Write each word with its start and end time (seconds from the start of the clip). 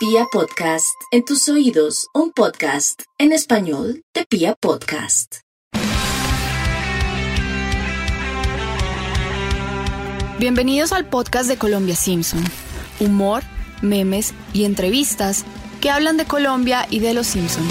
Pia 0.00 0.24
Podcast, 0.32 0.96
en 1.10 1.26
tus 1.26 1.46
oídos, 1.50 2.06
un 2.14 2.32
podcast 2.32 3.02
en 3.18 3.32
español 3.32 4.02
de 4.14 4.24
Pia 4.24 4.54
Podcast. 4.58 5.40
Bienvenidos 10.38 10.92
al 10.92 11.04
podcast 11.04 11.50
de 11.50 11.58
Colombia 11.58 11.96
Simpson. 11.96 12.42
Humor, 12.98 13.42
memes 13.82 14.32
y 14.54 14.64
entrevistas 14.64 15.44
que 15.82 15.90
hablan 15.90 16.16
de 16.16 16.24
Colombia 16.24 16.86
y 16.88 17.00
de 17.00 17.12
los 17.12 17.26
Simpson. 17.26 17.68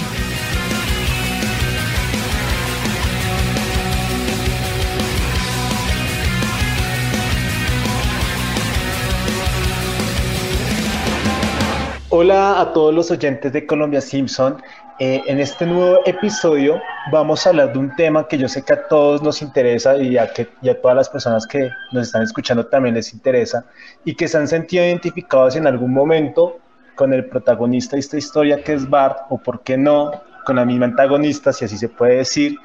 Hola 12.12 12.60
a 12.60 12.72
todos 12.72 12.92
los 12.92 13.08
oyentes 13.12 13.52
de 13.52 13.64
Colombia 13.64 14.00
Simpson. 14.00 14.60
Eh, 14.98 15.22
en 15.28 15.38
este 15.38 15.64
nuevo 15.64 16.00
episodio 16.04 16.82
vamos 17.12 17.46
a 17.46 17.50
hablar 17.50 17.72
de 17.72 17.78
un 17.78 17.94
tema 17.94 18.26
que 18.26 18.36
yo 18.36 18.48
sé 18.48 18.64
que 18.64 18.72
a 18.72 18.88
todos 18.88 19.22
nos 19.22 19.40
interesa 19.42 19.96
y 19.96 20.18
a, 20.18 20.32
que, 20.32 20.48
y 20.60 20.70
a 20.70 20.80
todas 20.82 20.96
las 20.96 21.08
personas 21.08 21.46
que 21.46 21.70
nos 21.92 22.08
están 22.08 22.22
escuchando 22.22 22.66
también 22.66 22.96
les 22.96 23.14
interesa 23.14 23.64
y 24.04 24.16
que 24.16 24.26
se 24.26 24.38
han 24.38 24.48
sentido 24.48 24.84
identificados 24.84 25.54
en 25.54 25.68
algún 25.68 25.92
momento 25.92 26.58
con 26.96 27.12
el 27.12 27.26
protagonista 27.26 27.94
de 27.94 28.00
esta 28.00 28.16
historia 28.16 28.60
que 28.64 28.72
es 28.72 28.90
Bart 28.90 29.18
o 29.28 29.38
por 29.38 29.62
qué 29.62 29.78
no 29.78 30.10
con 30.44 30.56
la 30.56 30.64
misma 30.64 30.86
antagonista, 30.86 31.52
si 31.52 31.66
así 31.66 31.78
se 31.78 31.88
puede 31.88 32.16
decir, 32.16 32.56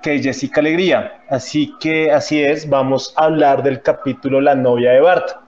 que 0.00 0.14
es 0.14 0.22
Jessica 0.22 0.60
Alegría. 0.60 1.24
Así 1.28 1.74
que 1.80 2.12
así 2.12 2.40
es, 2.40 2.68
vamos 2.68 3.14
a 3.16 3.24
hablar 3.24 3.64
del 3.64 3.82
capítulo 3.82 4.40
La 4.40 4.54
novia 4.54 4.92
de 4.92 5.00
Bart. 5.00 5.42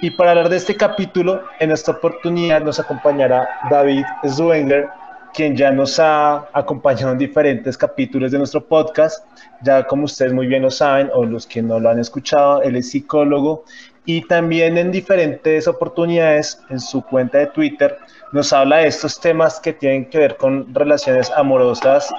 Y 0.00 0.10
para 0.10 0.32
hablar 0.32 0.48
de 0.48 0.56
este 0.56 0.76
capítulo, 0.76 1.42
en 1.60 1.70
esta 1.70 1.92
oportunidad 1.92 2.62
nos 2.62 2.78
acompañará 2.78 3.48
David 3.70 4.04
Zwenger, 4.26 4.88
quien 5.32 5.56
ya 5.56 5.70
nos 5.70 5.98
ha 5.98 6.46
acompañado 6.52 7.12
en 7.12 7.18
diferentes 7.18 7.76
capítulos 7.76 8.30
de 8.30 8.38
nuestro 8.38 8.64
podcast. 8.64 9.26
Ya 9.62 9.84
como 9.84 10.04
ustedes 10.04 10.32
muy 10.32 10.46
bien 10.46 10.62
lo 10.62 10.70
saben, 10.70 11.10
o 11.12 11.24
los 11.24 11.46
que 11.46 11.62
no 11.62 11.80
lo 11.80 11.90
han 11.90 11.98
escuchado, 11.98 12.62
él 12.62 12.76
es 12.76 12.90
psicólogo 12.90 13.64
y 14.06 14.22
también 14.22 14.76
en 14.76 14.92
diferentes 14.92 15.66
oportunidades 15.66 16.60
en 16.68 16.78
su 16.78 17.02
cuenta 17.02 17.38
de 17.38 17.46
Twitter 17.46 17.96
nos 18.32 18.52
habla 18.52 18.78
de 18.78 18.88
estos 18.88 19.18
temas 19.18 19.60
que 19.60 19.72
tienen 19.72 20.10
que 20.10 20.18
ver 20.18 20.36
con 20.36 20.74
relaciones 20.74 21.30
amorosas 21.30 22.12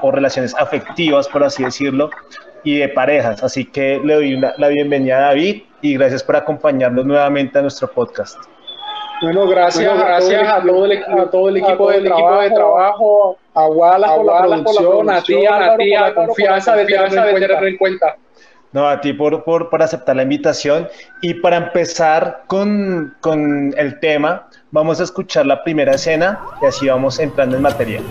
o 0.00 0.10
relaciones 0.10 0.54
afectivas, 0.54 1.28
por 1.28 1.44
así 1.44 1.64
decirlo, 1.64 2.10
y 2.64 2.78
de 2.78 2.88
parejas. 2.88 3.42
Así 3.42 3.64
que 3.66 4.00
le 4.02 4.14
doy 4.14 4.36
la 4.36 4.68
bienvenida 4.68 5.18
a 5.18 5.20
David 5.28 5.62
y 5.90 5.94
gracias 5.94 6.22
por 6.22 6.36
acompañarnos 6.36 7.04
nuevamente 7.04 7.58
a 7.58 7.62
nuestro 7.62 7.88
podcast. 7.88 8.38
Bueno, 9.22 9.46
gracias, 9.48 9.98
gracias 9.98 10.48
a 10.48 10.60
todo 10.62 10.84
el, 10.84 11.02
a 11.02 11.30
todo 11.30 11.48
el 11.48 11.56
equipo, 11.56 11.90
del 11.90 12.06
equipo 12.06 12.40
de 12.40 12.50
trabajo, 12.50 13.38
a 13.54 13.66
Wallace 13.66 14.14
por, 14.16 14.26
la 14.26 14.62
producción, 14.62 15.10
a 15.10 15.22
ti, 15.22 15.46
a 15.46 15.76
ti, 15.76 15.94
a 15.94 16.00
la 16.02 16.14
confianza 16.14 16.76
de 16.76 16.84
tenerlo 16.84 17.66
en 17.66 17.76
cuenta. 17.78 18.16
No, 18.72 18.86
a 18.86 19.00
ti 19.00 19.14
por, 19.14 19.42
por, 19.42 19.70
por, 19.70 19.82
aceptar 19.82 20.16
la 20.16 20.22
invitación. 20.22 20.88
Y 21.22 21.34
para 21.34 21.56
empezar 21.56 22.42
con, 22.46 23.14
con 23.20 23.72
el 23.78 24.00
tema, 24.00 24.48
vamos 24.70 25.00
a 25.00 25.04
escuchar 25.04 25.46
la 25.46 25.64
primera 25.64 25.92
escena 25.92 26.40
y 26.60 26.66
así 26.66 26.86
vamos 26.86 27.18
entrando 27.18 27.56
en 27.56 27.62
materia. 27.62 28.02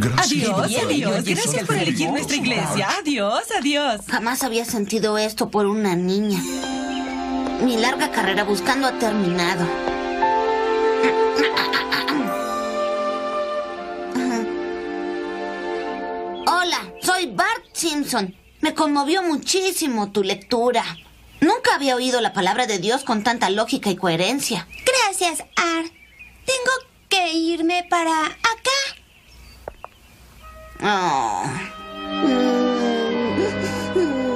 Adiós, 0.00 0.76
adiós. 0.82 1.24
Gracias 1.24 1.66
por 1.66 1.76
elegir 1.76 2.08
nuestra 2.10 2.36
iglesia. 2.36 2.88
Adiós, 2.98 3.44
adiós. 3.58 4.00
Jamás 4.08 4.42
había 4.42 4.64
sentido 4.64 5.18
esto 5.18 5.50
por 5.50 5.66
una 5.66 5.94
niña. 5.94 6.40
Mi 7.62 7.76
larga 7.76 8.10
carrera 8.10 8.44
buscando 8.44 8.86
ha 8.86 8.98
terminado. 8.98 9.66
Hola, 16.46 16.92
soy 17.02 17.26
Bart 17.26 17.64
Simpson. 17.72 18.34
Me 18.60 18.74
conmovió 18.74 19.22
muchísimo 19.22 20.12
tu 20.12 20.22
lectura. 20.22 20.84
Nunca 21.40 21.74
había 21.74 21.96
oído 21.96 22.20
la 22.20 22.32
palabra 22.32 22.66
de 22.66 22.78
Dios 22.78 23.04
con 23.04 23.22
tanta 23.22 23.50
lógica 23.50 23.90
y 23.90 23.96
coherencia. 23.96 24.66
Gracias, 24.86 25.40
Art. 25.56 25.92
Tengo 26.46 26.72
que 27.08 27.32
irme 27.34 27.86
para 27.88 28.26
acá. 28.26 28.99
Oh. 30.82 31.42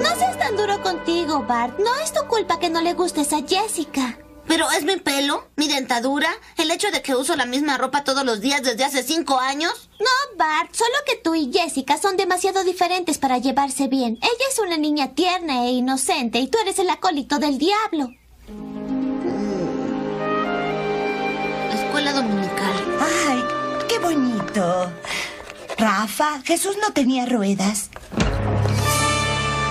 No 0.02 0.16
seas 0.16 0.38
tan 0.38 0.56
duro 0.56 0.82
contigo, 0.82 1.42
Bart. 1.44 1.78
No 1.78 1.94
es 2.02 2.12
tu 2.12 2.26
culpa 2.26 2.58
que 2.58 2.70
no 2.70 2.80
le 2.82 2.94
gustes 2.94 3.32
a 3.32 3.42
Jessica. 3.46 4.18
¿Pero 4.46 4.70
es 4.72 4.84
mi 4.84 4.96
pelo? 4.96 5.48
¿Mi 5.56 5.68
dentadura? 5.68 6.28
¿El 6.58 6.70
hecho 6.70 6.90
de 6.90 7.00
que 7.00 7.14
uso 7.14 7.34
la 7.34 7.46
misma 7.46 7.78
ropa 7.78 8.04
todos 8.04 8.24
los 8.26 8.42
días 8.42 8.62
desde 8.62 8.84
hace 8.84 9.02
cinco 9.02 9.38
años? 9.38 9.88
No, 9.98 10.36
Bart. 10.36 10.74
Solo 10.74 10.92
que 11.06 11.16
tú 11.16 11.34
y 11.34 11.50
Jessica 11.50 11.96
son 11.96 12.18
demasiado 12.18 12.62
diferentes 12.62 13.16
para 13.16 13.38
llevarse 13.38 13.88
bien. 13.88 14.18
Ella 14.20 14.44
es 14.50 14.58
una 14.58 14.76
niña 14.76 15.14
tierna 15.14 15.64
e 15.64 15.70
inocente 15.70 16.40
y 16.40 16.48
tú 16.48 16.58
eres 16.60 16.78
el 16.78 16.90
acólito 16.90 17.38
del 17.38 17.56
diablo. 17.56 18.10
Escuela 21.72 22.12
dominical. 22.12 22.98
Ay, 23.00 23.42
qué 23.88 23.98
bonito. 23.98 24.90
Rafa, 25.76 26.40
Jesús 26.44 26.76
no 26.80 26.92
tenía 26.92 27.26
ruedas. 27.26 27.90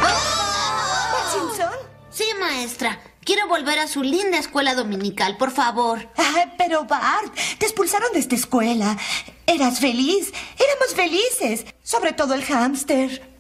¿Bart 0.02 1.32
Simpson? 1.32 1.72
Sí, 2.12 2.26
maestra. 2.40 3.00
Quiero 3.24 3.48
volver 3.48 3.80
a 3.80 3.88
su 3.88 4.04
linda 4.04 4.38
escuela 4.38 4.76
dominical, 4.76 5.38
por 5.38 5.52
favor. 5.52 6.10
Ay, 6.18 6.52
pero 6.58 6.84
Bart, 6.84 7.34
te 7.58 7.66
expulsaron 7.66 8.12
de 8.12 8.20
esta 8.20 8.36
escuela. 8.36 8.98
Eras 9.46 9.80
feliz. 9.80 10.34
Éramos 10.58 10.94
felices. 10.94 11.66
Sobre 11.84 12.12
todo 12.12 12.34
el 12.34 12.44
hámster. 12.44 13.32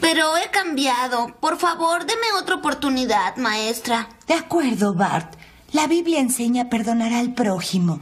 Pero 0.00 0.36
he 0.38 0.50
cambiado. 0.50 1.36
Por 1.38 1.58
favor, 1.58 2.06
deme 2.06 2.32
otra 2.40 2.54
oportunidad, 2.54 3.36
maestra. 3.36 4.08
De 4.26 4.34
acuerdo, 4.34 4.94
Bart. 4.94 5.34
La 5.72 5.86
Biblia 5.86 6.20
enseña 6.20 6.62
a 6.62 6.68
perdonar 6.70 7.12
al 7.12 7.34
prójimo. 7.34 8.00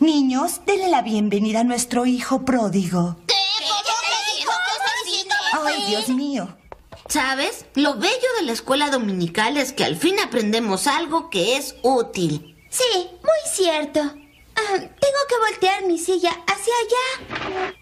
Niños, 0.00 0.60
denle 0.66 0.88
la 0.88 1.00
bienvenida 1.00 1.60
a 1.60 1.64
nuestro 1.64 2.04
hijo 2.04 2.44
pródigo. 2.44 3.16
¿Qué? 3.26 3.34
Ay, 5.52 5.84
Dios 5.88 6.08
mío. 6.10 6.54
¿Sabes? 7.08 7.64
Lo 7.74 7.94
bello 7.94 8.28
de 8.38 8.44
la 8.44 8.52
escuela 8.52 8.90
dominical 8.90 9.56
es 9.56 9.72
que 9.72 9.84
al 9.84 9.96
fin 9.96 10.20
aprendemos 10.20 10.86
algo 10.86 11.30
que 11.30 11.56
es 11.56 11.76
útil. 11.82 12.56
Sí, 12.68 13.08
muy 13.22 13.50
cierto. 13.50 14.00
Ah, 14.00 14.74
tengo 14.74 14.90
que 15.28 15.50
voltear 15.50 15.86
mi 15.86 15.98
silla 15.98 16.30
hacia 16.46 16.74
allá. 16.82 17.74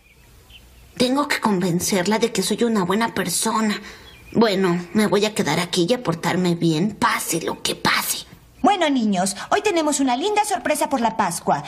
Tengo 0.96 1.26
que 1.26 1.40
convencerla 1.40 2.20
de 2.20 2.30
que 2.30 2.44
soy 2.44 2.62
una 2.62 2.84
buena 2.84 3.12
persona. 3.12 3.80
Bueno, 4.30 4.86
me 4.92 5.08
voy 5.08 5.24
a 5.24 5.34
quedar 5.34 5.58
aquí 5.58 5.86
y 5.88 5.94
a 5.94 6.02
portarme 6.02 6.54
bien, 6.54 6.94
pase 6.94 7.42
lo 7.42 7.60
que 7.60 7.74
pase. 7.74 8.26
Bueno, 8.62 8.88
niños, 8.88 9.34
hoy 9.50 9.62
tenemos 9.62 9.98
una 9.98 10.16
linda 10.16 10.44
sorpresa 10.44 10.88
por 10.88 11.00
la 11.00 11.16
Pascua. 11.16 11.64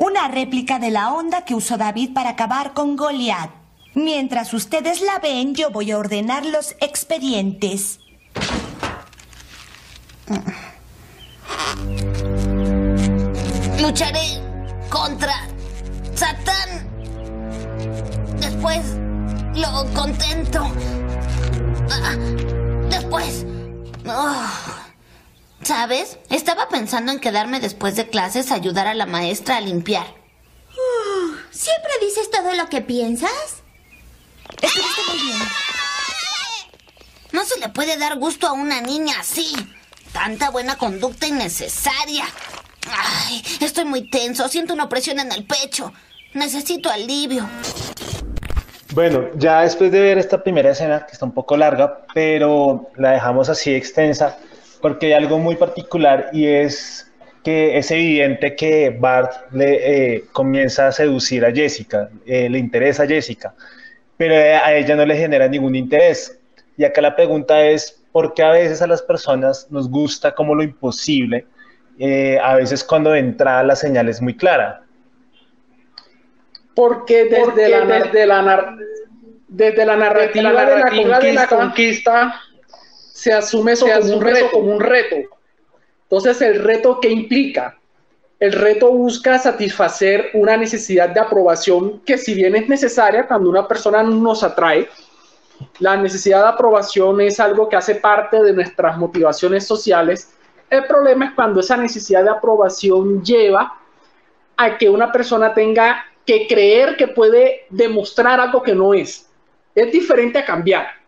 Una 0.00 0.28
réplica 0.28 0.78
de 0.78 0.90
la 0.90 1.12
onda 1.12 1.44
que 1.44 1.54
usó 1.54 1.76
David 1.76 2.14
para 2.14 2.30
acabar 2.30 2.72
con 2.72 2.96
Goliat. 2.96 3.50
Mientras 3.92 4.54
ustedes 4.54 5.02
la 5.02 5.18
ven, 5.18 5.54
yo 5.54 5.70
voy 5.70 5.90
a 5.90 5.98
ordenar 5.98 6.46
los 6.46 6.74
expedientes. 6.80 8.00
Lucharé 13.78 14.40
contra 14.88 15.34
Satán. 16.14 16.88
Después 18.40 18.80
lo 19.54 19.84
contento. 19.92 20.72
Ah, 21.90 22.16
Después. 22.88 23.44
Oh. 24.06 24.69
¿Sabes? 25.62 26.18
Estaba 26.30 26.68
pensando 26.68 27.12
en 27.12 27.20
quedarme 27.20 27.60
después 27.60 27.96
de 27.96 28.08
clases 28.08 28.50
a 28.50 28.54
ayudar 28.54 28.86
a 28.86 28.94
la 28.94 29.06
maestra 29.06 29.56
a 29.56 29.60
limpiar. 29.60 30.06
¿Siempre 31.50 31.92
dices 32.00 32.30
todo 32.30 32.54
lo 32.54 32.68
que 32.68 32.80
piensas? 32.80 33.62
Estuviste 34.60 35.02
muy 35.08 35.18
bien. 35.18 35.38
No 37.32 37.44
se 37.44 37.58
le 37.60 37.68
puede 37.68 37.96
dar 37.96 38.18
gusto 38.18 38.46
a 38.46 38.52
una 38.52 38.80
niña 38.80 39.14
así. 39.20 39.54
Tanta 40.12 40.50
buena 40.50 40.76
conducta 40.76 41.26
innecesaria. 41.26 42.24
Ay, 42.90 43.44
estoy 43.60 43.84
muy 43.84 44.10
tenso. 44.10 44.48
Siento 44.48 44.74
una 44.74 44.84
opresión 44.84 45.20
en 45.20 45.30
el 45.30 45.44
pecho. 45.44 45.92
Necesito 46.34 46.90
alivio. 46.90 47.48
Bueno, 48.92 49.28
ya 49.36 49.60
después 49.60 49.92
de 49.92 50.00
ver 50.00 50.18
esta 50.18 50.42
primera 50.42 50.72
escena, 50.72 51.06
que 51.06 51.12
está 51.12 51.24
un 51.24 51.32
poco 51.32 51.56
larga, 51.56 52.06
pero 52.12 52.90
la 52.96 53.12
dejamos 53.12 53.48
así 53.48 53.72
extensa, 53.72 54.38
porque 54.80 55.06
hay 55.06 55.12
algo 55.12 55.38
muy 55.38 55.56
particular 55.56 56.30
y 56.32 56.46
es 56.46 57.10
que 57.44 57.78
es 57.78 57.90
evidente 57.90 58.54
que 58.54 58.90
Bart 58.90 59.32
le 59.52 60.16
eh, 60.16 60.24
comienza 60.32 60.88
a 60.88 60.92
seducir 60.92 61.44
a 61.44 61.52
Jessica, 61.52 62.10
eh, 62.26 62.48
le 62.50 62.58
interesa 62.58 63.04
a 63.04 63.06
Jessica, 63.06 63.54
pero 64.16 64.34
a 64.34 64.74
ella 64.74 64.96
no 64.96 65.06
le 65.06 65.16
genera 65.16 65.48
ningún 65.48 65.74
interés. 65.74 66.38
Y 66.76 66.84
acá 66.84 67.00
la 67.00 67.16
pregunta 67.16 67.62
es, 67.62 68.02
¿por 68.12 68.34
qué 68.34 68.42
a 68.42 68.50
veces 68.50 68.82
a 68.82 68.86
las 68.86 69.02
personas 69.02 69.66
nos 69.70 69.88
gusta 69.90 70.34
como 70.34 70.54
lo 70.54 70.62
imposible 70.62 71.46
eh, 72.02 72.38
a 72.42 72.54
veces 72.54 72.82
cuando 72.82 73.14
entra 73.14 73.62
la 73.62 73.76
señal 73.76 74.08
es 74.08 74.22
muy 74.22 74.34
clara? 74.34 74.82
Porque 76.74 77.24
desde, 77.24 77.68
la, 77.68 77.84
desde 77.84 78.26
la, 78.26 78.76
desde 79.48 79.84
la 79.84 79.96
narrativa, 79.96 80.50
de, 81.20 81.32
la 81.34 81.46
conquista, 81.46 82.40
se 83.12 83.32
asume 83.32 83.72
eso 83.72 83.86
como, 83.86 84.16
un 84.16 84.20
reto, 84.20 84.50
como 84.50 84.72
un 84.72 84.80
reto. 84.80 85.16
Entonces, 86.02 86.40
el 86.42 86.62
reto 86.62 86.98
que 87.00 87.08
implica, 87.08 87.78
el 88.38 88.52
reto 88.52 88.90
busca 88.90 89.38
satisfacer 89.38 90.30
una 90.34 90.56
necesidad 90.56 91.10
de 91.10 91.20
aprobación 91.20 92.00
que 92.00 92.16
si 92.16 92.34
bien 92.34 92.56
es 92.56 92.68
necesaria 92.68 93.26
cuando 93.26 93.50
una 93.50 93.68
persona 93.68 94.02
nos 94.02 94.42
atrae, 94.42 94.88
la 95.78 95.96
necesidad 95.96 96.42
de 96.42 96.48
aprobación 96.48 97.20
es 97.20 97.38
algo 97.38 97.68
que 97.68 97.76
hace 97.76 97.96
parte 97.96 98.42
de 98.42 98.52
nuestras 98.52 98.96
motivaciones 98.96 99.66
sociales. 99.66 100.32
El 100.70 100.86
problema 100.86 101.26
es 101.26 101.32
cuando 101.32 101.60
esa 101.60 101.76
necesidad 101.76 102.24
de 102.24 102.30
aprobación 102.30 103.22
lleva 103.22 103.78
a 104.56 104.78
que 104.78 104.88
una 104.88 105.12
persona 105.12 105.52
tenga 105.52 106.04
que 106.24 106.46
creer 106.46 106.96
que 106.96 107.08
puede 107.08 107.66
demostrar 107.70 108.40
algo 108.40 108.62
que 108.62 108.74
no 108.74 108.94
es. 108.94 109.28
Es 109.74 109.92
diferente 109.92 110.38
a 110.38 110.44
cambiar. 110.44 110.99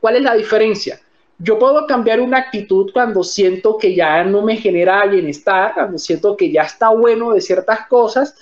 ¿Cuál 0.00 0.16
es 0.16 0.22
la 0.22 0.34
diferencia? 0.34 1.00
Yo 1.38 1.58
puedo 1.58 1.86
cambiar 1.86 2.20
una 2.20 2.38
actitud 2.38 2.90
cuando 2.92 3.22
siento 3.22 3.76
que 3.76 3.94
ya 3.94 4.24
no 4.24 4.42
me 4.42 4.56
genera 4.56 5.04
bienestar, 5.06 5.74
cuando 5.74 5.98
siento 5.98 6.36
que 6.36 6.50
ya 6.50 6.62
está 6.62 6.88
bueno 6.88 7.32
de 7.32 7.40
ciertas 7.40 7.86
cosas, 7.88 8.34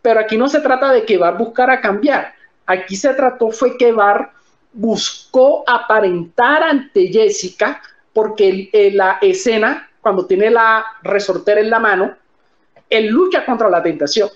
pero 0.00 0.20
aquí 0.20 0.36
no 0.36 0.48
se 0.48 0.60
trata 0.60 0.92
de 0.92 1.04
que 1.04 1.18
Bar 1.18 1.36
buscara 1.36 1.80
cambiar. 1.80 2.32
Aquí 2.66 2.94
se 2.94 3.12
trató 3.14 3.50
fue 3.50 3.76
que 3.76 3.92
Bar 3.92 4.30
buscó 4.72 5.64
aparentar 5.66 6.62
ante 6.62 7.08
Jessica, 7.08 7.82
porque 8.12 8.70
la 8.94 9.18
escena, 9.20 9.90
cuando 10.00 10.26
tiene 10.26 10.50
la 10.50 10.84
resortera 11.02 11.60
en 11.60 11.70
la 11.70 11.78
mano, 11.80 12.16
él 12.88 13.06
lucha 13.06 13.44
contra 13.44 13.68
la 13.68 13.82
tentación, 13.82 14.28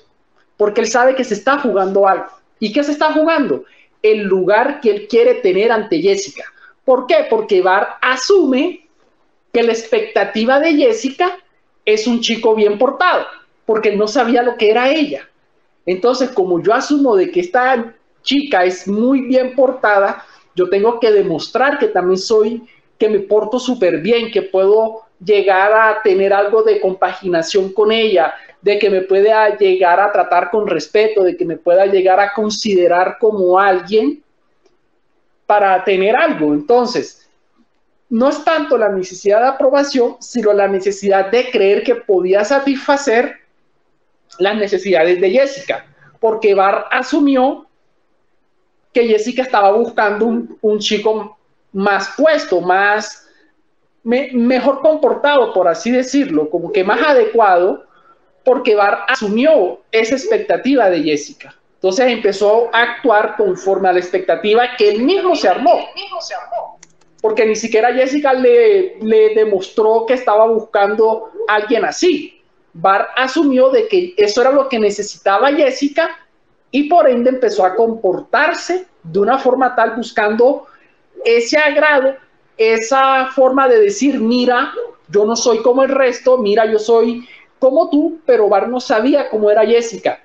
porque 0.57 0.81
él 0.81 0.89
sabe 0.89 1.15
que 1.15 1.25
se 1.25 1.35
está 1.35 1.59
jugando 1.59 2.07
algo. 2.07 2.27
¿Y 2.59 2.73
qué 2.73 2.83
se 2.83 2.93
está 2.93 3.13
jugando? 3.13 3.65
El 4.05 4.23
lugar 4.23 4.81
que 4.81 4.91
él 4.91 5.09
quiere 5.09 5.37
tener 5.37 5.73
ante 5.73 6.01
Jessica. 6.01 6.45
¿Por 6.85 7.07
qué? 7.07 7.27
Porque 7.29 7.63
Bar 7.63 7.97
asume 8.03 8.87
que 9.53 9.63
la 9.63 9.73
expectativa 9.73 10.61
de 10.61 10.75
Jessica 10.75 11.39
es 11.85 12.07
un 12.07 12.21
chico 12.21 12.55
bien 12.55 12.79
portado, 12.79 13.25
porque 13.65 13.89
él 13.89 13.99
no 13.99 14.07
sabía 14.07 14.43
lo 14.43 14.57
que 14.57 14.71
era 14.71 14.91
ella. 14.91 15.29
Entonces, 15.87 16.31
como 16.31 16.63
yo 16.63 16.75
asumo 16.75 17.17
de 17.17 17.31
que 17.31 17.41
esta 17.41 17.95
chica 18.23 18.65
es 18.65 18.87
muy 18.87 19.23
bien 19.23 19.55
portada, 19.55 20.25
yo 20.55 20.69
tengo 20.69 21.01
que 21.01 21.11
demostrar 21.11 21.79
que 21.79 21.89
también 21.89 22.19
soy, 22.19 22.63
que 22.99 23.09
me 23.09 23.21
porto 23.21 23.59
súper 23.59 24.01
bien, 24.01 24.31
que 24.31 24.43
puedo 24.43 25.03
llegar 25.25 25.73
a 25.73 26.03
tener 26.03 26.33
algo 26.33 26.63
de 26.63 26.81
compaginación 26.81 27.73
con 27.73 27.91
ella, 27.93 28.35
de 28.65 28.79
que 28.79 28.89
me 28.89 29.03
pueda 29.03 29.59
llegar 29.59 30.01
a 30.01 30.11
tratar 30.11 30.51
con 30.51 30.67
respeto, 30.67 31.23
de 31.23 31.37
que 31.37 31.45
me 31.45 31.59
pueda 31.59 31.85
llegar 31.85 32.19
a 32.19 32.33
considerar 32.33 33.19
como 33.21 33.59
alguien 33.59 34.23
para 35.45 35.85
tener 35.85 36.17
algo. 36.17 36.55
Entonces, 36.55 37.29
no 38.09 38.31
es 38.31 38.43
tanto 38.43 38.79
la 38.79 38.89
necesidad 38.89 39.41
de 39.43 39.49
aprobación, 39.49 40.17
sino 40.19 40.55
la 40.55 40.67
necesidad 40.67 41.31
de 41.31 41.51
creer 41.51 41.83
que 41.83 41.97
podía 41.97 42.43
satisfacer 42.43 43.35
las 44.39 44.57
necesidades 44.57 45.21
de 45.21 45.31
Jessica, 45.31 45.85
porque 46.19 46.55
Bar 46.55 46.87
asumió 46.91 47.67
que 48.95 49.07
Jessica 49.07 49.43
estaba 49.43 49.73
buscando 49.73 50.25
un, 50.63 50.79
chico 50.79 51.37
más 51.71 52.15
puesto, 52.17 52.63
más 52.63 53.29
mejor 54.03 54.81
comportado, 54.81 55.53
por 55.53 55.69
así 55.69 55.91
decirlo, 55.91 56.49
como 56.49 56.73
que 56.73 56.83
más 56.83 57.03
adecuado, 57.03 57.84
porque 58.45 58.75
Bar 58.75 59.07
asumió 59.09 59.81
esa 59.91 60.15
expectativa 60.15 60.91
de 60.91 61.03
Jessica. 61.03 61.55
Entonces 61.77 62.07
empezó 62.09 62.71
a 62.73 62.83
actuar 62.83 63.37
conforme 63.37 63.89
a 63.89 63.93
la 63.93 63.99
expectativa 63.99 64.77
que 64.77 64.91
él 64.91 65.03
mismo 65.03 65.35
se 65.35 65.49
armó. 65.49 65.89
Porque 67.21 67.47
ni 67.47 67.57
siquiera 67.57 67.93
Jessica 67.93 68.33
le, 68.33 68.97
demostró 69.35 70.05
que 70.07 70.15
estaba 70.15 70.47
buscando 70.47 71.31
a 71.49 71.57
alguien 71.57 71.85
así. 71.85 72.43
Bar 72.73 73.09
asumió 73.17 73.71
de 73.71 73.89
que 73.89 74.15
eso 74.17 74.41
era 74.41 74.51
lo 74.51 74.69
que 74.69 74.79
necesitaba 74.79 75.53
Jessica 75.53 76.11
y 76.71 76.85
por 76.85 77.09
ende 77.09 77.31
empezó 77.31 77.65
a 77.65 77.75
comportarse 77.77 78.87
de 79.03 79.19
una 79.19 79.39
forma 79.39 79.75
tal 79.77 79.95
buscando 79.97 80.67
ese 81.25 81.57
agrado, 81.57 82.15
esa 82.57 83.27
forma 83.29 83.69
de 83.69 83.81
decir, 83.81 84.21
mira, 84.21 84.73
yo 85.09 85.25
no 85.25 85.37
soy 85.37 85.59
como 85.63 85.83
el 85.83 85.91
resto, 85.91 86.39
mira, 86.39 86.71
yo 86.71 86.79
soy 86.79 87.29
como 87.59 87.89
tú, 87.91 88.19
pero 88.27 88.49
Bar 88.49 88.69
no 88.69 88.81
sabía 88.81 89.29
cómo 89.31 89.51
era 89.51 89.65
Jessica. 89.65 90.21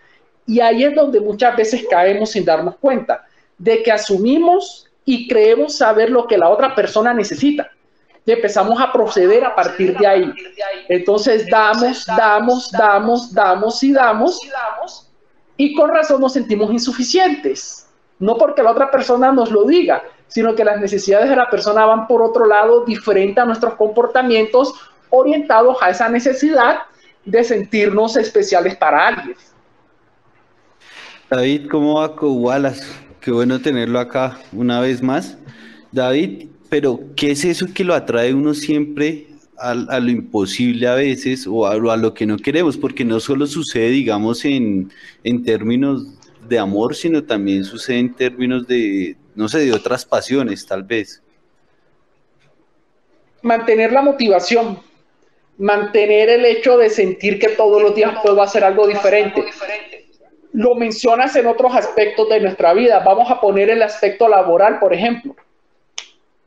Y 0.46 0.60
ahí 0.60 0.84
es 0.84 0.96
donde 0.96 1.20
muchas 1.20 1.56
veces 1.56 1.86
caemos 1.90 2.32
sin 2.32 2.44
darnos 2.44 2.76
cuenta 2.78 3.26
de 3.58 3.84
que 3.84 3.92
asumimos 3.92 4.88
y 5.06 5.28
creemos 5.28 5.78
saber 5.78 6.10
lo 6.10 6.28
que 6.28 6.38
la 6.38 6.50
otra 6.50 6.76
persona 6.76 7.14
necesita. 7.14 7.70
Y 8.26 8.32
empezamos 8.32 8.80
a 8.80 8.92
proceder 8.92 9.44
a 9.46 9.56
partir 9.56 9.98
de 9.98 10.06
ahí. 10.06 10.34
Entonces 10.88 11.48
damos, 11.50 12.06
damos, 12.06 12.72
damos, 12.72 13.34
damos 13.34 13.84
y 13.84 13.94
damos 13.94 14.40
y 15.60 15.76
con 15.76 15.90
razón 15.90 16.22
nos 16.22 16.34
sentimos 16.34 16.72
insuficientes. 16.72 17.86
No 18.18 18.38
porque 18.38 18.64
la 18.64 18.72
otra 18.72 18.90
persona 18.90 19.32
nos 19.32 19.52
lo 19.52 19.66
diga, 19.66 20.02
sino 20.28 20.56
que 20.56 20.64
las 20.64 20.80
necesidades 20.80 21.30
de 21.30 21.36
la 21.36 21.50
persona 21.50 21.86
van 21.86 22.08
por 22.08 22.22
otro 22.22 22.46
lado, 22.46 22.86
diferente 22.86 23.42
a 23.42 23.46
nuestros 23.46 23.74
comportamientos, 23.74 24.74
orientados 25.10 25.78
a 25.82 25.90
esa 25.90 26.08
necesidad 26.08 26.84
de 27.26 27.44
sentirnos 27.44 28.16
especiales 28.18 28.76
para 28.76 29.08
alguien. 29.08 29.36
David, 31.30 31.68
¿cómo 31.70 32.00
va 32.00 32.16
con 32.16 32.44
Wallace? 32.44 32.84
Qué 33.22 33.32
bueno 33.32 33.60
tenerlo 33.60 34.00
acá 34.00 34.40
una 34.52 34.80
vez 34.80 35.02
más. 35.02 35.38
David, 35.92 36.48
pero 36.70 37.00
¿qué 37.16 37.32
es 37.32 37.46
eso 37.46 37.68
que 37.74 37.84
lo 37.84 37.94
atrae 37.94 38.34
uno 38.34 38.54
siempre 38.54 39.28
a, 39.60 40.00
lo 40.00 40.10
imposible 40.10 40.88
a 40.88 40.96
veces 40.96 41.46
o 41.48 41.68
a, 41.68 41.76
lo 41.76 42.14
que 42.14 42.26
no 42.26 42.38
queremos, 42.38 42.78
porque 42.78 43.04
no 43.04 43.20
solo 43.20 43.46
sucede, 43.46 43.90
digamos, 43.90 44.46
en, 44.46 44.92
en 45.24 45.44
términos 45.44 46.08
de 46.48 46.58
amor, 46.58 46.96
sino 46.96 47.24
también 47.24 47.64
sucede 47.64 48.00
en 48.00 48.14
términos 48.14 48.66
de, 48.68 49.18
no 49.36 49.48
sé, 49.48 49.60
de 49.60 49.74
otras 49.74 50.06
pasiones, 50.06 50.66
tal 50.66 50.84
vez. 50.84 51.22
Mantener 53.42 53.92
la 53.92 54.02
motivación, 54.02 54.80
mantener 55.60 56.30
el 56.30 56.46
hecho 56.46 56.78
de 56.78 56.90
sentir 56.90 57.38
que 57.38 57.50
todos 57.50 57.82
los 57.82 57.94
días 57.94 58.18
puedo 58.24 58.42
hacer 58.42 58.64
algo 58.64 58.88
diferente. 58.88 59.46
Lo 60.54 60.74
mencionas 60.74 61.36
en 61.36 61.46
otros 61.46 61.76
aspectos 61.76 62.30
de 62.30 62.40
nuestra 62.40 62.74
vida. 62.74 63.00
Vamos 63.06 63.30
a 63.30 63.40
poner 63.40 63.70
el 63.70 63.84
aspecto 63.84 64.28
laboral, 64.28 64.80
por 64.80 64.94
ejemplo. 64.94 65.36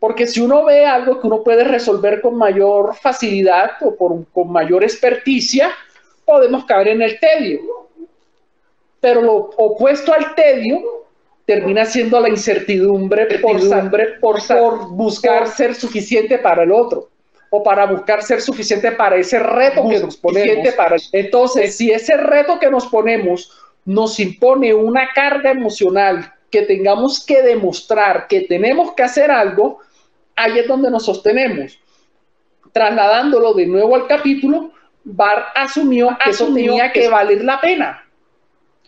Porque 0.01 0.27
si 0.27 0.41
uno 0.41 0.65
ve 0.65 0.87
algo 0.87 1.21
que 1.21 1.27
uno 1.27 1.45
puede 1.45 1.63
resolver 1.63 2.21
con 2.23 2.37
mayor 2.37 2.97
facilidad 2.97 3.73
o 3.83 3.95
con 3.95 4.51
mayor 4.51 4.83
experticia, 4.83 5.71
podemos 6.25 6.65
caer 6.65 6.89
en 6.89 7.03
el 7.03 7.21
tedio. 7.21 7.61
Pero 8.99 9.21
lo 9.21 9.35
opuesto 9.57 10.13
al 10.13 10.35
tedio 10.35 10.81
termina 11.45 11.85
siendo 11.85 12.19
la 12.19 12.31
incertidumbre 12.31 13.27
por, 13.41 13.61
por, 14.21 14.47
por 14.47 14.89
buscar 14.89 15.49
ser 15.49 15.75
suficiente 15.75 16.39
para 16.39 16.63
el 16.63 16.73
otro 16.73 17.12
o 17.55 17.63
para 17.63 17.85
buscar 17.85 18.23
ser 18.23 18.41
suficiente 18.41 18.93
para 18.93 19.17
ese 19.17 19.39
reto 19.39 19.87
que 19.87 20.01
nos 20.01 20.17
ponemos. 20.17 20.75
Para... 20.75 20.97
Entonces, 21.13 21.77
si 21.77 21.91
ese 21.91 22.17
reto 22.17 22.59
que 22.59 22.71
nos 22.71 22.87
ponemos 22.87 23.53
nos 23.85 24.19
impone 24.19 24.73
una 24.73 25.13
carga 25.15 25.51
emocional 25.51 26.33
que 26.51 26.63
tengamos 26.63 27.23
que 27.27 27.43
demostrar 27.43 28.27
que 28.27 28.41
tenemos 28.43 28.95
que 28.95 29.03
hacer 29.03 29.31
algo, 29.31 29.81
ahí 30.35 30.61
es 30.61 30.67
donde 30.67 30.91
nos 30.91 31.05
sostenemos. 31.05 31.79
Trasladándolo 32.73 33.53
de 33.53 33.67
nuevo 33.67 33.97
al 33.97 34.07
capítulo, 34.07 34.73
Bar 35.05 35.49
asumió 35.55 36.17
que 36.25 36.31
eso 36.31 36.47
tenía 36.47 36.91
que 36.91 37.09
valer 37.09 37.45
la 37.45 37.61
pena. 37.61 38.03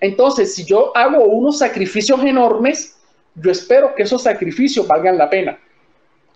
Entonces, 0.00 0.54
si 0.54 0.64
yo 0.64 0.90
hago 0.97 1.23
unos 1.23 1.59
sacrificios 1.59 2.25
enormes, 2.25 2.99
yo 3.35 3.50
espero 3.50 3.94
que 3.94 4.04
esos 4.04 4.23
sacrificios 4.23 4.88
valgan 4.88 5.18
la 5.18 5.28
pena. 5.28 5.59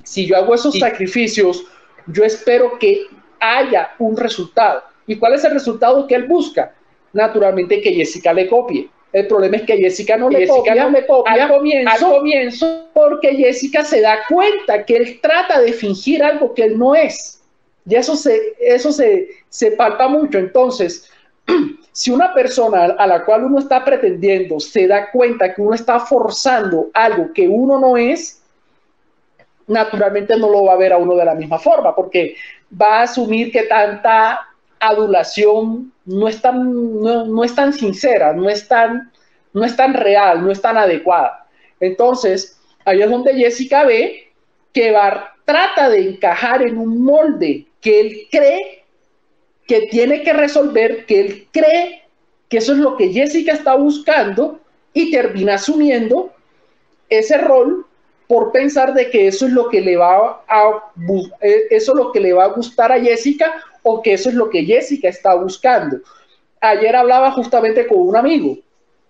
Si 0.04 0.26
yo 0.26 0.36
hago 0.36 0.54
esos 0.54 0.78
sacrificios, 0.78 1.64
yo 2.12 2.24
espero 2.24 2.78
que 2.78 3.06
haya 3.40 3.90
un 3.98 4.16
resultado. 4.16 4.82
¿Y 5.06 5.16
cuál 5.16 5.34
es 5.34 5.44
el 5.44 5.52
resultado 5.52 6.06
que 6.06 6.14
él 6.14 6.26
busca? 6.26 6.74
Naturalmente 7.12 7.80
que 7.80 7.92
Jessica 7.92 8.32
le 8.32 8.48
copie. 8.48 8.88
El 9.12 9.26
problema 9.26 9.56
es 9.56 9.62
que 9.62 9.78
Jessica 9.78 10.16
no 10.18 10.28
le 10.28 10.46
copia, 10.46 10.72
al, 10.72 11.48
comienzo, 11.48 12.90
porque 12.92 13.34
Jessica 13.34 13.82
se 13.82 14.02
da 14.02 14.18
cuenta 14.28 14.84
que 14.84 14.96
él 14.96 15.18
trata 15.22 15.60
de 15.60 15.72
fingir 15.72 16.22
algo 16.22 16.52
que 16.52 16.64
él 16.64 16.78
no 16.78 16.94
es. 16.94 17.42
Y 17.86 17.94
eso 17.94 18.16
se, 18.16 18.54
eso 18.60 18.92
se, 18.92 19.28
se 19.48 19.70
palpa 19.70 20.08
mucho. 20.08 20.36
Entonces, 20.38 21.10
si 21.92 22.10
una 22.10 22.34
persona 22.34 22.84
a 22.84 23.06
la 23.06 23.24
cual 23.24 23.44
uno 23.44 23.58
está 23.58 23.82
pretendiendo 23.82 24.60
se 24.60 24.86
da 24.86 25.10
cuenta 25.10 25.54
que 25.54 25.62
uno 25.62 25.74
está 25.74 25.98
forzando 25.98 26.90
algo 26.92 27.32
que 27.32 27.48
uno 27.48 27.80
no 27.80 27.96
es, 27.96 28.37
naturalmente 29.68 30.36
no 30.36 30.50
lo 30.50 30.64
va 30.64 30.72
a 30.72 30.78
ver 30.78 30.92
a 30.92 30.98
uno 30.98 31.14
de 31.14 31.24
la 31.24 31.34
misma 31.34 31.58
forma, 31.58 31.94
porque 31.94 32.34
va 32.80 33.00
a 33.00 33.02
asumir 33.02 33.52
que 33.52 33.64
tanta 33.64 34.40
adulación 34.80 35.92
no 36.04 36.28
es 36.28 36.40
tan, 36.40 37.00
no, 37.00 37.44
es 37.44 37.54
tan 37.54 37.72
sincera, 37.72 38.32
no 38.32 38.48
es 38.48 38.66
tan, 38.66 39.12
no 39.52 39.64
es 39.64 39.76
tan 39.76 39.94
real, 39.94 40.42
no 40.42 40.50
es 40.50 40.60
tan 40.60 40.76
adecuada. 40.76 41.46
Entonces, 41.80 42.58
ahí 42.84 43.02
es 43.02 43.10
donde 43.10 43.34
Jessica 43.34 43.84
ve 43.84 44.32
que 44.72 44.92
Bart 44.92 45.34
trata 45.44 45.88
de 45.88 46.08
encajar 46.10 46.62
en 46.62 46.78
un 46.78 47.02
molde 47.02 47.66
que 47.80 48.00
él 48.00 48.28
cree 48.30 48.84
que 49.66 49.82
tiene 49.82 50.22
que 50.22 50.32
resolver, 50.32 51.04
que 51.06 51.20
él 51.20 51.48
cree 51.52 52.02
que 52.48 52.58
eso 52.58 52.72
es 52.72 52.78
lo 52.78 52.96
que 52.96 53.12
Jessica 53.12 53.52
está 53.52 53.74
buscando 53.74 54.60
y 54.94 55.10
termina 55.10 55.54
asumiendo 55.54 56.32
ese 57.08 57.38
rol 57.38 57.86
por 58.28 58.52
pensar 58.52 58.92
de 58.92 59.10
que 59.10 59.26
eso 59.26 59.46
es 59.46 59.52
lo 59.52 59.68
que 59.68 59.80
le 59.80 59.96
va 59.96 60.42
a 60.46 60.92
eh, 61.40 61.66
eso 61.70 61.92
es 61.92 61.98
lo 61.98 62.12
que 62.12 62.20
le 62.20 62.34
va 62.34 62.44
a 62.44 62.48
gustar 62.48 62.92
a 62.92 63.00
Jessica 63.00 63.54
o 63.82 64.02
que 64.02 64.12
eso 64.12 64.28
es 64.28 64.34
lo 64.34 64.50
que 64.50 64.64
Jessica 64.64 65.08
está 65.08 65.34
buscando. 65.34 65.98
Ayer 66.60 66.94
hablaba 66.94 67.32
justamente 67.32 67.86
con 67.86 67.98
un 68.00 68.16
amigo 68.16 68.58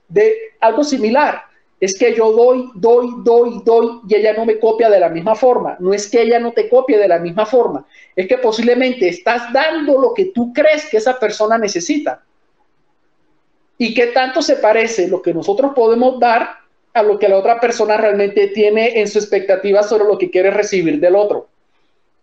de 0.08 0.34
algo 0.60 0.84
similar. 0.84 1.42
Es 1.80 1.98
que 1.98 2.14
yo 2.14 2.32
doy, 2.32 2.70
doy, 2.75 3.08
doy, 3.25 3.60
doy 3.64 4.00
y 4.08 4.14
ella 4.14 4.34
no 4.34 4.44
me 4.44 4.58
copia 4.58 4.88
de 4.88 5.00
la 5.00 5.08
misma 5.08 5.34
forma. 5.34 5.76
No 5.80 5.92
es 5.92 6.08
que 6.08 6.22
ella 6.22 6.38
no 6.38 6.52
te 6.52 6.68
copie 6.68 6.96
de 6.96 7.08
la 7.08 7.18
misma 7.18 7.44
forma. 7.44 7.87
Es 8.14 8.28
que 8.28 8.38
posiblemente 8.38 9.08
estás 9.08 9.52
dando 9.52 10.00
lo 10.00 10.14
que 10.14 10.26
tú 10.26 10.52
crees 10.52 10.88
que 10.88 10.96
esa 10.96 11.18
persona 11.18 11.58
necesita. 11.58 12.22
¿Y 13.78 13.94
qué 13.94 14.08
tanto 14.08 14.42
se 14.42 14.56
parece 14.56 15.08
lo 15.08 15.22
que 15.22 15.34
nosotros 15.34 15.72
podemos 15.75 16.18
dar 16.20 16.67
a 16.99 17.02
lo 17.02 17.19
que 17.19 17.28
la 17.28 17.38
otra 17.38 17.61
persona 17.61 17.97
realmente 17.97 18.49
tiene 18.49 19.00
en 19.00 19.09
su 19.09 19.19
expectativa 19.19 19.83
sobre 19.83 20.05
lo 20.05 20.19
que 20.19 20.31
quiere 20.31 20.50
recibir 20.50 21.00
del 21.00 21.17
otro? 21.17 21.49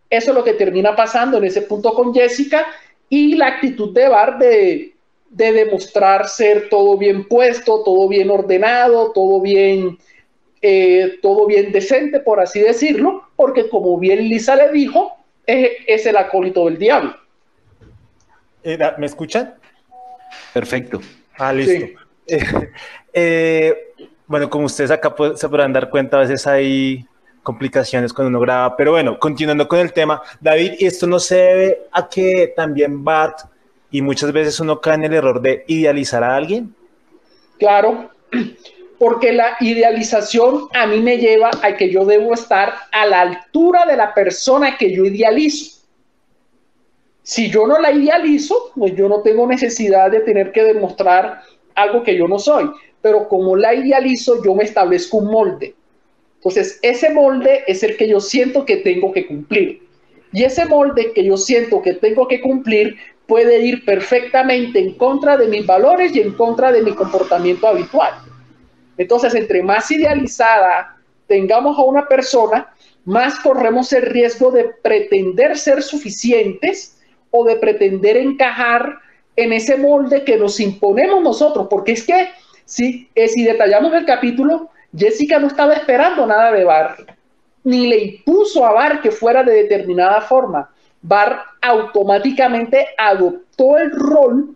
Eso 0.09 0.31
es 0.31 0.35
lo 0.35 0.43
que 0.43 0.53
termina 0.53 0.95
pasando 0.95 1.37
en 1.37 1.45
ese 1.45 1.63
punto 1.63 1.93
con 1.93 2.13
Jessica 2.13 2.65
y 3.09 3.35
la 3.35 3.47
actitud 3.47 3.93
de 3.93 4.07
Bar 4.07 4.37
de, 4.37 4.91
demostrar 5.29 6.27
ser 6.29 6.69
todo 6.69 6.97
bien 6.97 7.27
puesto, 7.27 7.83
todo 7.83 8.07
bien 8.07 8.29
ordenado, 8.29 9.11
todo 9.11 9.41
bien, 9.41 9.97
eh, 10.61 11.17
todo 11.21 11.45
bien 11.45 11.71
decente, 11.71 12.19
por 12.19 12.39
así 12.39 12.61
decirlo, 12.61 13.29
porque 13.35 13.67
como 13.67 13.97
bien 13.97 14.29
Lisa 14.29 14.55
le 14.55 14.71
dijo, 14.71 15.17
es, 15.45 16.05
el 16.05 16.15
acólito 16.17 16.65
del 16.65 16.77
diablo. 16.77 17.15
Eh, 18.63 18.77
¿Me 18.97 19.05
escuchan? 19.05 19.55
Perfecto. 20.53 21.01
Ah, 21.37 21.53
listo. 21.53 21.85
Eh, 23.17 23.93
bueno, 24.27 24.49
como 24.49 24.65
ustedes 24.65 24.91
acá 24.91 25.13
se 25.35 25.49
podrán 25.49 25.73
dar 25.73 25.89
cuenta, 25.89 26.17
a 26.17 26.21
veces 26.21 26.45
hay 26.47 27.05
complicaciones 27.43 28.11
cuando 28.11 28.29
uno 28.29 28.39
graba, 28.39 28.75
pero 28.75 28.91
bueno, 28.91 29.19
continuando 29.19 29.67
con 29.67 29.79
el 29.79 29.93
tema, 29.93 30.21
David, 30.41 30.73
esto 30.79 31.05
no 31.05 31.19
se 31.19 31.35
debe 31.35 31.81
a 31.91 32.09
que 32.09 32.53
también 32.55 33.03
Bart 33.03 33.39
y 33.91 34.01
muchas 34.01 34.31
veces 34.33 34.59
uno 34.59 34.81
cae 34.81 34.95
en 34.95 35.03
el 35.05 35.13
error 35.13 35.41
de 35.41 35.63
idealizar 35.67 36.23
a 36.23 36.35
alguien. 36.35 36.73
Claro, 37.59 38.09
porque 38.99 39.31
la 39.31 39.57
idealización 39.59 40.67
a 40.73 40.87
mí 40.87 41.01
me 41.01 41.17
lleva 41.17 41.51
a 41.61 41.77
que 41.77 41.91
yo 41.91 42.03
debo 42.03 42.33
estar 42.33 42.73
a 42.91 43.05
la 43.05 43.21
altura 43.21 43.85
de 43.85 43.95
la 43.95 44.13
persona 44.13 44.77
que 44.77 44.93
yo 44.93 45.05
idealizo. 45.05 45.83
Si 47.21 47.49
yo 47.49 47.65
no 47.65 47.79
la 47.79 47.91
idealizo, 47.91 48.71
pues 48.75 48.95
yo 48.95 49.07
no 49.07 49.21
tengo 49.21 49.47
necesidad 49.47 50.11
de 50.11 50.19
tener 50.21 50.51
que 50.51 50.63
demostrar 50.63 51.41
algo 51.75 52.03
que 52.03 52.17
yo 52.17 52.27
no 52.27 52.39
soy, 52.39 52.69
pero 53.05 53.27
como 53.27 53.55
la 53.55 53.75
idealizo, 53.75 54.43
yo 54.43 54.55
me 54.55 54.63
establezco 54.63 55.17
un 55.17 55.27
molde. 55.27 55.75
Entonces, 56.37 56.79
ese 56.81 57.11
molde 57.11 57.63
es 57.67 57.83
el 57.83 57.97
que 57.97 58.07
yo 58.07 58.19
siento 58.19 58.65
que 58.65 58.77
tengo 58.77 59.11
que 59.11 59.27
cumplir. 59.27 59.87
Y 60.33 60.43
ese 60.43 60.65
molde 60.65 61.13
que 61.13 61.23
yo 61.23 61.37
siento 61.37 61.83
que 61.83 61.93
tengo 61.93 62.27
que 62.27 62.41
cumplir 62.41 62.97
puede 63.27 63.63
ir 63.63 63.85
perfectamente 63.85 64.79
en 64.79 64.95
contra 64.95 65.37
de 65.37 65.47
mis 65.47 65.67
valores 65.67 66.15
y 66.15 66.21
en 66.21 66.31
contra 66.31 66.71
de 66.71 66.81
mi 66.81 66.95
comportamiento 66.95 67.67
habitual. 67.67 68.11
Entonces, 68.97 69.35
entre 69.35 69.61
más 69.61 69.91
idealizada 69.91 70.97
tengamos 71.27 71.77
a 71.77 71.83
una 71.83 72.07
persona, 72.07 72.73
más 73.03 73.37
corremos 73.37 73.93
el 73.93 74.01
riesgo 74.01 74.49
de 74.49 74.63
pretender 74.81 75.59
ser 75.59 75.83
suficientes 75.83 76.99
o 77.29 77.45
de 77.45 77.57
pretender 77.57 78.17
encajar 78.17 78.97
en 79.35 79.53
ese 79.53 79.77
molde 79.77 80.23
que 80.23 80.37
nos 80.37 80.59
imponemos 80.59 81.21
nosotros, 81.21 81.67
porque 81.69 81.91
es 81.91 82.03
que 82.03 82.29
si, 82.65 83.09
eh, 83.15 83.27
si 83.27 83.43
detallamos 83.43 83.93
el 83.93 84.05
capítulo, 84.05 84.69
Jessica 84.95 85.39
no 85.39 85.47
estaba 85.47 85.73
esperando 85.73 86.25
nada 86.25 86.51
de 86.51 86.63
Bar, 86.63 86.95
ni 87.63 87.87
le 87.87 87.97
impuso 87.97 88.65
a 88.65 88.73
Bar 88.73 89.01
que 89.01 89.11
fuera 89.11 89.43
de 89.43 89.63
determinada 89.63 90.21
forma. 90.21 90.69
Bar 91.01 91.41
automáticamente 91.61 92.87
adoptó 92.97 93.77
el 93.77 93.91
rol 93.91 94.55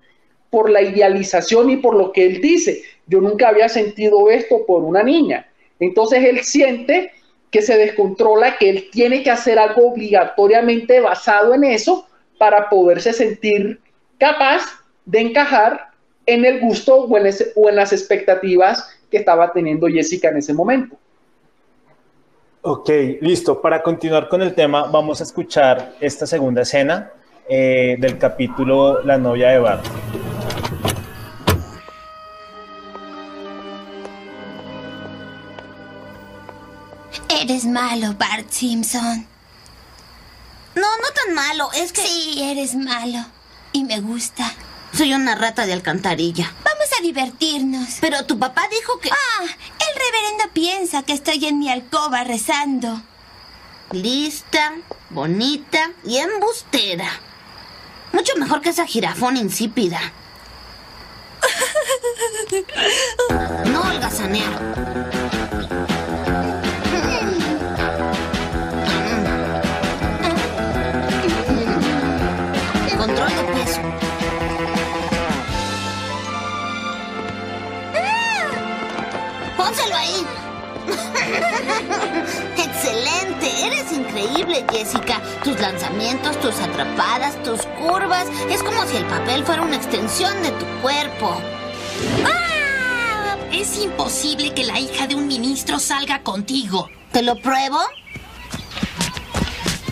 por 0.49 0.69
la 0.69 0.81
idealización 0.81 1.69
y 1.69 1.77
por 1.77 1.95
lo 1.95 2.11
que 2.11 2.25
él 2.25 2.41
dice. 2.41 2.81
Yo 3.07 3.21
nunca 3.21 3.49
había 3.49 3.69
sentido 3.69 4.29
esto 4.29 4.65
por 4.65 4.83
una 4.83 5.03
niña. 5.03 5.47
Entonces 5.79 6.23
él 6.25 6.43
siente 6.43 7.11
que 7.51 7.61
se 7.61 7.77
descontrola, 7.77 8.57
que 8.57 8.69
él 8.69 8.89
tiene 8.91 9.23
que 9.23 9.31
hacer 9.31 9.57
algo 9.57 9.91
obligatoriamente 9.91 10.99
basado 10.99 11.53
en 11.53 11.63
eso 11.63 12.07
para 12.37 12.69
poderse 12.69 13.13
sentir 13.13 13.79
capaz 14.17 14.61
de 15.05 15.21
encajar 15.21 15.88
en 16.29 16.45
el 16.45 16.59
gusto 16.59 16.95
o 16.95 17.17
en, 17.17 17.75
las 17.75 17.91
expectativas 17.91 18.87
que 19.09 19.17
estaba 19.17 19.51
teniendo 19.51 19.87
Jessica 19.87 20.29
en 20.29 20.37
ese 20.37 20.53
momento. 20.53 20.95
Ok, 22.61 22.89
listo. 23.21 23.61
Para 23.61 23.81
continuar 23.81 24.27
con 24.29 24.41
el 24.41 24.53
tema, 24.53 24.83
vamos 24.91 25.21
a 25.21 25.23
escuchar 25.23 25.93
esta 25.99 26.27
segunda 26.27 26.61
escena 26.61 27.11
eh, 27.47 27.95
del 27.99 28.17
capítulo 28.17 29.01
La 29.03 29.17
novia 29.17 29.49
de 29.49 29.59
Bart. 29.59 29.85
Eres 37.41 37.65
malo, 37.65 38.13
Bart 38.19 38.49
Simpson. 38.49 39.25
No, 40.75 40.81
no 40.81 41.07
tan 41.25 41.33
malo, 41.33 41.69
es 41.73 41.91
que... 41.91 42.01
Sí, 42.01 42.43
eres 42.43 42.75
malo. 42.75 43.25
Y 43.71 43.83
me 43.85 43.99
gusta. 44.01 44.51
Soy 44.93 45.13
una 45.13 45.35
rata 45.35 45.65
de 45.65 45.73
alcantarilla. 45.73 46.53
Vamos 46.63 46.87
a 46.97 47.01
divertirnos. 47.01 47.97
Pero 48.01 48.25
tu 48.25 48.39
papá 48.39 48.67
dijo 48.69 48.99
que... 48.99 49.09
Ah, 49.11 49.43
el 49.43 49.99
reverendo 49.99 50.53
piensa 50.53 51.03
que 51.03 51.13
estoy 51.13 51.45
en 51.45 51.59
mi 51.59 51.69
alcoba 51.69 52.23
rezando. 52.23 53.01
Lista, 53.91 54.73
bonita 55.09 55.91
y 56.05 56.17
embustera. 56.17 57.09
Mucho 58.13 58.35
mejor 58.37 58.61
que 58.61 58.69
esa 58.69 58.85
jirafón 58.85 59.37
insípida. 59.37 59.99
No 63.65 63.81
holgazanero. 63.81 65.08
Increíble, 84.09 84.65
Jessica. 84.71 85.21
Tus 85.43 85.59
lanzamientos, 85.59 86.39
tus 86.39 86.55
atrapadas, 86.59 87.41
tus 87.43 87.61
curvas. 87.65 88.27
Es 88.49 88.63
como 88.63 88.85
si 88.87 88.97
el 88.97 89.05
papel 89.05 89.43
fuera 89.45 89.61
una 89.61 89.75
extensión 89.75 90.41
de 90.41 90.51
tu 90.51 90.65
cuerpo. 90.81 91.39
¡Ah! 92.25 93.37
Es 93.51 93.77
imposible 93.77 94.53
que 94.53 94.63
la 94.63 94.79
hija 94.79 95.07
de 95.07 95.15
un 95.15 95.27
ministro 95.27 95.79
salga 95.79 96.21
contigo. 96.23 96.89
¿Te 97.11 97.21
lo 97.21 97.35
pruebo? 97.35 97.79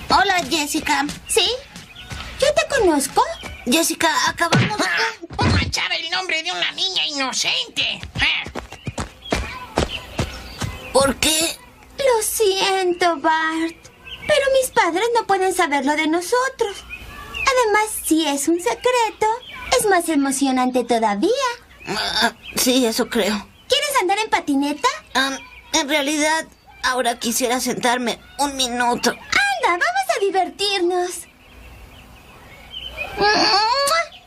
Hola, 0.09 0.41
Jessica. 0.49 1.05
¿Sí? 1.27 1.47
¿Yo 2.39 2.47
te 2.53 2.79
conozco? 2.79 3.23
Jessica, 3.65 4.09
acabamos 4.27 4.77
de... 4.77 5.45
manchar 5.45 5.91
el 5.91 6.09
nombre 6.09 6.41
de 6.43 6.51
una 6.51 6.71
niña 6.71 7.05
inocente. 7.07 7.99
¿Por 10.93 11.15
qué? 11.17 11.57
Lo 11.97 12.23
siento, 12.23 13.17
Bart. 13.17 13.86
Pero 14.27 14.45
mis 14.59 14.69
padres 14.71 15.07
no 15.15 15.25
pueden 15.25 15.53
saberlo 15.53 15.95
de 15.95 16.07
nosotros. 16.07 16.83
Además, 17.31 17.89
si 18.05 18.27
es 18.27 18.47
un 18.47 18.59
secreto, 18.59 19.25
es 19.77 19.85
más 19.85 20.09
emocionante 20.09 20.83
todavía. 20.83 21.31
Ah, 21.87 22.33
sí, 22.55 22.85
eso 22.85 23.09
creo. 23.09 23.47
¿Quieres 23.67 24.01
andar 24.01 24.19
en 24.19 24.29
patineta? 24.29 24.87
en 25.73 25.89
realidad, 25.89 26.45
ahora 26.83 27.19
quisiera 27.19 27.59
sentarme 27.59 28.19
un 28.39 28.55
minuto. 28.55 29.11
Anda, 29.11 29.63
vamos 29.63 30.15
a 30.15 30.19
divertirnos. 30.19 31.09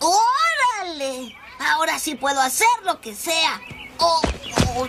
¡Órale! 0.01 1.37
Ahora 1.59 1.99
sí 1.99 2.15
puedo 2.15 2.41
hacer 2.41 2.67
lo 2.85 3.01
que 3.01 3.15
sea. 3.15 3.61
Oh, 3.99 4.21
oh, 4.77 4.89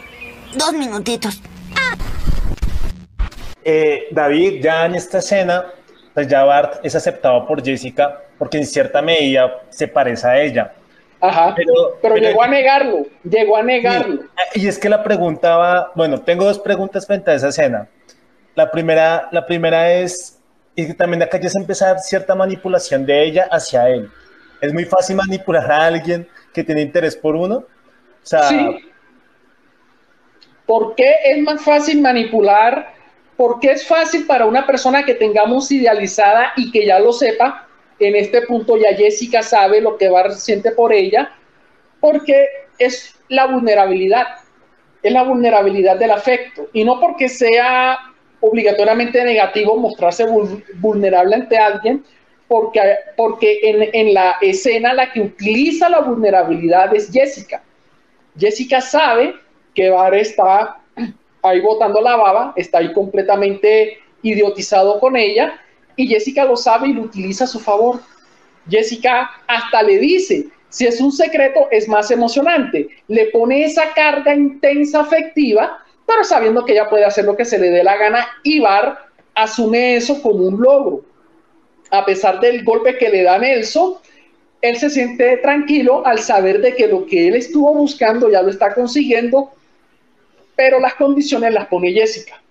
dos 0.56 0.74
minutitos. 0.74 1.42
Eh, 3.64 4.08
David, 4.12 4.62
ya 4.62 4.86
en 4.86 4.96
esta 4.96 5.20
escena, 5.20 5.66
pues 6.14 6.28
ya 6.28 6.44
Bart 6.44 6.80
es 6.84 6.96
aceptado 6.96 7.46
por 7.46 7.64
Jessica 7.64 8.22
porque 8.38 8.58
en 8.58 8.66
cierta 8.66 9.02
medida 9.02 9.62
se 9.70 9.88
parece 9.88 10.28
a 10.28 10.42
ella. 10.42 10.74
Ajá, 11.20 11.54
pero, 12.02 12.16
llegó 12.16 12.42
a 12.42 12.48
negarlo, 12.48 13.06
llegó 13.24 13.56
a 13.56 13.62
negarlo. 13.62 14.24
Y, 14.56 14.68
es 14.68 14.80
que 14.80 14.90
la 14.90 15.04
pregunta 15.04 15.56
va, 15.56 15.92
bueno, 15.94 16.20
tengo 16.22 16.46
dos 16.46 16.58
preguntas 16.58 17.06
frente 17.06 17.30
a 17.30 17.36
esa 17.36 17.50
escena. 17.50 17.88
La 18.56 18.72
primera, 18.72 19.30
la 19.32 19.46
primera 19.46 19.92
es, 19.94 20.40
y 20.76 20.88
que 20.88 20.96
también 20.96 21.22
acá 21.22 21.40
ya 21.40 21.50
se 21.50 21.60
empezar 21.60 22.00
cierta 22.00 22.34
manipulación 22.34 23.06
de 23.06 23.24
ella 23.24 23.48
hacia 23.52 23.88
él. 23.88 24.10
Es 24.60 24.74
muy 24.74 24.86
fácil 24.86 25.18
manipular 25.18 25.72
a 25.72 25.86
alguien 25.86 26.28
que 26.52 26.64
tiene 26.64 26.82
interés 26.82 27.16
por 27.16 27.36
uno. 27.36 27.58
O 27.58 27.66
sea, 28.24 28.50
sí. 28.50 28.92
¿Por 30.66 30.96
qué 30.96 31.14
es 31.26 31.44
más 31.44 31.62
fácil 31.64 32.02
manipular? 32.02 32.94
Porque 33.42 33.72
es 33.72 33.88
fácil 33.88 34.28
para 34.28 34.46
una 34.46 34.68
persona 34.68 35.04
que 35.04 35.16
tengamos 35.16 35.72
idealizada 35.72 36.54
y 36.56 36.72
que 36.72 36.86
ya 36.86 37.00
lo 37.00 37.12
sepa, 37.12 37.68
en 37.98 38.16
este 38.16 38.44
punto 38.44 38.78
ya 38.78 38.96
Jessica 38.96 39.42
sabe 39.42 39.82
lo 39.82 39.98
que 39.98 40.10
va 40.10 40.30
siente 40.30 40.70
por 40.70 40.94
ella, 40.94 41.32
porque 42.00 42.46
es 42.78 43.16
la 43.30 43.48
vulnerabilidad, 43.48 44.28
es 45.02 45.12
la 45.12 45.24
vulnerabilidad 45.24 45.98
del 45.98 46.12
afecto, 46.12 46.70
y 46.72 46.84
no 46.84 47.00
porque 47.00 47.30
sea 47.30 47.98
obligatoriamente 48.42 49.24
negativo 49.24 49.76
mostrarse 49.76 50.28
vulnerable 50.76 51.34
ante 51.34 51.58
alguien, 51.58 52.06
porque, 52.48 52.96
porque 53.18 53.60
en, 53.64 53.90
en, 53.92 54.14
la 54.14 54.36
escena 54.42 54.94
la 54.94 55.12
que 55.12 55.20
utiliza 55.20 55.90
la 55.90 56.02
vulnerabilidad 56.02 56.96
es 56.96 57.12
Jessica. 57.12 57.64
Jessica 58.38 58.82
sabe 58.82 59.34
que 59.74 59.90
Bar 59.90 60.14
está 60.14 60.81
ahí 61.44 61.62
botando 61.62 62.02
la 62.02 62.16
baba, 62.16 62.54
está 62.56 62.80
ahí 62.80 62.94
completamente 62.94 64.00
idiotizado 64.22 65.00
con 65.00 65.16
ella, 65.16 65.60
y 65.96 66.08
Jessica 66.08 66.46
lo 66.46 66.56
sabe 66.56 66.90
y 66.90 66.94
lo 66.94 67.04
utiliza 67.04 67.44
a 67.46 67.48
su 67.48 67.60
favor. 67.60 68.00
Jessica 68.70 69.32
hasta 69.48 69.84
le 69.84 69.98
dice, 69.98 70.48
si 70.70 70.88
es 70.88 71.02
un 71.02 71.12
secreto 71.12 71.68
es 71.72 71.88
más 71.88 72.12
emocionante, 72.12 72.88
le 73.08 73.26
pone 73.28 73.66
esa 73.66 73.94
carga 73.94 74.34
intensa 74.34 75.02
afectiva, 75.02 75.84
pero 76.08 76.24
sabiendo 76.24 76.64
que 76.64 76.74
ella 76.74 76.90
puede 76.90 77.06
hacer 77.06 77.26
lo 77.26 77.36
que 77.36 77.46
se 77.46 77.60
le 77.60 77.70
dé 77.70 77.84
la 77.84 77.98
gana 77.98 78.28
y 78.44 78.60
Bar 78.60 78.98
asume 79.36 79.96
eso 79.96 80.22
como 80.22 80.46
un 80.46 80.62
logro. 80.62 81.04
A 81.90 82.06
pesar 82.06 82.40
del 82.40 82.64
golpe 82.64 82.98
que 82.98 83.10
le 83.10 83.24
da 83.24 83.38
Nelson, 83.38 83.96
él 84.62 84.78
se 84.78 84.90
siente 84.90 85.38
tranquilo 85.38 86.06
al 86.06 86.20
saber 86.20 86.62
de 86.62 86.76
que 86.76 86.88
lo 86.88 87.06
que 87.06 87.28
él 87.28 87.36
estuvo 87.36 87.74
buscando 87.74 88.30
ya 88.30 88.42
lo 88.42 88.50
está 88.50 88.74
consiguiendo, 88.74 89.52
pero 90.56 90.80
las 90.80 90.96
condiciones 90.96 91.54
las 91.54 91.68
pone 91.68 91.92
Jessica. 91.92 92.42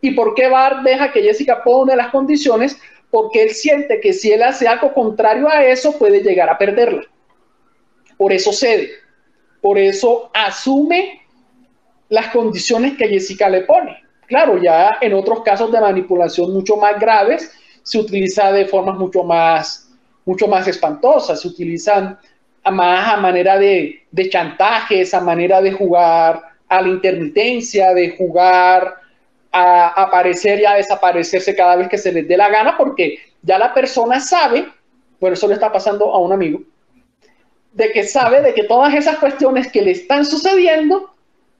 ¿Y 0.00 0.10
por 0.10 0.34
qué 0.34 0.48
Bar 0.48 0.82
deja 0.82 1.12
que 1.12 1.22
Jessica 1.22 1.62
pone 1.64 1.96
las 1.96 2.08
condiciones? 2.08 2.78
Porque 3.10 3.42
él 3.42 3.50
siente 3.50 4.00
que 4.00 4.12
si 4.12 4.32
él 4.32 4.42
hace 4.42 4.68
algo 4.68 4.92
contrario 4.92 5.48
a 5.48 5.64
eso, 5.64 5.98
puede 5.98 6.22
llegar 6.22 6.50
a 6.50 6.58
perderla. 6.58 7.04
Por 8.16 8.32
eso 8.32 8.52
cede. 8.52 8.90
Por 9.62 9.78
eso 9.78 10.30
asume 10.34 11.22
las 12.10 12.28
condiciones 12.28 12.98
que 12.98 13.08
Jessica 13.08 13.48
le 13.48 13.62
pone. 13.62 13.96
Claro, 14.26 14.60
ya 14.62 14.98
en 15.00 15.14
otros 15.14 15.42
casos 15.42 15.72
de 15.72 15.80
manipulación 15.80 16.52
mucho 16.52 16.76
más 16.76 16.98
graves, 17.00 17.50
se 17.82 17.98
utiliza 17.98 18.52
de 18.52 18.66
formas 18.66 18.96
mucho 18.96 19.22
más, 19.22 19.90
mucho 20.24 20.48
más 20.48 20.68
espantosas. 20.68 21.40
Se 21.40 21.48
utilizan 21.48 22.18
a 22.62 22.70
más 22.70 23.14
a 23.14 23.16
manera 23.18 23.58
de, 23.58 24.02
de 24.10 24.28
chantajes, 24.28 25.14
a 25.14 25.20
manera 25.20 25.62
de 25.62 25.72
jugar 25.72 26.53
a 26.68 26.82
la 26.82 26.88
intermitencia, 26.88 27.92
de 27.94 28.16
jugar 28.16 28.94
a 29.52 30.02
aparecer 30.02 30.60
y 30.60 30.64
a 30.64 30.74
desaparecerse 30.74 31.54
cada 31.54 31.76
vez 31.76 31.88
que 31.88 31.98
se 31.98 32.12
les 32.12 32.26
dé 32.26 32.36
la 32.36 32.48
gana, 32.48 32.76
porque 32.76 33.18
ya 33.42 33.58
la 33.58 33.72
persona 33.72 34.20
sabe, 34.20 34.66
por 35.20 35.32
eso 35.32 35.46
le 35.46 35.54
está 35.54 35.70
pasando 35.70 36.12
a 36.12 36.18
un 36.18 36.32
amigo, 36.32 36.60
de 37.72 37.92
que 37.92 38.04
sabe 38.04 38.40
de 38.40 38.54
que 38.54 38.64
todas 38.64 38.94
esas 38.94 39.18
cuestiones 39.18 39.70
que 39.70 39.82
le 39.82 39.92
están 39.92 40.24
sucediendo, 40.24 41.14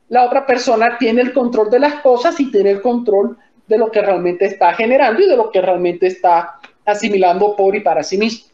la 0.09 0.25
otra 0.25 0.47
persona 0.47 0.99
tiene 0.99 1.23
el 1.23 1.33
control 1.33 1.71
de 1.71 1.81
las 1.81 1.95
cosas 1.97 2.39
y 2.41 2.51
tiene 2.51 2.71
el 2.71 2.83
control 2.83 3.37
de 3.67 3.79
lo 3.79 3.91
que 3.91 4.03
realmente 4.03 4.45
está 4.45 4.75
generando 4.75 5.23
y 5.23 5.29
de 5.29 5.37
lo 5.37 5.51
que 5.51 5.61
realmente 5.61 6.07
está 6.07 6.61
asimilando 6.85 7.57
por 7.57 7.75
y 7.75 7.81
para 7.81 8.03
sí 8.03 8.19
mismo. 8.19 8.54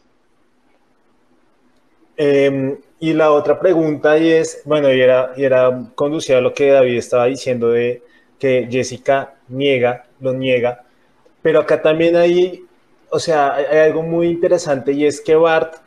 Em, 2.23 2.77
y 2.99 3.13
la 3.13 3.31
otra 3.31 3.59
pregunta 3.59 4.15
y 4.19 4.29
es, 4.29 4.61
bueno, 4.65 4.93
y 4.93 5.01
era, 5.01 5.33
y 5.35 5.43
era 5.43 5.89
conducida 5.95 6.37
a 6.37 6.41
lo 6.41 6.53
que 6.53 6.69
David 6.69 6.97
estaba 6.99 7.25
diciendo 7.25 7.69
de 7.69 8.03
que 8.37 8.67
Jessica 8.69 9.33
niega, 9.47 10.05
lo 10.19 10.31
niega, 10.31 10.83
pero 11.41 11.61
acá 11.61 11.81
también 11.81 12.15
hay, 12.15 12.63
o 13.09 13.17
sea, 13.17 13.55
hay, 13.55 13.79
algo 13.79 14.03
muy 14.03 14.27
interesante 14.27 14.91
y 14.91 15.07
es 15.07 15.19
que 15.19 15.33
Bart 15.33 15.77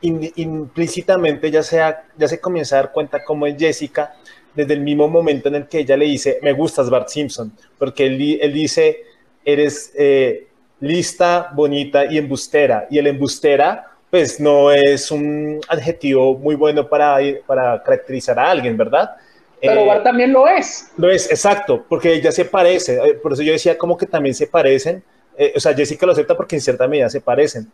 implícitamente 0.00 1.50
ya, 1.50 1.62
sea, 1.62 2.04
ya 2.16 2.26
se 2.26 2.40
comienza 2.40 2.76
a 2.76 2.84
dar 2.84 2.92
cuenta 2.92 3.22
cómo 3.22 3.46
es 3.46 3.58
Jessica 3.58 4.14
desde 4.54 4.72
el 4.72 4.80
mismo 4.80 5.08
momento 5.08 5.48
en 5.50 5.56
el 5.56 5.68
que 5.68 5.80
ella 5.80 5.98
le 5.98 6.06
dice, 6.06 6.38
me 6.40 6.54
gustas 6.54 6.88
Bart 6.88 7.08
Simpson, 7.08 7.52
porque 7.78 8.06
él, 8.06 8.38
él 8.40 8.52
dice, 8.54 9.02
eres 9.44 9.92
eh, 9.98 10.48
lista, 10.80 11.52
bonita 11.54 12.06
y 12.06 12.16
embustera, 12.16 12.86
y 12.88 12.96
el 12.96 13.08
embustera 13.08 13.91
pues 14.12 14.38
no 14.38 14.70
es 14.70 15.10
un 15.10 15.58
adjetivo 15.68 16.36
muy 16.36 16.54
bueno 16.54 16.86
para, 16.86 17.16
para 17.46 17.82
caracterizar 17.82 18.38
a 18.38 18.50
alguien, 18.50 18.76
¿verdad? 18.76 19.16
Pero 19.58 19.86
Bart 19.86 20.02
eh, 20.02 20.04
también 20.04 20.34
lo 20.34 20.46
es. 20.46 20.90
Lo 20.98 21.10
es, 21.10 21.30
exacto, 21.30 21.86
porque 21.88 22.12
ella 22.12 22.30
se 22.30 22.44
parece. 22.44 22.96
Eh, 22.96 23.14
por 23.14 23.32
eso 23.32 23.40
yo 23.40 23.54
decía 23.54 23.78
como 23.78 23.96
que 23.96 24.04
también 24.04 24.34
se 24.34 24.46
parecen. 24.46 25.02
Eh, 25.38 25.54
o 25.56 25.60
sea, 25.60 25.72
Jessica 25.72 26.04
lo 26.04 26.12
acepta 26.12 26.36
porque 26.36 26.56
en 26.56 26.60
cierta 26.60 26.86
medida 26.86 27.08
se 27.08 27.22
parecen. 27.22 27.72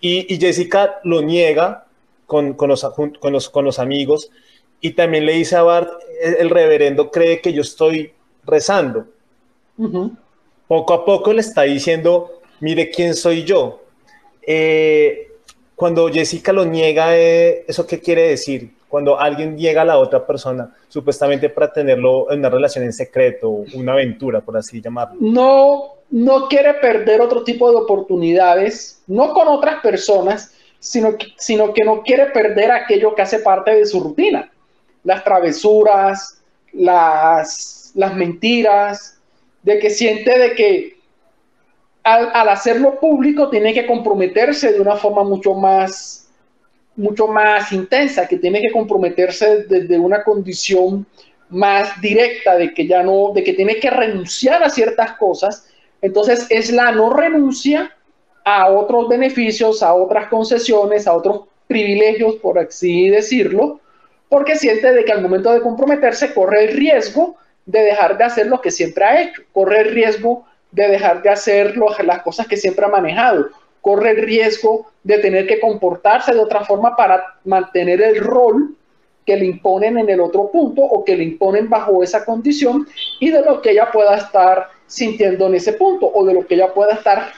Y, 0.00 0.38
Jessica 0.40 0.98
lo 1.04 1.20
niega 1.20 1.84
con, 2.24 2.54
con, 2.54 2.70
los, 2.70 2.82
con, 3.20 3.32
los, 3.34 3.50
con 3.50 3.66
los 3.66 3.78
amigos. 3.78 4.30
Y 4.80 4.92
también 4.92 5.26
le 5.26 5.32
dice 5.34 5.56
a 5.56 5.62
Bart, 5.62 5.90
el, 6.22 6.48
reverendo 6.48 7.10
cree 7.10 7.42
que 7.42 7.52
yo 7.52 7.60
estoy 7.60 8.14
rezando. 8.46 9.08
Poco 10.68 10.94
a 10.94 11.04
poco 11.04 11.34
le 11.34 11.42
está 11.42 11.62
diciendo, 11.62 12.40
mire 12.60 12.88
quién 12.88 13.14
soy 13.14 13.44
yo. 13.44 13.82
Cuando 15.76 16.08
Jessica 16.08 16.52
lo 16.52 16.64
niega, 16.64 17.16
¿eso 17.16 17.86
qué 17.86 18.00
quiere 18.00 18.22
decir? 18.28 18.76
cuando 18.88 19.18
alguien 19.18 19.58
llega 19.58 19.82
a 19.82 19.84
la 19.84 19.98
otra 19.98 20.26
persona, 20.26 20.74
supuestamente 20.88 21.50
para 21.50 21.72
tenerlo 21.72 22.30
en 22.30 22.38
una 22.38 22.48
relación 22.48 22.84
en 22.84 22.92
secreto, 22.92 23.64
una 23.74 23.92
aventura, 23.92 24.40
por 24.40 24.56
así 24.56 24.80
llamarlo. 24.80 25.16
No, 25.20 25.96
no 26.10 26.48
quiere 26.48 26.74
perder 26.74 27.20
otro 27.20 27.42
tipo 27.42 27.70
de 27.70 27.76
oportunidades, 27.76 29.02
no 29.06 29.32
con 29.32 29.48
otras 29.48 29.82
personas, 29.82 30.52
sino 30.78 31.16
que, 31.18 31.26
sino 31.36 31.74
que 31.74 31.84
no 31.84 32.02
quiere 32.02 32.26
perder 32.26 32.70
aquello 32.70 33.14
que 33.14 33.22
hace 33.22 33.40
parte 33.40 33.74
de 33.74 33.86
su 33.86 34.00
rutina. 34.00 34.50
Las 35.02 35.24
travesuras, 35.24 36.40
las, 36.72 37.92
las 37.94 38.14
mentiras, 38.14 39.18
de 39.62 39.78
que 39.80 39.90
siente 39.90 40.38
de 40.38 40.54
que 40.54 40.95
al, 42.06 42.48
hacerlo 42.48 43.00
público 43.00 43.50
tiene 43.50 43.74
que 43.74 43.84
comprometerse 43.84 44.72
de 44.72 44.80
una 44.80 44.94
forma 44.94 45.24
mucho 45.24 45.54
más 45.54 46.22
mucho 46.94 47.26
más 47.26 47.72
intensa, 47.72 48.26
que 48.26 48.38
tiene 48.38 48.58
que 48.62 48.72
comprometerse 48.72 49.64
desde 49.64 49.98
una 49.98 50.22
condición 50.22 51.04
más 51.50 52.00
directa 52.00 52.56
de 52.56 52.72
que 52.72 52.86
ya 52.86 53.02
no, 53.02 53.32
de 53.34 53.44
que 53.44 53.52
tiene 53.52 53.76
que 53.76 53.90
renunciar 53.90 54.62
a 54.62 54.70
ciertas 54.70 55.12
cosas. 55.18 55.68
Entonces 56.00 56.46
es 56.48 56.72
la 56.72 56.92
no 56.92 57.10
renuncia 57.10 57.94
a 58.44 58.70
otros 58.70 59.08
beneficios, 59.08 59.82
a 59.82 59.92
otras 59.92 60.28
concesiones, 60.28 61.06
a 61.06 61.12
otros 61.12 61.42
privilegios, 61.66 62.36
por 62.36 62.58
así 62.58 63.10
decirlo, 63.10 63.80
porque 64.30 64.56
siente 64.56 64.90
de 64.94 65.04
que 65.04 65.12
al 65.12 65.20
momento 65.20 65.52
de 65.52 65.60
comprometerse 65.60 66.32
corre 66.32 66.64
el 66.64 66.76
riesgo 66.76 67.36
de 67.66 67.80
dejar 67.80 68.16
de 68.16 68.24
hacer 68.24 68.46
lo 68.46 68.62
que 68.62 68.70
siempre 68.70 69.04
ha 69.04 69.20
hecho, 69.20 69.42
corre 69.52 69.80
el 69.80 69.92
riesgo 69.92 70.46
de 70.76 70.88
dejar 70.88 71.22
de 71.22 71.30
hacer 71.30 71.74
las 72.04 72.22
cosas 72.22 72.46
que 72.46 72.58
siempre 72.58 72.84
ha 72.84 72.88
manejado, 72.88 73.48
corre 73.80 74.10
el 74.10 74.18
riesgo 74.18 74.86
de 75.02 75.18
tener 75.18 75.46
que 75.46 75.58
comportarse 75.58 76.34
de 76.34 76.40
otra 76.40 76.66
forma 76.66 76.94
para 76.94 77.38
mantener 77.44 78.02
el 78.02 78.20
rol 78.20 78.76
que 79.24 79.36
le 79.36 79.46
imponen 79.46 79.96
en 79.96 80.10
el 80.10 80.20
otro 80.20 80.50
punto 80.50 80.82
o 80.82 81.02
que 81.02 81.16
le 81.16 81.24
imponen 81.24 81.70
bajo 81.70 82.02
esa 82.02 82.26
condición 82.26 82.86
y 83.20 83.30
de 83.30 83.40
lo 83.40 83.62
que 83.62 83.70
ella 83.70 83.90
pueda 83.90 84.18
estar 84.18 84.68
sintiendo 84.86 85.46
en 85.46 85.54
ese 85.54 85.72
punto 85.72 86.10
o 86.12 86.26
de 86.26 86.34
lo 86.34 86.46
que 86.46 86.56
ella 86.56 86.74
pueda 86.74 86.92
estar 86.92 87.32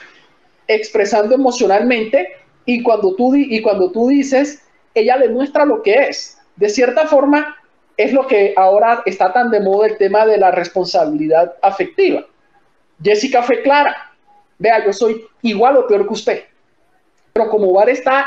expresando 0.67 1.33
emocionalmente 1.33 2.27
y 2.65 2.83
cuando 2.83 3.15
tú, 3.15 3.33
y 3.35 3.61
cuando 3.61 3.89
tú 3.89 4.09
dices, 4.09 4.61
ella 4.93 5.15
le 5.15 5.29
muestra 5.29 5.65
lo 5.65 5.81
que 5.81 5.93
es. 5.93 6.37
De 6.57 6.67
cierta 6.67 7.07
forma, 7.07 7.55
es 7.95 8.11
lo 8.11 8.27
que 8.27 8.53
ahora 8.57 9.01
está 9.05 9.31
tan 9.31 9.49
de 9.49 9.61
moda 9.61 9.87
el 9.87 9.97
tema 9.97 10.25
de 10.25 10.37
la 10.37 10.51
responsabilidad 10.51 11.55
afectiva. 11.61 12.25
Jessica 13.03 13.43
fue 13.43 13.61
clara, 13.61 14.13
vea, 14.57 14.85
yo 14.85 14.93
soy 14.93 15.25
igual 15.41 15.77
o 15.77 15.87
peor 15.87 16.07
que 16.07 16.13
usted. 16.13 16.43
Pero 17.33 17.49
como 17.49 17.73
Bar 17.73 17.89
está 17.89 18.25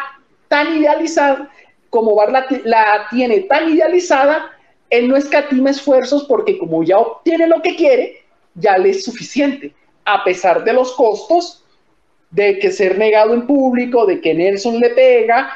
tan 0.48 0.76
idealizada, 0.76 1.50
como 1.90 2.14
Bar 2.14 2.32
la, 2.64 3.06
tiene 3.10 3.40
tan 3.40 3.70
idealizada, 3.70 4.50
él 4.90 5.08
no 5.08 5.16
escatima 5.16 5.70
esfuerzos 5.70 6.24
porque 6.24 6.58
como 6.58 6.82
ya 6.82 6.98
obtiene 6.98 7.46
lo 7.46 7.62
que 7.62 7.76
quiere, 7.76 8.22
ya 8.54 8.76
le 8.78 8.90
es 8.90 9.04
suficiente, 9.04 9.74
a 10.04 10.24
pesar 10.24 10.64
de 10.64 10.72
los 10.72 10.92
costos 10.92 11.64
de 12.30 12.58
que 12.58 12.70
ser 12.70 12.98
negado 12.98 13.34
en 13.34 13.46
público, 13.46 14.06
de 14.06 14.20
que 14.20 14.34
Nelson 14.34 14.78
le 14.78 14.90
pega, 14.90 15.50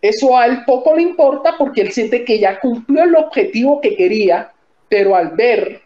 eso 0.00 0.36
a 0.36 0.46
él 0.46 0.64
poco 0.64 0.96
le 0.96 1.02
importa 1.02 1.56
porque 1.56 1.80
él 1.80 1.92
siente 1.92 2.24
que 2.24 2.38
ya 2.38 2.58
cumplió 2.58 3.04
el 3.04 3.14
objetivo 3.14 3.80
que 3.80 3.96
quería, 3.96 4.52
pero 4.88 5.14
al 5.14 5.30
ver 5.30 5.81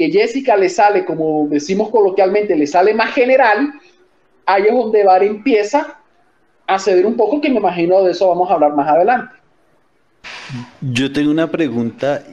que 0.00 0.10
Jessica 0.10 0.56
le 0.56 0.70
sale, 0.70 1.04
como 1.04 1.46
decimos 1.50 1.90
coloquialmente, 1.90 2.56
le 2.56 2.66
sale 2.66 2.94
más 2.94 3.12
general, 3.12 3.70
ahí 4.46 4.62
es 4.62 4.72
donde 4.72 5.04
Bar 5.04 5.22
empieza 5.22 5.98
a 6.66 6.78
ceder 6.78 7.04
un 7.04 7.18
poco, 7.18 7.38
que 7.38 7.50
me 7.50 7.58
imagino 7.58 8.02
de 8.02 8.12
eso 8.12 8.26
vamos 8.28 8.50
a 8.50 8.54
hablar 8.54 8.74
más 8.74 8.88
adelante. 8.88 9.34
Yo 10.80 11.12
tengo 11.12 11.30
una 11.30 11.50
pregunta, 11.50 12.24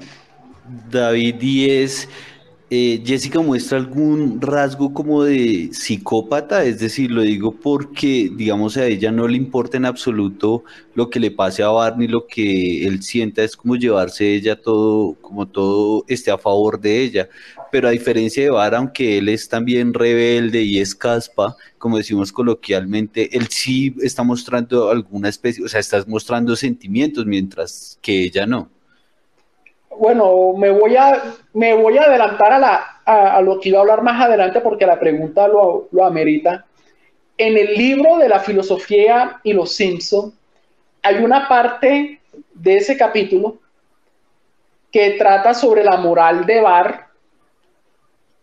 David, 0.89 1.41
y 1.41 1.69
es, 1.69 2.08
eh, 2.69 3.03
Jessica 3.06 3.41
muestra 3.41 3.77
algún 3.77 4.39
rasgo 4.39 4.93
como 4.93 5.23
de 5.23 5.69
psicópata, 5.73 6.63
es 6.63 6.80
decir, 6.80 7.12
lo 7.12 7.23
digo 7.23 7.51
porque, 7.51 8.32
digamos, 8.34 8.77
a 8.77 8.86
ella 8.86 9.12
no 9.12 9.27
le 9.27 9.36
importa 9.36 9.75
en 9.75 9.86
absoluto 9.86 10.63
lo 10.93 11.10
que 11.10 11.19
le 11.19 11.32
pase 11.32 11.63
a 11.63 11.69
Barney, 11.69 12.08
lo 12.08 12.27
que 12.27 12.88
él 12.88 13.03
sienta 13.03 13.43
es 13.43 13.58
como 13.58 13.75
llevarse 13.75 14.36
ella 14.36 14.56
todo, 14.56 15.15
como 15.21 15.49
todo 15.49 16.06
esté 16.08 16.32
a 16.32 16.38
favor 16.38 16.80
de 16.80 17.03
ella. 17.03 17.30
Pero 17.71 17.88
a 17.88 17.91
diferencia 17.91 18.43
de 18.43 18.49
Bar, 18.49 18.75
aunque 18.75 19.17
él 19.17 19.30
es 19.30 19.49
también 19.49 19.93
rebelde 19.93 20.62
y 20.62 20.80
es 20.80 20.95
caspa, 20.95 21.56
como 21.77 21.97
decimos 21.97 22.32
coloquialmente, 22.32 23.36
él 23.38 23.47
sí 23.49 23.95
está 24.01 24.23
mostrando 24.23 24.89
alguna 24.89 25.30
especie, 25.30 25.63
o 25.63 25.67
sea, 25.67 25.80
está 25.80 26.03
mostrando 26.08 26.56
sentimientos, 26.56 27.25
mientras 27.25 27.99
que 28.01 28.23
ella 28.23 28.45
no 28.45 28.69
bueno, 29.99 30.53
me 30.53 30.71
voy 30.71 30.95
a, 30.95 31.36
me 31.53 31.73
voy 31.73 31.97
a 31.97 32.03
adelantar 32.03 32.53
a, 32.53 32.60
la, 32.60 33.01
a, 33.06 33.41
lo 33.41 33.60
que 33.60 33.69
iba 33.69 33.80
a 33.80 33.82
hablar 33.82 34.01
más 34.01 34.21
adelante 34.21 34.62
porque 34.62 34.86
la 34.86 34.99
pregunta 34.99 35.47
lo, 35.47 35.88
lo 35.91 36.06
amerita. 36.06 36.65
En 37.38 37.58
el 37.58 37.73
libro 37.73 38.17
de 38.17 38.30
la 38.30 38.39
filosofía 38.39 39.39
y 39.43 39.53
los 39.53 39.73
Simpson 39.73 40.34
hay 41.03 41.23
una 41.23 41.47
parte 41.47 42.21
de 42.53 42.77
ese 42.77 42.97
capítulo 42.97 43.58
que 44.91 45.12
trata 45.12 45.53
sobre 45.53 45.84
la 45.84 45.97
moral 45.97 46.45
de 46.45 46.62
Bar, 46.62 47.07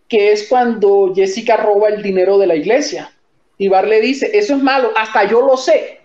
que 0.08 0.32
es 0.32 0.48
cuando 0.48 1.12
Jessica 1.14 1.56
roba 1.56 1.88
el 1.88 2.02
dinero 2.02 2.38
de 2.38 2.46
la 2.46 2.56
iglesia. 2.56 3.10
Y 3.56 3.68
Bar 3.68 3.86
le 3.86 4.00
dice, 4.00 4.30
eso 4.34 4.56
es 4.56 4.62
malo, 4.62 4.90
hasta 4.96 5.24
yo 5.24 5.40
lo 5.40 5.56
sé. 5.56 6.00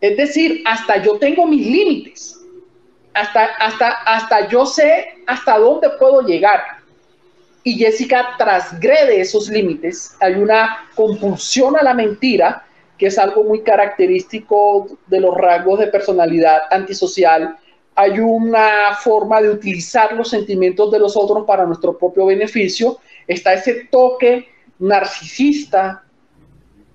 Es 0.00 0.16
decir, 0.16 0.62
hasta 0.64 1.02
yo 1.02 1.18
tengo 1.18 1.46
mis 1.46 1.66
límites 1.66 2.42
hasta, 3.14 3.44
hasta, 3.44 3.90
hasta 3.90 4.48
yo 4.48 4.66
sé 4.66 5.14
hasta 5.26 5.58
dónde 5.58 5.90
puedo 5.98 6.22
llegar. 6.22 6.60
Y 7.64 7.74
Jessica 7.74 8.34
transgrede 8.38 9.20
esos 9.20 9.48
límites. 9.48 10.16
Hay 10.20 10.34
una 10.34 10.88
compulsión 10.94 11.76
a 11.76 11.82
la 11.82 11.94
mentira, 11.94 12.64
que 12.98 13.06
es 13.06 13.18
algo 13.18 13.44
muy 13.44 13.62
característico 13.62 14.98
de 15.06 15.20
los 15.20 15.36
rasgos 15.36 15.78
de 15.78 15.86
personalidad 15.86 16.62
antisocial. 16.70 17.56
Hay 17.94 18.18
una 18.20 18.94
forma 18.94 19.40
de 19.42 19.50
utilizar 19.50 20.14
los 20.14 20.30
sentimientos 20.30 20.90
de 20.90 20.98
los 20.98 21.16
otros 21.16 21.44
para 21.46 21.66
nuestro 21.66 21.98
propio 21.98 22.26
beneficio. 22.26 22.98
Está 23.26 23.52
ese 23.52 23.86
toque 23.90 24.48
narcisista 24.78 26.04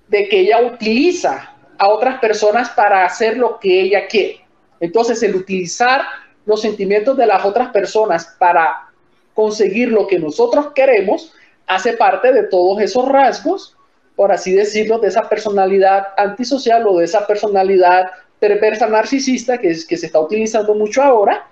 de 0.08 0.28
que 0.28 0.40
ella 0.40 0.62
utiliza 0.62 1.54
a 1.78 1.90
otras 1.90 2.20
personas 2.20 2.70
para 2.70 3.06
hacer 3.06 3.38
lo 3.38 3.60
que 3.60 3.82
ella 3.82 4.08
quiere. 4.08 4.46
Entonces, 4.80 5.22
el 5.24 5.36
utilizar 5.36 6.02
los 6.46 6.62
sentimientos 6.62 7.16
de 7.18 7.26
las 7.26 7.46
otras 7.46 7.70
personas 7.70 8.36
para 8.40 8.90
conseguir 9.34 9.90
lo 9.90 10.08
que 10.08 10.18
nosotros 10.18 10.68
queremos 10.74 11.34
hace 11.68 11.94
parte 11.94 12.32
de 12.32 12.44
todos 12.44 12.82
esos 12.82 13.08
rasgos, 13.08 13.76
por 14.16 14.32
así 14.32 14.54
decirlo, 14.54 14.98
de 14.98 15.10
esa 15.10 15.30
personalidad 15.30 16.08
antisocial 16.18 16.88
o 16.88 16.98
de 16.98 17.06
esa 17.06 17.28
personalidad 17.28 18.10
perversa 18.39 18.88
narcisista 18.88 19.58
que, 19.58 19.69
es, 19.69 19.86
que 19.86 19.97
se 19.97 20.08
está 20.08 20.19
utilizando 20.19 20.73
mucho 20.76 21.02
ahora, 21.02 21.47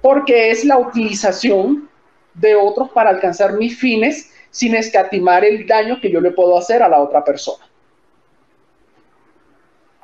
porque 0.00 0.50
es 0.50 0.64
la 0.64 0.78
utilización 0.78 1.88
de 2.34 2.54
otros 2.54 2.90
para 2.90 3.10
alcanzar 3.10 3.54
mis 3.54 3.78
fines 3.78 4.30
sin 4.50 4.74
escatimar 4.74 5.44
el 5.44 5.66
daño 5.66 6.00
que 6.00 6.10
yo 6.10 6.20
le 6.20 6.30
puedo 6.30 6.56
hacer 6.56 6.82
a 6.82 6.88
la 6.88 7.00
otra 7.00 7.24
persona. 7.24 7.64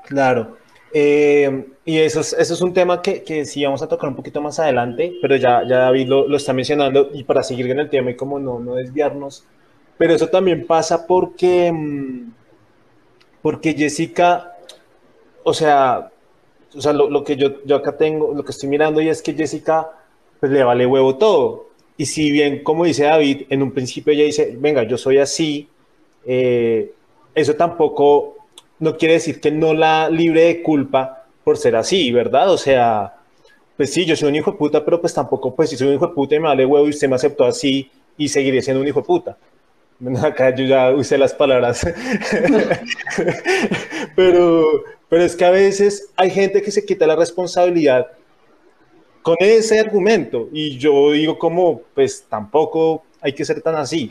Claro. 0.06 0.56
Eh, 0.92 1.66
y 1.84 1.98
eso 1.98 2.20
es, 2.20 2.32
eso 2.32 2.54
es 2.54 2.60
un 2.60 2.74
tema 2.74 3.00
que, 3.00 3.22
que, 3.22 3.44
sí 3.44 3.64
vamos 3.64 3.80
a 3.80 3.86
tocar 3.86 4.08
un 4.08 4.16
poquito 4.16 4.40
más 4.40 4.58
adelante, 4.58 5.14
pero 5.22 5.36
ya, 5.36 5.62
ya 5.62 5.78
David 5.78 6.08
lo, 6.08 6.26
lo, 6.26 6.36
está 6.36 6.52
mencionando 6.52 7.10
y 7.14 7.22
para 7.22 7.44
seguir 7.44 7.70
en 7.70 7.78
el 7.78 7.88
tema 7.88 8.10
y 8.10 8.16
como 8.16 8.40
no, 8.40 8.58
no 8.58 8.74
desviarnos, 8.74 9.44
pero 9.98 10.14
eso 10.14 10.26
también 10.26 10.66
pasa 10.66 11.06
porque, 11.06 11.70
mm, 11.70 12.32
porque 13.40 13.74
Jessica, 13.74 14.56
o 15.44 15.54
sea, 15.54 16.10
o 16.74 16.80
sea 16.80 16.92
lo, 16.92 17.10
lo, 17.10 17.24
que 17.24 17.36
yo, 17.36 17.64
yo 17.64 17.76
acá 17.76 17.96
tengo, 17.96 18.32
lo 18.34 18.44
que 18.44 18.52
estoy 18.52 18.68
mirando 18.68 19.00
y 19.00 19.08
es 19.08 19.22
que 19.22 19.34
Jessica 19.34 19.90
pues 20.38 20.50
le 20.50 20.64
vale 20.64 20.86
huevo 20.86 21.16
todo. 21.16 21.68
Y 21.96 22.06
si 22.06 22.30
bien, 22.30 22.62
como 22.64 22.84
dice 22.84 23.04
David, 23.04 23.42
en 23.50 23.62
un 23.62 23.72
principio 23.72 24.12
ella 24.12 24.24
dice, 24.24 24.56
venga, 24.58 24.84
yo 24.84 24.96
soy 24.96 25.18
así, 25.18 25.68
eh, 26.24 26.92
eso 27.34 27.54
tampoco 27.54 28.36
no 28.78 28.96
quiere 28.96 29.14
decir 29.14 29.40
que 29.40 29.50
no 29.50 29.74
la 29.74 30.08
libre 30.08 30.44
de 30.44 30.62
culpa 30.62 31.26
por 31.44 31.58
ser 31.58 31.76
así, 31.76 32.10
¿verdad? 32.10 32.50
O 32.50 32.56
sea, 32.56 33.14
pues 33.76 33.92
sí, 33.92 34.04
yo 34.06 34.16
soy 34.16 34.30
un 34.30 34.36
hijo 34.36 34.52
de 34.52 34.56
puta, 34.56 34.84
pero 34.84 35.00
pues 35.00 35.12
tampoco, 35.12 35.54
pues 35.54 35.70
si 35.70 35.76
soy 35.76 35.88
un 35.88 35.94
hijo 35.94 36.06
de 36.06 36.14
puta 36.14 36.34
y 36.34 36.40
me 36.40 36.48
vale 36.48 36.64
huevo 36.64 36.86
y 36.86 36.90
usted 36.90 37.08
me 37.08 37.16
aceptó 37.16 37.44
así 37.44 37.90
y 38.16 38.28
seguiré 38.28 38.62
siendo 38.62 38.80
un 38.80 38.88
hijo 38.88 39.00
de 39.00 39.06
puta. 39.06 39.36
Acá 40.22 40.54
yo 40.54 40.64
ya 40.64 40.90
usé 40.90 41.18
las 41.18 41.34
palabras. 41.34 41.86
pero, 44.16 44.64
pero 45.10 45.22
es 45.22 45.36
que 45.36 45.44
a 45.44 45.50
veces 45.50 46.08
hay 46.16 46.30
gente 46.30 46.62
que 46.62 46.70
se 46.70 46.86
quita 46.86 47.06
la 47.06 47.16
responsabilidad 47.16 48.06
con 49.20 49.36
ese 49.40 49.78
argumento 49.78 50.48
y 50.50 50.78
yo 50.78 51.12
digo 51.12 51.38
como, 51.38 51.82
pues 51.94 52.24
tampoco 52.26 53.02
hay 53.20 53.34
que 53.34 53.44
ser 53.44 53.60
tan 53.60 53.74
así. 53.74 54.08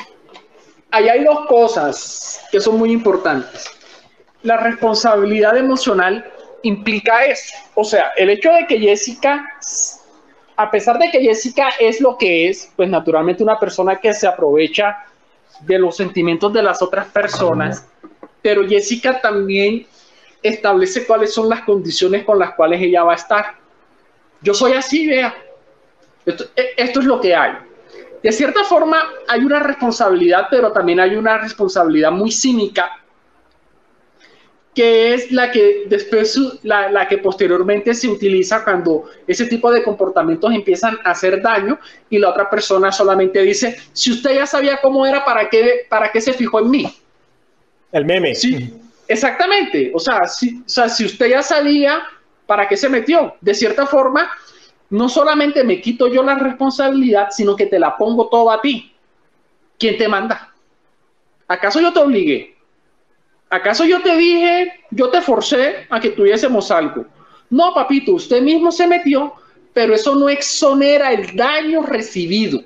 Ahí 0.91 1.09
hay 1.09 1.23
dos 1.23 1.47
cosas 1.47 2.41
que 2.51 2.61
son 2.61 2.77
muy 2.77 2.91
importantes 2.91 3.79
la 4.43 4.57
responsabilidad 4.57 5.57
emocional 5.57 6.25
implica 6.63 7.25
eso. 7.25 7.55
O 7.75 7.83
sea, 7.83 8.11
el 8.17 8.29
hecho 8.29 8.51
de 8.51 8.65
que 8.67 8.79
Jessica, 8.79 9.45
a 10.55 10.71
pesar 10.71 10.97
de 10.97 11.09
que 11.11 11.21
Jessica 11.21 11.69
es 11.79 12.01
lo 12.01 12.17
que 12.17 12.49
es, 12.49 12.71
pues 12.75 12.89
naturalmente 12.89 13.43
una 13.43 13.59
persona 13.59 13.97
que 13.97 14.13
se 14.13 14.27
aprovecha 14.27 15.05
de 15.61 15.79
los 15.79 15.97
sentimientos 15.97 16.53
de 16.53 16.63
las 16.63 16.81
otras 16.81 17.07
personas, 17.07 17.85
pero 18.41 18.67
Jessica 18.67 19.19
también 19.19 19.85
establece 20.41 21.05
cuáles 21.05 21.33
son 21.33 21.49
las 21.49 21.61
condiciones 21.61 22.23
con 22.23 22.39
las 22.39 22.53
cuales 22.53 22.81
ella 22.81 23.03
va 23.03 23.13
a 23.13 23.15
estar. 23.15 23.55
Yo 24.41 24.53
soy 24.53 24.73
así, 24.73 25.07
vea. 25.07 25.35
Esto, 26.25 26.45
e, 26.55 26.73
esto 26.77 26.99
es 26.99 27.05
lo 27.05 27.19
que 27.19 27.35
hay. 27.35 27.53
De 28.21 28.31
cierta 28.31 28.63
forma 28.63 29.01
hay 29.27 29.41
una 29.41 29.59
responsabilidad, 29.59 30.47
pero 30.49 30.71
también 30.71 30.99
hay 30.99 31.15
una 31.15 31.37
responsabilidad 31.37 32.11
muy 32.11 32.31
cínica 32.31 32.99
que 34.79 35.13
es 35.13 35.31
la 35.31 35.51
que 35.51 35.83
después 35.87 36.39
la, 36.63 36.89
la, 36.89 37.07
que 37.07 37.17
posteriormente 37.17 37.93
se 37.93 38.07
utiliza 38.07 38.63
cuando 38.63 39.09
ese 39.27 39.45
tipo 39.47 39.71
de 39.71 39.83
comportamientos 39.83 40.53
empiezan 40.53 40.97
a 41.03 41.11
hacer 41.11 41.41
daño 41.41 41.77
y 42.09 42.17
la 42.17 42.29
otra 42.29 42.49
persona 42.49 42.91
solamente 42.91 43.41
dice, 43.41 43.75
si 43.91 44.11
usted 44.11 44.35
ya 44.35 44.45
sabía 44.45 44.79
cómo 44.81 45.05
era, 45.05 45.25
¿para 45.25 45.49
qué, 45.49 45.85
para 45.89 46.11
qué 46.11 46.21
se 46.21 46.33
fijó 46.33 46.59
en 46.59 46.69
mí? 46.69 46.97
El 47.91 48.05
meme. 48.05 48.35
Sí, 48.35 48.71
exactamente. 49.09 49.91
O 49.93 49.99
sea, 49.99 50.25
si, 50.27 50.63
usted 51.05 51.27
ya 51.27 51.43
sabía, 51.43 52.03
¿para 52.45 52.67
qué 52.67 52.77
se 52.77 52.87
metió? 52.87 53.35
De 53.41 53.53
cierta 53.53 53.85
forma, 53.85 54.29
no 54.89 55.09
solamente 55.09 55.63
me 55.63 55.81
quito 55.81 56.07
yo 56.07 56.23
la 56.23 56.35
responsabilidad, 56.35 57.27
sino 57.31 57.55
que 57.55 57.65
te 57.65 57.79
la 57.79 57.97
pongo 57.97 58.29
todo 58.29 58.51
a 58.51 58.61
ti. 58.61 58.93
¿Quién 59.77 59.97
te 59.97 60.07
manda? 60.07 60.53
¿Acaso 61.47 61.81
yo 61.81 61.91
te 61.91 61.99
obligué? 61.99 62.55
¿Acaso 63.49 63.83
yo 63.83 64.01
te 64.01 64.15
dije, 64.15 64.85
yo 64.91 65.09
te 65.09 65.21
forcé 65.21 65.87
a 65.89 65.99
que 65.99 66.11
tuviésemos 66.11 66.69
algo? 66.69 67.05
No, 67.49 67.73
papito, 67.73 68.13
usted 68.13 68.41
mismo 68.41 68.71
se 68.71 68.85
metió, 68.85 69.33
pero 69.73 69.95
eso 69.95 70.15
no 70.15 70.29
exonera 70.29 71.11
el 71.11 71.35
daño 71.35 71.81
recibido. 71.81 72.61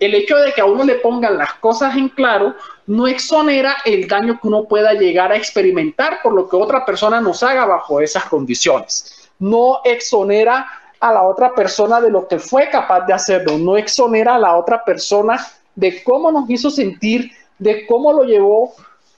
El 0.00 0.14
hecho 0.14 0.36
de 0.36 0.52
que 0.52 0.60
a 0.60 0.64
uno 0.64 0.84
le 0.84 0.96
pongan 0.96 1.38
las 1.38 1.54
cosas 1.54 1.96
en 1.96 2.08
claro 2.08 2.54
no 2.86 3.06
exonera 3.06 3.76
el 3.84 4.06
daño 4.08 4.38
que 4.40 4.48
uno 4.48 4.64
pueda 4.64 4.92
llegar 4.92 5.32
a 5.32 5.36
experimentar 5.36 6.20
por 6.22 6.34
lo 6.34 6.48
que 6.48 6.56
otra 6.56 6.84
persona 6.84 7.20
nos 7.20 7.42
haga 7.42 7.64
bajo 7.64 8.00
esas 8.00 8.24
condiciones. 8.24 9.30
No 9.38 9.80
exonera 9.84 10.66
a 11.00 11.12
la 11.12 11.22
otra 11.22 11.54
persona 11.54 12.00
de 12.00 12.10
lo 12.10 12.26
que 12.26 12.38
fue 12.38 12.70
capaz 12.70 13.02
de 13.06 13.12
hacerlo, 13.12 13.58
no 13.58 13.76
exonera 13.76 14.36
a 14.36 14.38
la 14.38 14.56
otra 14.56 14.84
persona 14.84 15.38
de 15.74 16.02
cómo 16.02 16.30
nos 16.32 16.48
hizo 16.48 16.70
sentir, 16.70 17.30
de 17.58 17.86
cómo 17.86 18.12
lo 18.12 18.24
llevó 18.24 18.74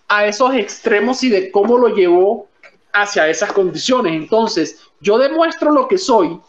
a 0.09 0.27
esos 0.27 0.55
extremos 0.55 1.23
y 1.23 1.29
de 1.29 1.51
cómo 1.51 1.79
lo 1.79 1.89
llevó 1.89 2.47
hacia 2.93 3.29
esas 3.29 3.53
condiciones. 3.53 4.15
Entonces, 4.15 4.81
yo 5.01 5.19
demuestro 5.19 5.71
lo 5.71 5.89
que 5.89 5.99
soy, 5.99 6.41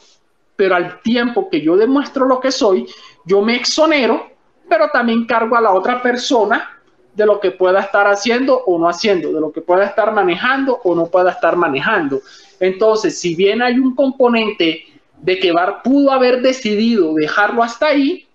pero 0.56 0.76
al 0.76 1.02
tiempo 1.02 1.50
que 1.50 1.62
yo 1.62 1.76
demuestro 1.76 2.26
lo 2.26 2.40
que 2.40 2.52
soy, 2.52 2.88
yo 3.28 3.42
me 3.42 3.58
exonero, 3.58 4.28
pero 4.68 4.90
también 4.90 5.26
cargo 5.26 5.56
a 5.56 5.62
la 5.62 5.74
otra 5.74 6.02
persona 6.02 6.80
de 7.14 7.26
lo 7.26 7.40
que 7.40 7.52
pueda 7.52 7.82
estar 7.82 8.08
haciendo 8.08 8.64
o 8.66 8.80
no 8.80 8.88
haciendo, 8.88 9.34
de 9.34 9.42
lo 9.42 9.52
que 9.52 9.62
pueda 9.62 9.86
estar 9.86 10.14
manejando 10.14 10.80
o 10.84 10.96
no 10.96 11.08
pueda 11.08 11.32
estar 11.32 11.56
manejando. 11.56 12.22
Entonces, 12.60 13.20
si 13.20 13.36
bien 13.36 13.62
hay 13.62 13.80
un 13.80 13.96
componente 13.96 14.86
de 15.20 15.40
que 15.40 15.52
Bart 15.52 15.84
pudo 15.84 16.12
haber 16.12 16.42
decidido 16.42 17.14
dejarlo 17.16 17.64
hasta 17.64 17.88
ahí, 17.88 18.28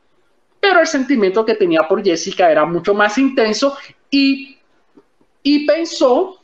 pero 0.61 0.81
el 0.81 0.87
sentimiento 0.87 1.45
que 1.45 1.55
tenía 1.55 1.83
por 1.89 2.05
Jessica 2.05 2.51
era 2.51 2.65
mucho 2.65 2.95
más 2.95 3.19
intenso 3.19 3.77
y, 4.11 4.59
y 5.43 5.67
pensó 5.67 6.39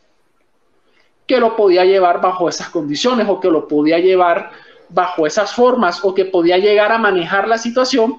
que 1.26 1.38
lo 1.38 1.54
podía 1.56 1.84
llevar 1.84 2.20
bajo 2.20 2.48
esas 2.48 2.68
condiciones 2.70 3.26
o 3.28 3.38
que 3.38 3.50
lo 3.50 3.68
podía 3.68 3.98
llevar 3.98 4.50
bajo 4.88 5.26
esas 5.26 5.52
formas 5.52 6.00
o 6.02 6.14
que 6.14 6.24
podía 6.24 6.56
llegar 6.56 6.90
a 6.90 6.98
manejar 6.98 7.46
la 7.46 7.58
situación, 7.58 8.18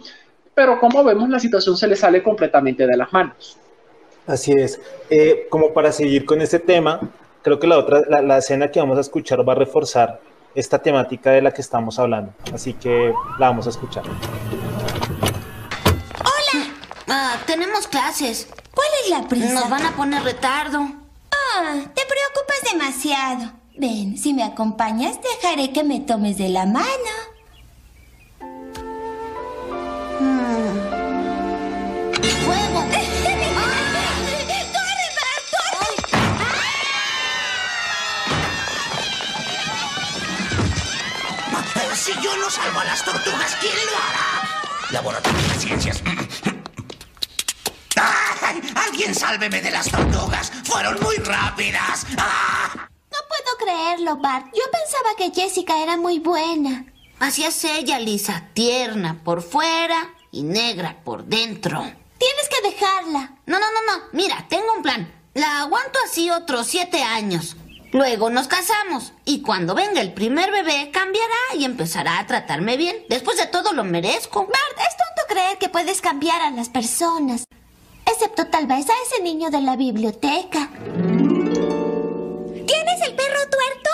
pero 0.59 0.77
como 0.77 1.05
vemos 1.05 1.29
la 1.29 1.39
situación 1.39 1.77
se 1.77 1.87
le 1.87 1.95
sale 1.95 2.21
completamente 2.21 2.85
de 2.85 2.97
las 2.97 3.13
manos. 3.13 3.55
Así 4.27 4.51
es. 4.51 4.81
Eh, 5.09 5.47
como 5.49 5.71
para 5.71 5.93
seguir 5.93 6.25
con 6.25 6.41
este 6.41 6.59
tema, 6.59 6.99
creo 7.41 7.57
que 7.57 7.65
la 7.65 7.77
otra, 7.77 8.01
la, 8.09 8.37
escena 8.37 8.69
que 8.69 8.81
vamos 8.81 8.97
a 8.97 9.01
escuchar 9.01 9.47
va 9.47 9.53
a 9.53 9.55
reforzar 9.55 10.19
esta 10.53 10.79
temática 10.79 11.31
de 11.31 11.41
la 11.41 11.53
que 11.53 11.61
estamos 11.61 11.97
hablando. 11.97 12.33
Así 12.53 12.73
que 12.73 13.13
la 13.37 13.47
vamos 13.47 13.67
a 13.67 13.69
escuchar. 13.69 14.03
Hola. 16.19 16.65
Ah, 17.07 17.37
tenemos 17.47 17.87
clases. 17.87 18.49
¿Cuál 18.75 18.89
es 19.05 19.11
la 19.11 19.29
prisa? 19.29 19.53
Nos 19.53 19.69
van 19.69 19.85
a 19.85 19.95
poner 19.95 20.23
retardo. 20.23 20.79
Ah, 21.31 21.75
te 21.95 22.01
preocupas 22.01 22.69
demasiado. 22.69 23.53
Ven, 23.77 24.17
si 24.17 24.33
me 24.33 24.43
acompañas, 24.43 25.19
dejaré 25.21 25.71
que 25.71 25.85
me 25.85 26.01
tomes 26.01 26.37
de 26.37 26.49
la 26.49 26.65
mano. 26.65 27.28
Si 42.09 42.15
yo 42.23 42.35
no 42.37 42.49
salvo 42.49 42.79
a 42.79 42.85
las 42.85 43.05
tortugas, 43.05 43.55
¿quién 43.61 43.75
lo 43.85 43.91
hará? 43.95 44.41
Laboratorio 44.89 45.47
de 45.47 45.53
ciencias. 45.59 46.01
¡Alguien 48.75 49.13
sálveme 49.13 49.61
de 49.61 49.69
las 49.69 49.91
tortugas! 49.91 50.51
¡Fueron 50.63 50.99
muy 51.01 51.17
rápidas! 51.17 52.07
¡Ah! 52.17 52.89
No 53.11 53.17
puedo 53.27 53.57
creerlo, 53.59 54.17
Bart. 54.17 54.47
Yo 54.55 54.63
pensaba 54.71 55.15
que 55.19 55.29
Jessica 55.39 55.83
era 55.83 55.97
muy 55.97 56.17
buena. 56.17 56.87
Así 57.19 57.45
es 57.45 57.63
ella, 57.63 57.99
Lisa. 57.99 58.49
Tierna 58.55 59.23
por 59.23 59.43
fuera 59.43 60.15
y 60.31 60.41
negra 60.41 61.03
por 61.03 61.25
dentro. 61.25 61.79
Tienes 62.17 62.49
que 62.49 62.59
dejarla. 62.71 63.35
No, 63.45 63.59
no, 63.59 63.67
no, 63.71 63.83
no. 63.85 63.99
Mira, 64.13 64.47
tengo 64.49 64.73
un 64.75 64.81
plan. 64.81 65.13
La 65.35 65.61
aguanto 65.61 65.99
así 66.07 66.31
otros 66.31 66.65
siete 66.65 67.03
años. 67.03 67.55
Luego 67.91 68.29
nos 68.29 68.47
casamos 68.47 69.13
y 69.25 69.41
cuando 69.41 69.73
venga 69.73 69.99
el 70.01 70.13
primer 70.13 70.51
bebé 70.51 70.91
cambiará 70.93 71.55
y 71.57 71.65
empezará 71.65 72.19
a 72.19 72.27
tratarme 72.27 72.77
bien. 72.77 72.95
Después 73.09 73.37
de 73.37 73.47
todo 73.47 73.73
lo 73.73 73.83
merezco. 73.83 74.41
Bart, 74.41 74.77
es 74.77 74.95
tonto 74.95 75.23
creer 75.27 75.57
que 75.57 75.69
puedes 75.69 75.99
cambiar 75.99 76.39
a 76.41 76.51
las 76.51 76.69
personas. 76.69 77.45
Excepto 78.05 78.45
tal 78.47 78.67
vez 78.67 78.87
a 78.89 78.93
ese 79.07 79.23
niño 79.23 79.49
de 79.49 79.61
la 79.61 79.75
biblioteca. 79.75 80.69
¿Tienes 82.67 83.01
el 83.01 83.15
perro 83.15 83.39
tuerto? 83.49 83.89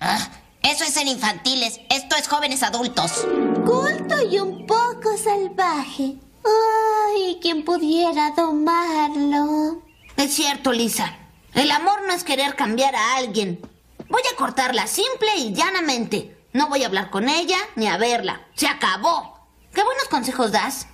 Ah, 0.00 0.28
eso 0.62 0.84
es 0.84 0.94
en 0.98 1.08
infantiles. 1.08 1.80
Esto 1.88 2.16
es 2.16 2.28
jóvenes 2.28 2.62
adultos. 2.62 3.26
Culto 3.64 4.28
y 4.30 4.38
un 4.40 4.66
poco 4.66 5.16
salvaje. 5.16 6.16
Ay, 6.44 7.38
quien 7.40 7.64
pudiera 7.64 8.32
domarlo. 8.36 9.80
Es 10.18 10.34
cierto, 10.34 10.70
Lisa. 10.72 11.21
El 11.54 11.70
amor 11.70 12.00
no 12.06 12.14
es 12.14 12.24
querer 12.24 12.54
cambiar 12.54 12.94
a 12.94 13.16
alguien. 13.16 13.60
Voy 14.08 14.22
a 14.32 14.36
cortarla 14.36 14.86
simple 14.86 15.28
y 15.36 15.52
llanamente. 15.52 16.34
No 16.54 16.68
voy 16.68 16.82
a 16.82 16.86
hablar 16.86 17.10
con 17.10 17.28
ella 17.28 17.58
ni 17.76 17.88
a 17.88 17.98
verla. 17.98 18.40
Se 18.54 18.66
acabó. 18.66 19.38
¿Qué 19.74 19.82
buenos 19.84 20.04
consejos 20.08 20.50
das? 20.50 20.88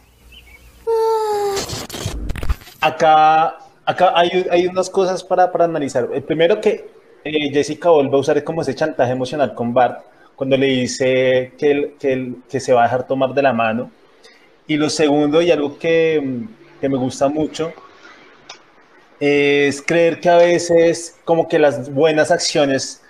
Acá, 2.81 3.59
acá 3.85 4.13
hay, 4.17 4.47
hay 4.51 4.67
unas 4.67 4.91
cosas 4.91 5.23
para, 5.23 5.53
para 5.53 5.65
analizar. 5.65 6.09
El 6.13 6.25
primero 6.25 6.61
que 6.61 6.91
eh, 7.23 7.51
Jessica 7.53 7.91
vuelve 7.91 8.17
a 8.17 8.21
usar 8.21 8.43
como 8.43 8.63
ese 8.63 8.75
chantaje 8.75 9.13
emocional 9.13 9.55
con 9.55 9.73
Bart 9.73 10.01
cuando 10.35 10.57
le 10.57 10.67
dice 10.67 11.53
que, 11.57 11.95
que, 12.01 12.35
que 12.49 12.61
se 12.61 12.73
va 12.73 12.83
a 12.83 12.85
dejar 12.85 13.07
tomar 13.07 13.33
de 13.33 13.43
la 13.43 13.53
mano. 13.53 13.93
Y 14.67 14.77
lo 14.77 14.91
segundo, 14.91 15.41
y 15.41 15.53
algo 15.53 15.79
que, 15.79 16.47
que 16.81 16.89
me 16.89 16.97
gusta 16.97 17.29
mucho, 17.29 17.73
es 19.21 19.83
creer 19.83 20.21
que 20.21 20.29
a 20.29 20.37
veces 20.37 21.19
como 21.25 21.49
que 21.49 21.59
las 21.59 21.93
buenas 21.93 22.31
acciones 22.31 23.03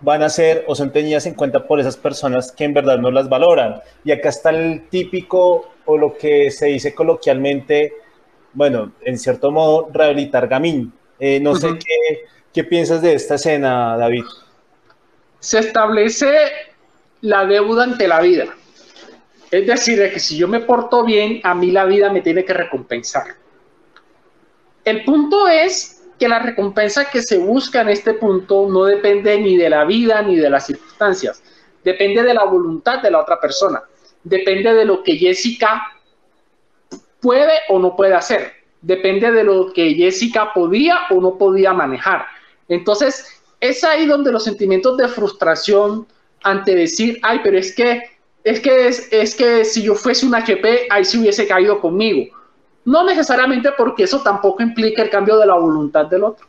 van 0.00 0.22
a 0.22 0.30
ser 0.30 0.64
o 0.66 0.74
son 0.74 0.92
tenidas 0.92 1.26
en 1.26 1.34
cuenta 1.34 1.66
por 1.66 1.80
esas 1.80 1.96
personas 1.96 2.52
que 2.52 2.64
en 2.64 2.74
verdad 2.74 2.98
no 2.98 3.10
las 3.10 3.28
valoran. 3.28 3.80
Y 4.04 4.12
acá 4.12 4.30
está 4.30 4.50
el 4.50 4.88
típico 4.88 5.70
o 5.84 5.98
lo 5.98 6.16
que 6.16 6.50
se 6.50 6.66
dice 6.66 6.94
coloquialmente, 6.94 7.92
bueno, 8.52 8.92
en 9.02 9.18
cierto 9.18 9.50
modo, 9.50 9.88
rehabilitar 9.92 10.48
gamín. 10.48 10.92
Eh, 11.18 11.38
no 11.40 11.54
sé 11.54 11.68
qué, 11.78 12.24
qué 12.52 12.64
piensas 12.64 13.02
de 13.02 13.14
esta 13.14 13.34
escena, 13.34 13.96
David. 13.96 14.24
Se 15.38 15.58
establece 15.58 16.30
la 17.20 17.44
deuda 17.44 17.84
ante 17.84 18.08
la 18.08 18.20
vida. 18.20 18.46
Es 19.50 19.66
decir, 19.66 19.98
que 20.12 20.20
si 20.20 20.38
yo 20.38 20.48
me 20.48 20.60
porto 20.60 21.04
bien, 21.04 21.40
a 21.42 21.54
mí 21.54 21.70
la 21.70 21.84
vida 21.84 22.12
me 22.12 22.22
tiene 22.22 22.44
que 22.44 22.54
recompensar. 22.54 23.39
El 24.84 25.04
punto 25.04 25.48
es 25.48 26.02
que 26.18 26.28
la 26.28 26.38
recompensa 26.38 27.10
que 27.10 27.22
se 27.22 27.38
busca 27.38 27.80
en 27.80 27.88
este 27.88 28.14
punto 28.14 28.68
no 28.68 28.84
depende 28.84 29.38
ni 29.40 29.56
de 29.56 29.70
la 29.70 29.84
vida 29.84 30.22
ni 30.22 30.36
de 30.36 30.50
las 30.50 30.66
circunstancias, 30.66 31.42
depende 31.82 32.22
de 32.22 32.34
la 32.34 32.44
voluntad 32.44 33.00
de 33.02 33.10
la 33.10 33.20
otra 33.20 33.40
persona, 33.40 33.82
depende 34.22 34.74
de 34.74 34.84
lo 34.84 35.02
que 35.02 35.16
Jessica 35.16 35.82
puede 37.20 37.52
o 37.68 37.78
no 37.78 37.96
puede 37.96 38.14
hacer, 38.14 38.52
depende 38.82 39.30
de 39.30 39.44
lo 39.44 39.72
que 39.72 39.94
Jessica 39.94 40.52
podía 40.52 40.98
o 41.10 41.20
no 41.20 41.38
podía 41.38 41.72
manejar. 41.72 42.26
Entonces, 42.68 43.42
es 43.60 43.82
ahí 43.84 44.06
donde 44.06 44.32
los 44.32 44.44
sentimientos 44.44 44.96
de 44.96 45.08
frustración 45.08 46.06
ante 46.42 46.74
decir, 46.74 47.18
ay, 47.22 47.40
pero 47.42 47.58
es 47.58 47.74
que 47.74 48.02
es 48.42 48.60
que 48.60 48.88
es, 48.88 49.34
que 49.36 49.66
si 49.66 49.82
yo 49.82 49.94
fuese 49.94 50.24
un 50.24 50.34
HP, 50.34 50.86
ahí 50.88 51.04
se 51.04 51.18
hubiese 51.18 51.46
caído 51.46 51.78
conmigo 51.78 52.39
no 52.84 53.04
necesariamente 53.04 53.72
porque 53.72 54.04
eso 54.04 54.22
tampoco 54.22 54.62
implica 54.62 55.02
el 55.02 55.10
cambio 55.10 55.38
de 55.38 55.46
la 55.46 55.54
voluntad 55.54 56.06
del 56.06 56.24
otro. 56.24 56.46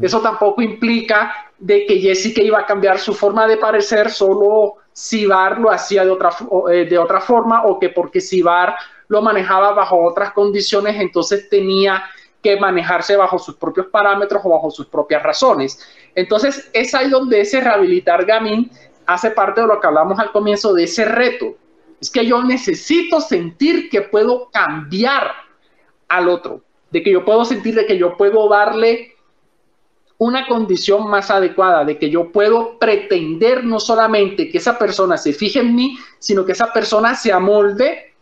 Eso 0.00 0.20
tampoco 0.20 0.60
implica 0.60 1.32
de 1.56 1.86
que 1.86 2.00
Jessica 2.00 2.42
iba 2.42 2.58
a 2.58 2.66
cambiar 2.66 2.98
su 2.98 3.14
forma 3.14 3.46
de 3.46 3.58
parecer 3.58 4.10
solo 4.10 4.74
si 4.92 5.26
Bar 5.26 5.60
lo 5.60 5.70
hacía 5.70 6.04
de 6.04 6.10
otra, 6.10 6.30
eh, 6.72 6.84
de 6.84 6.98
otra 6.98 7.20
forma 7.20 7.64
o 7.64 7.78
que 7.78 7.90
porque 7.90 8.20
si 8.20 8.42
Bar 8.42 8.74
lo 9.06 9.22
manejaba 9.22 9.72
bajo 9.72 10.02
otras 10.02 10.32
condiciones, 10.32 10.96
entonces 11.00 11.48
tenía 11.48 12.02
que 12.42 12.58
manejarse 12.58 13.16
bajo 13.16 13.38
sus 13.38 13.56
propios 13.56 13.86
parámetros 13.86 14.42
o 14.44 14.50
bajo 14.50 14.70
sus 14.70 14.86
propias 14.86 15.22
razones. 15.22 15.80
Entonces 16.14 16.68
es 16.72 16.94
ahí 16.94 17.08
donde 17.08 17.40
ese 17.40 17.60
rehabilitar 17.60 18.24
Gamin 18.24 18.70
hace 19.06 19.30
parte 19.30 19.60
de 19.60 19.66
lo 19.66 19.80
que 19.80 19.86
hablamos 19.86 20.18
al 20.18 20.32
comienzo 20.32 20.72
de 20.72 20.84
ese 20.84 21.04
reto, 21.04 21.54
es 22.00 22.10
que 22.10 22.26
yo 22.26 22.42
necesito 22.42 23.20
sentir 23.20 23.88
que 23.90 24.02
puedo 24.02 24.50
cambiar 24.50 25.32
al 26.08 26.28
otro, 26.28 26.62
de 26.90 27.02
que 27.02 27.12
yo 27.12 27.24
puedo 27.24 27.44
sentir 27.44 27.74
de 27.74 27.86
que 27.86 27.98
yo 27.98 28.16
puedo 28.16 28.48
darle 28.48 29.14
una 30.18 30.46
condición 30.46 31.08
más 31.08 31.30
adecuada, 31.30 31.84
de 31.84 31.98
que 31.98 32.10
yo 32.10 32.32
puedo 32.32 32.78
pretender 32.78 33.64
no 33.64 33.78
solamente 33.78 34.50
que 34.50 34.58
esa 34.58 34.76
persona 34.76 35.16
se 35.16 35.32
fije 35.32 35.60
en 35.60 35.74
mí, 35.74 35.96
sino 36.18 36.44
que 36.44 36.52
esa 36.52 36.72
persona 36.72 37.14
se 37.14 37.32
amolde 37.32 38.14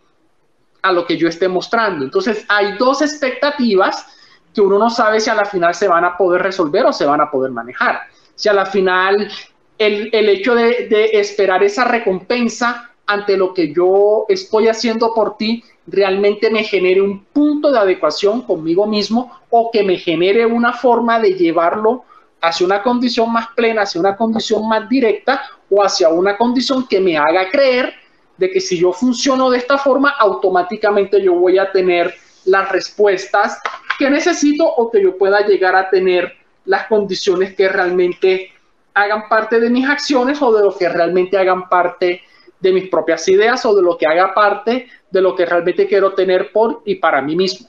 a 0.82 0.92
lo 0.92 1.06
que 1.06 1.16
yo 1.16 1.26
esté 1.26 1.48
mostrando. 1.48 2.04
Entonces 2.04 2.44
hay 2.48 2.76
dos 2.76 3.00
expectativas 3.00 4.14
que 4.54 4.60
uno 4.60 4.78
no 4.78 4.90
sabe 4.90 5.20
si 5.20 5.30
a 5.30 5.34
la 5.34 5.46
final 5.46 5.74
se 5.74 5.88
van 5.88 6.04
a 6.04 6.16
poder 6.16 6.42
resolver 6.42 6.84
o 6.84 6.92
se 6.92 7.06
van 7.06 7.20
a 7.20 7.30
poder 7.30 7.50
manejar. 7.50 8.00
Si 8.34 8.48
a 8.48 8.52
la 8.52 8.66
final 8.66 9.30
el, 9.78 10.10
hecho 10.12 10.54
de, 10.54 10.88
de 10.88 11.10
esperar 11.18 11.62
esa 11.62 11.84
recompensa 11.84 12.90
ante 13.06 13.36
lo 13.36 13.54
que 13.54 13.72
yo 13.72 14.26
estoy 14.28 14.68
haciendo 14.68 15.14
por 15.14 15.36
ti 15.36 15.62
realmente 15.86 16.50
me 16.50 16.64
genere 16.64 17.00
un 17.00 17.24
punto 17.24 17.70
de 17.70 17.78
adecuación 17.78 18.42
conmigo 18.42 18.86
mismo 18.86 19.32
o 19.50 19.70
que 19.70 19.84
me 19.84 19.96
genere 19.96 20.44
una 20.44 20.72
forma 20.72 21.20
de 21.20 21.34
llevarlo 21.34 22.04
hacia 22.40 22.66
una 22.66 22.82
condición 22.82 23.32
más 23.32 23.48
plena, 23.54 23.82
hacia 23.82 24.00
una 24.00 24.16
condición 24.16 24.68
más 24.68 24.88
directa 24.88 25.42
o 25.70 25.82
hacia 25.82 26.08
una 26.08 26.36
condición 26.36 26.86
que 26.86 27.00
me 27.00 27.16
haga 27.16 27.50
creer 27.50 27.94
de 28.36 28.50
que 28.50 28.60
si 28.60 28.78
yo 28.78 28.92
funciono 28.92 29.50
de 29.50 29.58
esta 29.58 29.78
forma, 29.78 30.10
automáticamente 30.10 31.22
yo 31.22 31.34
voy 31.34 31.58
a 31.58 31.72
tener 31.72 32.14
las 32.44 32.70
respuestas 32.70 33.60
que 33.98 34.10
necesito 34.10 34.64
o 34.66 34.90
que 34.90 35.02
yo 35.02 35.16
pueda 35.16 35.46
llegar 35.46 35.74
a 35.74 35.88
tener 35.88 36.34
las 36.64 36.86
condiciones 36.86 37.54
que 37.54 37.68
realmente 37.68 38.52
hagan 38.94 39.28
parte 39.28 39.60
de 39.60 39.70
mis 39.70 39.88
acciones 39.88 40.40
o 40.42 40.52
de 40.52 40.62
lo 40.62 40.76
que 40.76 40.88
realmente 40.88 41.38
hagan 41.38 41.68
parte 41.68 42.22
de 42.60 42.72
mis 42.72 42.88
propias 42.88 43.26
ideas 43.28 43.64
o 43.66 43.74
de 43.74 43.82
lo 43.82 43.96
que 43.96 44.06
haga 44.06 44.34
parte 44.34 44.88
de 45.10 45.20
lo 45.20 45.34
que 45.34 45.46
realmente 45.46 45.86
quiero 45.86 46.14
tener 46.14 46.52
por 46.52 46.82
y 46.84 46.96
para 46.96 47.22
mí 47.22 47.36
mismo. 47.36 47.68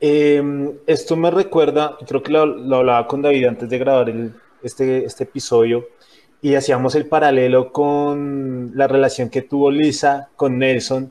Em, 0.00 0.72
esto 0.86 1.16
me 1.16 1.30
recuerda, 1.30 1.96
creo 2.06 2.22
que 2.22 2.32
lo, 2.32 2.42
hablaba 2.42 3.06
con 3.06 3.22
David 3.22 3.46
antes 3.46 3.68
de 3.68 3.78
grabar 3.78 4.12
este, 4.62 5.04
este 5.04 5.24
episodio, 5.24 5.88
y 6.44 6.56
hacíamos 6.56 6.94
el 6.94 7.06
paralelo 7.06 7.72
con 7.72 8.72
la 8.74 8.86
relación 8.86 9.30
que 9.30 9.40
tuvo 9.40 9.70
Lisa 9.70 10.28
con 10.36 10.58
Nelson 10.58 11.10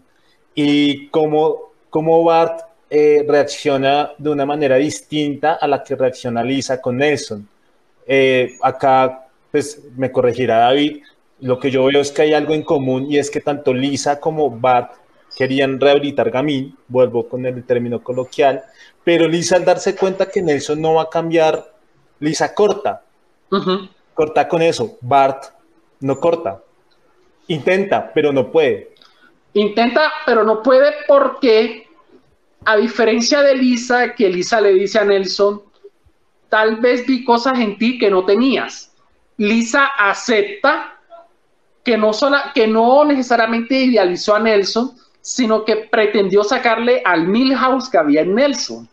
y 0.54 1.08
cómo, 1.08 1.72
cómo 1.90 2.24
Bart 2.24 2.62
eh, 2.88 3.26
reacciona 3.28 4.12
de 4.20 4.30
una 4.30 4.46
manera 4.46 4.76
distinta 4.76 5.54
a 5.54 5.68
la 5.68 5.84
que 5.84 5.96
reacciona 5.96 6.44
Lisa 6.44 6.80
con 6.80 6.98
Nelson. 6.98 7.50
Eh, 8.06 8.58
acá, 8.62 9.26
pues 9.50 9.82
me 9.98 10.12
corregirá 10.12 10.58
David, 10.58 11.02
lo 11.44 11.60
que 11.60 11.70
yo 11.70 11.84
veo 11.84 12.00
es 12.00 12.12
que 12.12 12.22
hay 12.22 12.34
algo 12.34 12.54
en 12.54 12.64
común 12.64 13.08
y 13.10 13.18
es 13.18 13.30
que 13.30 13.42
tanto 13.42 13.74
Lisa 13.74 14.20
como 14.20 14.50
Bart 14.50 14.94
querían 15.36 15.78
rehabilitar 15.78 16.32
Gamín, 16.32 16.78
vuelvo 16.88 17.28
con 17.28 17.46
el 17.46 17.66
término 17.66 18.02
coloquial, 18.02 18.64
pero 19.04 19.28
Lisa 19.28 19.58
al 19.58 19.66
darse 19.66 19.94
cuenta 19.94 20.30
que 20.30 20.42
Nelson 20.42 20.82
no 20.82 20.94
va 20.94 21.04
a 21.04 21.10
cambiar, 21.10 21.74
Lisa 22.20 22.56
corta. 22.56 23.04
Corta 24.14 24.48
con 24.48 24.62
eso. 24.62 24.98
Bart 25.02 25.44
no 26.00 26.18
corta. 26.20 26.62
Intenta, 27.48 28.12
pero 28.14 28.32
no 28.32 28.50
puede. 28.50 28.94
Intenta, 29.54 30.14
pero 30.26 30.46
no 30.46 30.64
puede 30.64 30.94
porque, 31.08 31.88
a 32.64 32.78
diferencia 32.78 33.42
de 33.42 33.56
Lisa, 33.56 34.16
que 34.16 34.30
Lisa 34.30 34.62
le 34.62 34.74
dice 34.74 35.00
a 35.00 35.04
Nelson, 35.04 35.62
tal 36.48 36.78
vez 36.78 37.06
vi 37.06 37.26
cosas 37.26 37.60
en 37.60 37.78
ti 37.78 38.00
que 38.00 38.10
no 38.10 38.26
tenías. 38.26 38.94
Lisa 39.36 39.88
acepta 39.98 40.93
que 41.84 41.98
no, 41.98 42.14
sola, 42.14 42.52
que 42.56 42.68
no 42.68 43.04
necesariamente 43.06 43.76
idealizó 43.76 44.36
a 44.36 44.40
Nelson, 44.40 44.96
sino 45.22 45.64
que 45.66 45.76
pretendió 45.76 46.44
sacarle 46.44 47.02
al 47.06 47.28
Milhouse 47.28 47.90
que 47.90 47.98
había 47.98 48.22
en 48.22 48.36
Nelson. 48.36 48.90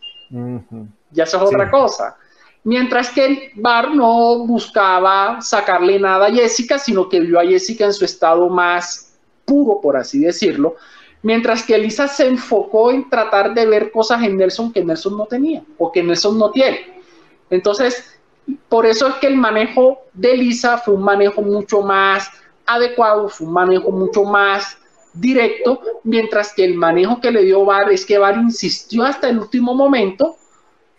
Ya 1.11 1.23
eso 1.23 1.37
es 1.37 1.43
otra 1.43 1.69
cosa. 1.69 2.17
Mientras 2.63 3.09
que 3.09 3.51
Bar 3.55 3.93
no 3.95 4.45
buscaba 4.45 5.41
sacarle 5.41 5.99
nada 5.99 6.27
a 6.27 6.31
Jessica, 6.31 6.77
sino 6.77 7.09
que 7.09 7.19
vio 7.19 7.39
a 7.39 7.45
Jessica 7.45 7.85
en 7.85 7.93
su 7.93 8.05
estado 8.05 8.49
más 8.49 9.17
puro, 9.45 9.81
por 9.81 9.97
así 9.97 10.19
decirlo. 10.19 10.75
Mientras 11.23 11.63
que 11.63 11.77
Lisa 11.77 12.07
se 12.07 12.27
enfocó 12.27 12.91
en 12.91 13.09
tratar 13.09 13.53
de 13.53 13.65
ver 13.65 13.91
cosas 13.91 14.23
en 14.23 14.37
Nelson 14.37 14.71
que 14.71 14.83
Nelson 14.83 15.17
no 15.17 15.25
tenía 15.25 15.63
o 15.77 15.91
que 15.91 16.03
Nelson 16.03 16.37
no 16.37 16.51
tiene. 16.51 17.01
Entonces, 17.49 18.19
por 18.69 18.85
eso 18.85 19.07
es 19.07 19.15
que 19.15 19.27
el 19.27 19.37
manejo 19.37 19.99
de 20.13 20.37
Lisa 20.37 20.77
fue 20.77 20.95
un 20.95 21.03
manejo 21.03 21.41
mucho 21.41 21.81
más 21.81 22.29
adecuado, 22.75 23.29
fue 23.29 23.47
un 23.47 23.53
manejo 23.53 23.91
mucho 23.91 24.23
más 24.23 24.77
directo, 25.13 25.81
mientras 26.03 26.53
que 26.53 26.63
el 26.63 26.75
manejo 26.75 27.19
que 27.19 27.31
le 27.31 27.43
dio 27.43 27.65
Bar 27.65 27.91
es 27.91 28.05
que 28.05 28.17
Bar 28.17 28.37
insistió 28.37 29.03
hasta 29.03 29.29
el 29.29 29.39
último 29.39 29.73
momento, 29.73 30.37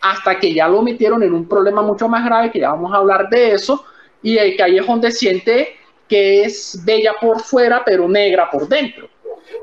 hasta 0.00 0.38
que 0.38 0.52
ya 0.52 0.68
lo 0.68 0.82
metieron 0.82 1.22
en 1.22 1.32
un 1.32 1.48
problema 1.48 1.82
mucho 1.82 2.08
más 2.08 2.24
grave, 2.24 2.50
que 2.50 2.60
ya 2.60 2.70
vamos 2.70 2.92
a 2.92 2.96
hablar 2.96 3.28
de 3.30 3.52
eso, 3.52 3.84
y 4.22 4.36
el 4.36 4.60
es 4.60 4.86
donde 4.86 5.10
siente 5.10 5.76
que 6.08 6.42
es 6.42 6.80
bella 6.84 7.14
por 7.20 7.40
fuera, 7.40 7.82
pero 7.84 8.08
negra 8.08 8.50
por 8.50 8.68
dentro. 8.68 9.08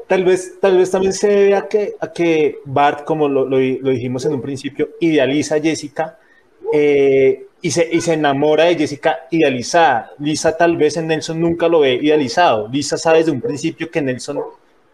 Tal 0.07 0.23
vez, 0.23 0.59
tal 0.59 0.77
vez 0.77 0.89
también 0.89 1.13
se 1.13 1.27
debe 1.27 1.55
a 1.55 1.67
que, 1.67 1.95
a 1.99 2.11
que 2.11 2.59
Bart, 2.65 3.03
como 3.03 3.29
lo, 3.29 3.45
lo, 3.45 3.57
dijimos 3.57 4.25
en 4.25 4.33
un 4.33 4.41
principio, 4.41 4.89
idealiza 4.99 5.55
a 5.55 5.61
Jessica 5.61 6.17
eh, 6.73 7.45
y 7.61 7.71
se, 7.71 7.89
y 7.91 8.01
se 8.01 8.13
enamora 8.13 8.65
de 8.65 8.75
Jessica 8.75 9.27
idealizada. 9.31 10.11
Lisa 10.19 10.55
tal 10.55 10.77
vez 10.77 10.97
en 10.97 11.07
Nelson 11.07 11.39
nunca 11.39 11.67
lo 11.67 11.81
ve 11.81 11.95
idealizado. 11.95 12.67
Lisa 12.67 12.97
sabe 12.97 13.19
desde 13.19 13.31
un 13.31 13.41
principio 13.41 13.89
que 13.91 14.01
Nelson 14.01 14.39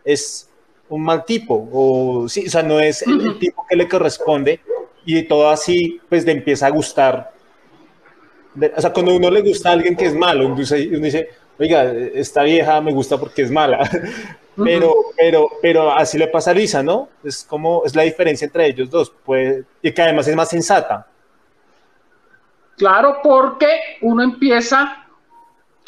es 0.03 0.49
un 0.89 1.03
mal 1.03 1.25
tipo, 1.25 1.67
o, 1.71 2.29
sí, 2.29 2.45
o 2.47 2.49
sea, 2.49 2.61
no 2.61 2.79
es 2.79 3.01
el, 3.01 3.39
tipo 3.39 3.65
que 3.67 3.75
le 3.75 3.87
corresponde, 3.87 4.59
y 5.05 5.23
todo 5.23 5.49
así, 5.49 5.99
pues 6.07 6.25
le 6.25 6.31
empieza 6.31 6.67
a 6.67 6.69
gustar. 6.69 7.31
o 8.75 8.81
sea, 8.81 8.93
cuando 8.93 9.15
uno 9.15 9.29
le 9.31 9.41
gusta 9.41 9.69
a 9.69 9.73
alguien 9.73 9.95
que 9.95 10.05
es 10.05 10.13
malo, 10.13 10.45
uno 10.45 10.55
dice, 10.55 11.29
oiga, 11.57 11.91
esta 11.91 12.43
vieja 12.43 12.79
me 12.81 12.93
gusta 12.93 13.17
porque 13.17 13.43
es 13.43 13.51
mala. 13.51 13.89
Pero, 14.63 14.93
pero, 15.17 15.49
pero 15.61 15.91
así 15.91 16.17
le 16.17 16.29
pasa 16.29 16.51
a 16.51 16.53
Lisa, 16.53 16.81
¿no? 16.81 17.09
Es 17.25 17.43
como, 17.43 17.83
es 17.83 17.93
la 17.93 18.03
diferencia 18.03 18.45
entre 18.45 18.67
ellos 18.67 18.89
dos, 18.89 19.11
pues, 19.25 19.65
y 19.81 19.91
que 19.91 20.01
además 20.01 20.29
es 20.29 20.35
más 20.37 20.47
sensata. 20.47 21.05
Claro, 22.77 23.19
porque 23.23 23.97
uno 24.01 24.21
empieza 24.23 25.05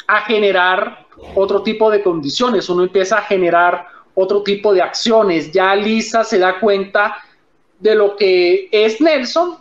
a 0.06 0.20
generar 0.22 1.06
otro 1.34 1.62
tipo 1.62 1.90
de 1.90 2.02
condiciones, 2.02 2.68
uno 2.68 2.84
empieza 2.84 3.18
a 3.18 3.22
generar 3.22 3.86
otro 4.14 4.42
tipo 4.42 4.72
de 4.72 4.82
acciones. 4.82 5.52
Ya 5.52 5.74
Lisa 5.74 6.24
se 6.24 6.38
da 6.38 6.58
cuenta 6.58 7.16
de 7.78 7.94
lo 7.94 8.16
que 8.16 8.68
es 8.72 9.00
Nelson, 9.00 9.58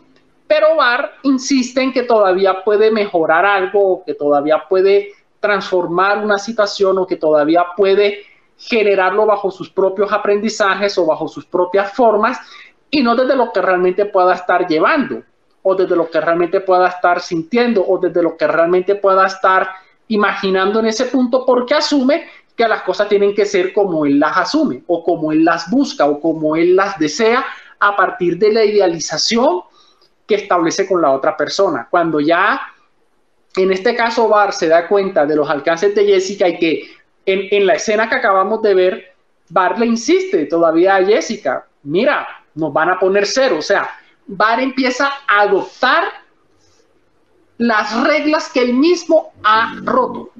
pero 0.47 0.77
Bar 0.77 1.15
insiste 1.23 1.81
en 1.81 1.91
que 1.91 2.03
todavía 2.03 2.63
puede 2.63 2.89
mejorar 2.91 3.45
algo, 3.45 4.03
que 4.05 4.13
todavía 4.13 4.63
puede 4.69 5.11
transformar 5.39 6.23
una 6.23 6.37
situación 6.37 6.97
o 6.97 7.05
que 7.05 7.17
todavía 7.17 7.65
puede 7.75 8.21
generarlo 8.57 9.25
bajo 9.25 9.51
sus 9.51 9.69
propios 9.69 10.11
aprendizajes 10.11 10.97
o 10.97 11.05
bajo 11.05 11.27
sus 11.27 11.45
propias 11.45 11.91
formas 11.93 12.39
y 12.89 13.03
no 13.03 13.15
desde 13.15 13.35
lo 13.35 13.51
que 13.51 13.61
realmente 13.61 14.05
pueda 14.05 14.33
estar 14.33 14.67
llevando 14.67 15.21
o 15.69 15.75
desde 15.75 15.97
lo 15.97 16.09
que 16.09 16.21
realmente 16.21 16.61
pueda 16.61 16.87
estar 16.87 17.19
sintiendo 17.19 17.85
o 17.85 17.97
desde 17.97 18.23
lo 18.23 18.37
que 18.37 18.47
realmente 18.47 18.95
pueda 18.95 19.27
estar 19.27 19.67
imaginando 20.07 20.79
en 20.79 20.85
ese 20.85 21.07
punto 21.07 21.45
porque 21.45 21.73
asume 21.73 22.25
que 22.55 22.65
las 22.69 22.83
cosas 22.83 23.09
tienen 23.09 23.35
que 23.35 23.45
ser 23.45 23.73
como 23.73 24.05
él 24.05 24.17
las 24.17 24.37
asume 24.37 24.83
o 24.87 25.03
como 25.03 25.33
él 25.33 25.43
las 25.43 25.69
busca 25.69 26.05
o 26.05 26.21
como 26.21 26.55
él 26.55 26.73
las 26.73 26.97
desea 26.97 27.45
a 27.81 27.97
partir 27.97 28.37
de 28.37 28.53
la 28.53 28.63
idealización 28.63 29.63
que 30.25 30.35
establece 30.35 30.87
con 30.87 31.01
la 31.01 31.11
otra 31.11 31.35
persona. 31.35 31.85
Cuando 31.91 32.21
ya 32.21 32.61
en 33.57 33.73
este 33.73 33.93
caso 33.93 34.29
Bar 34.29 34.53
se 34.53 34.69
da 34.69 34.87
cuenta 34.87 35.25
de 35.25 35.35
los 35.35 35.49
alcances 35.49 35.93
de 35.93 36.05
Jessica 36.05 36.47
y 36.47 36.59
que 36.59 36.83
en, 37.25 37.49
en 37.51 37.67
la 37.67 37.73
escena 37.73 38.07
que 38.07 38.15
acabamos 38.15 38.61
de 38.61 38.73
ver, 38.73 39.15
Bar 39.49 39.77
le 39.77 39.87
insiste 39.87 40.45
todavía 40.45 40.95
a 40.95 41.03
Jessica, 41.03 41.67
mira, 41.83 42.25
nos 42.55 42.71
van 42.71 42.89
a 42.89 42.97
poner 42.97 43.25
cero, 43.25 43.57
o 43.59 43.61
sea, 43.61 43.89
Bar 44.27 44.59
empieza 44.59 45.09
a 45.27 45.41
adoptar 45.41 46.03
las 47.57 48.03
reglas 48.05 48.49
que 48.49 48.61
él 48.61 48.73
mismo 48.73 49.33
ha 49.43 49.75
roto. 49.83 50.31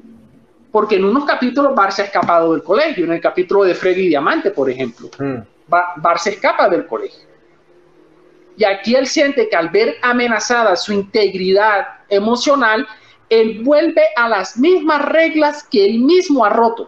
Porque 0.72 0.98
en 0.98 1.06
unos 1.06 1.26
capítulos 1.26 1.74
Bar 1.74 1.92
se 1.92 2.04
ha 2.04 2.06
escapado 2.06 2.54
del 2.54 2.64
colegio, 2.64 3.06
en 3.06 3.14
el 3.14 3.22
capítulo 3.22 3.64
de 3.64 3.74
Freddy 3.74 4.10
Diamante, 4.10 4.52
por 4.52 4.70
ejemplo. 4.70 5.10
Mm. 5.18 5.38
Bar, 5.68 6.20
se 6.20 6.32
escapa 6.32 6.70
del 6.70 6.86
colegio. 6.86 7.26
Y 8.58 8.64
aquí 8.64 8.96
él 8.96 9.08
siente 9.08 9.50
que 9.50 9.56
al 9.56 9.70
ver 9.70 9.98
amenazada 10.02 10.76
su 10.76 10.94
integridad 10.94 11.88
emocional, 12.10 12.88
él 13.30 13.62
vuelve 13.64 14.04
a 14.16 14.30
las 14.30 14.58
mismas 14.58 15.04
reglas 15.06 15.68
que 15.70 15.86
él 15.86 16.00
mismo 16.00 16.44
ha 16.46 16.50
roto. 16.50 16.84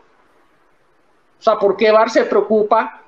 O 1.39 1.41
sea, 1.41 1.57
¿por 1.57 1.77
qué 1.77 1.91
Bar 1.91 2.09
se 2.09 2.23
preocupa 2.23 2.98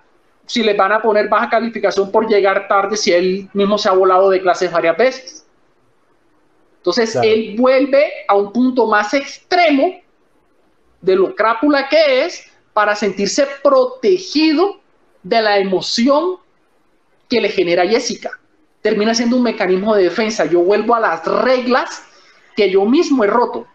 si 0.51 0.61
le 0.63 0.73
van 0.73 0.91
a 0.91 1.01
poner 1.01 1.29
baja 1.29 1.49
calificación 1.49 2.11
por 2.11 2.27
llegar 2.27 2.67
tarde 2.67 2.97
si 2.97 3.13
él 3.13 3.49
mismo 3.53 3.77
se 3.77 3.87
ha 3.87 3.93
volado 3.93 4.29
de 4.29 4.41
clases 4.41 4.69
varias 4.69 4.97
veces. 4.97 5.47
Entonces, 6.75 7.15
él 7.23 7.55
vuelve 7.57 8.11
a 8.27 8.35
un 8.35 8.51
punto 8.51 8.85
más 8.85 9.13
extremo 9.13 10.01
de 10.99 11.15
lo 11.15 11.33
crápula 11.35 11.87
que 11.87 12.25
es 12.25 12.51
para 12.73 12.97
sentirse 12.97 13.47
protegido 13.63 14.81
de 15.23 15.41
la 15.41 15.57
emoción 15.57 16.35
que 17.29 17.39
le 17.39 17.47
genera 17.47 17.87
Jessica. 17.87 18.31
Termina 18.81 19.15
siendo 19.15 19.37
un 19.37 19.43
mecanismo 19.43 19.95
de 19.95 20.03
defensa. 20.03 20.43
Yo 20.43 20.59
vuelvo 20.59 20.95
a 20.95 20.99
las 20.99 21.25
reglas 21.25 22.03
que 22.57 22.69
yo 22.69 22.83
mismo 22.83 23.23
he 23.23 23.27
roto. 23.27 23.67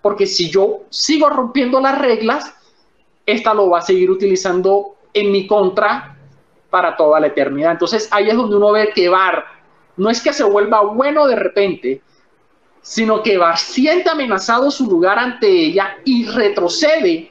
Porque 0.00 0.24
si 0.24 0.48
yo 0.48 0.84
sigo 0.88 1.28
rompiendo 1.28 1.80
las 1.82 1.98
reglas, 1.98 2.54
esta 3.26 3.52
lo 3.52 3.68
va 3.68 3.80
a 3.80 3.82
seguir 3.82 4.10
utilizando 4.10 4.96
en 5.14 5.32
mi 5.32 5.46
contra 5.46 6.16
para 6.70 6.96
toda 6.96 7.20
la 7.20 7.28
eternidad. 7.28 7.72
Entonces 7.72 8.08
ahí 8.10 8.28
es 8.28 8.36
donde 8.36 8.56
uno 8.56 8.72
ve 8.72 8.90
que 8.94 9.08
Bar 9.08 9.44
no 9.96 10.10
es 10.10 10.22
que 10.22 10.32
se 10.32 10.44
vuelva 10.44 10.80
bueno 10.82 11.26
de 11.26 11.36
repente, 11.36 12.00
sino 12.80 13.22
que 13.22 13.38
Bar 13.38 13.58
siente 13.58 14.10
amenazado 14.10 14.70
su 14.70 14.86
lugar 14.86 15.18
ante 15.18 15.46
ella 15.48 15.98
y 16.04 16.26
retrocede 16.26 17.30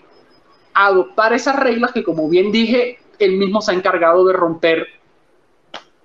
a 0.74 0.88
adoptar 0.88 1.34
esas 1.34 1.56
reglas 1.58 1.91
que, 1.91 2.03
como 2.03 2.30
bien 2.30 2.51
dije, 2.51 2.99
él 3.20 3.38
mismo 3.38 3.62
se 3.62 3.72
ha 3.72 3.76
encargado 3.76 4.26
de 4.26 4.34
romper 4.34 4.88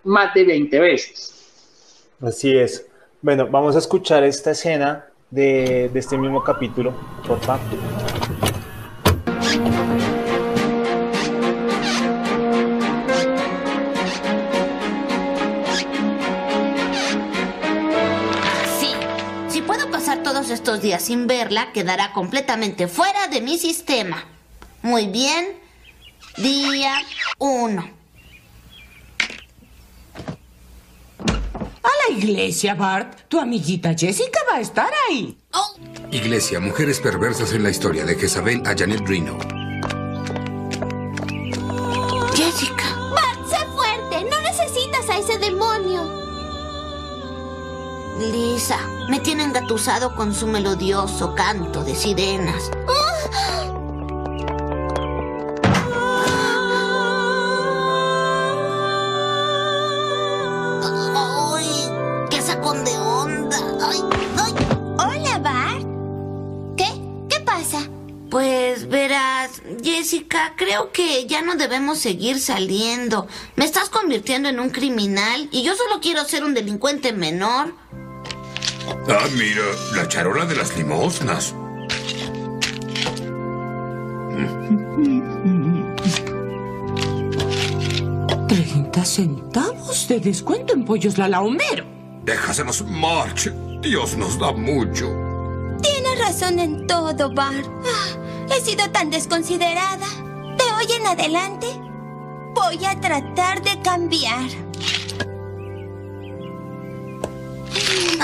más 0.04 0.34
de 0.34 0.44
20 0.44 0.80
veces. 0.80 2.08
Así 2.20 2.56
es. 2.56 2.88
Bueno, 3.22 3.46
vamos 3.48 3.76
a 3.76 3.78
escuchar 3.78 4.24
esta 4.24 4.52
escena 4.52 5.06
de, 5.30 5.90
de 5.92 5.98
este 5.98 6.16
mismo 6.16 6.42
capítulo, 6.42 6.94
por 7.26 7.38
favor. 7.40 8.15
Días 20.82 21.04
sin 21.04 21.26
verla, 21.26 21.72
quedará 21.72 22.12
completamente 22.12 22.88
fuera 22.88 23.28
de 23.28 23.40
mi 23.40 23.58
sistema. 23.58 24.24
Muy 24.82 25.06
bien. 25.06 25.58
Día 26.36 26.94
1. 27.38 27.96
la 32.08 32.16
iglesia, 32.16 32.74
Bart. 32.74 33.20
Tu 33.28 33.38
amiguita 33.38 33.94
Jessica 33.94 34.40
va 34.50 34.56
a 34.56 34.60
estar 34.60 34.90
ahí. 35.08 35.36
Iglesia, 36.10 36.60
mujeres 36.60 37.00
perversas 37.00 37.52
en 37.52 37.62
la 37.62 37.70
historia 37.70 38.04
de 38.04 38.14
Jezabel 38.14 38.62
a 38.66 38.74
Janet 38.76 39.06
Reno. 39.06 39.65
Lisa, 48.18 48.78
me 49.08 49.20
tiene 49.20 49.44
engatusado 49.44 50.14
con 50.14 50.34
su 50.34 50.46
melodioso 50.46 51.34
canto 51.34 51.84
de 51.84 51.94
sirenas. 51.94 52.70
¡Ay! 61.14 61.90
¡Qué 62.30 62.40
sacón 62.40 62.84
de 62.84 62.96
onda! 62.96 63.58
¡Ay! 63.82 63.98
¡Ay! 64.38 64.54
Hola, 64.98 65.38
Bart. 65.38 65.84
¿Qué? 66.78 66.86
¿Qué 67.28 67.40
pasa? 67.44 67.86
Pues 68.30 68.88
verás, 68.88 69.62
Jessica, 69.82 70.54
creo 70.56 70.90
que 70.90 71.26
ya 71.26 71.42
no 71.42 71.56
debemos 71.56 71.98
seguir 71.98 72.40
saliendo. 72.40 73.28
Me 73.56 73.66
estás 73.66 73.90
convirtiendo 73.90 74.48
en 74.48 74.58
un 74.58 74.70
criminal 74.70 75.48
y 75.52 75.62
yo 75.62 75.76
solo 75.76 76.00
quiero 76.00 76.24
ser 76.24 76.44
un 76.44 76.54
delincuente 76.54 77.12
menor. 77.12 77.74
Ah, 79.08 79.28
mira, 79.32 79.62
la 79.94 80.08
charola 80.08 80.44
de 80.46 80.56
las 80.56 80.76
limosnas. 80.76 81.54
30 88.48 89.04
centavos 89.04 90.08
de 90.08 90.20
descuento 90.20 90.72
en 90.72 90.84
pollos 90.84 91.18
Lala 91.18 91.40
Homero. 91.40 91.84
Déjaselos, 92.24 92.84
March. 92.86 93.50
Dios 93.80 94.16
nos 94.16 94.38
da 94.38 94.52
mucho. 94.52 95.08
Tienes 95.82 96.18
razón 96.18 96.58
en 96.58 96.86
todo, 96.86 97.32
Bart. 97.32 97.66
Ah, 97.84 98.46
he 98.50 98.60
sido 98.60 98.90
tan 98.90 99.10
desconsiderada. 99.10 100.06
De 100.58 100.64
hoy 100.76 100.92
en 100.98 101.06
adelante, 101.06 101.66
voy 102.54 102.84
a 102.84 103.00
tratar 103.00 103.62
de 103.62 103.80
cambiar. 103.82 104.65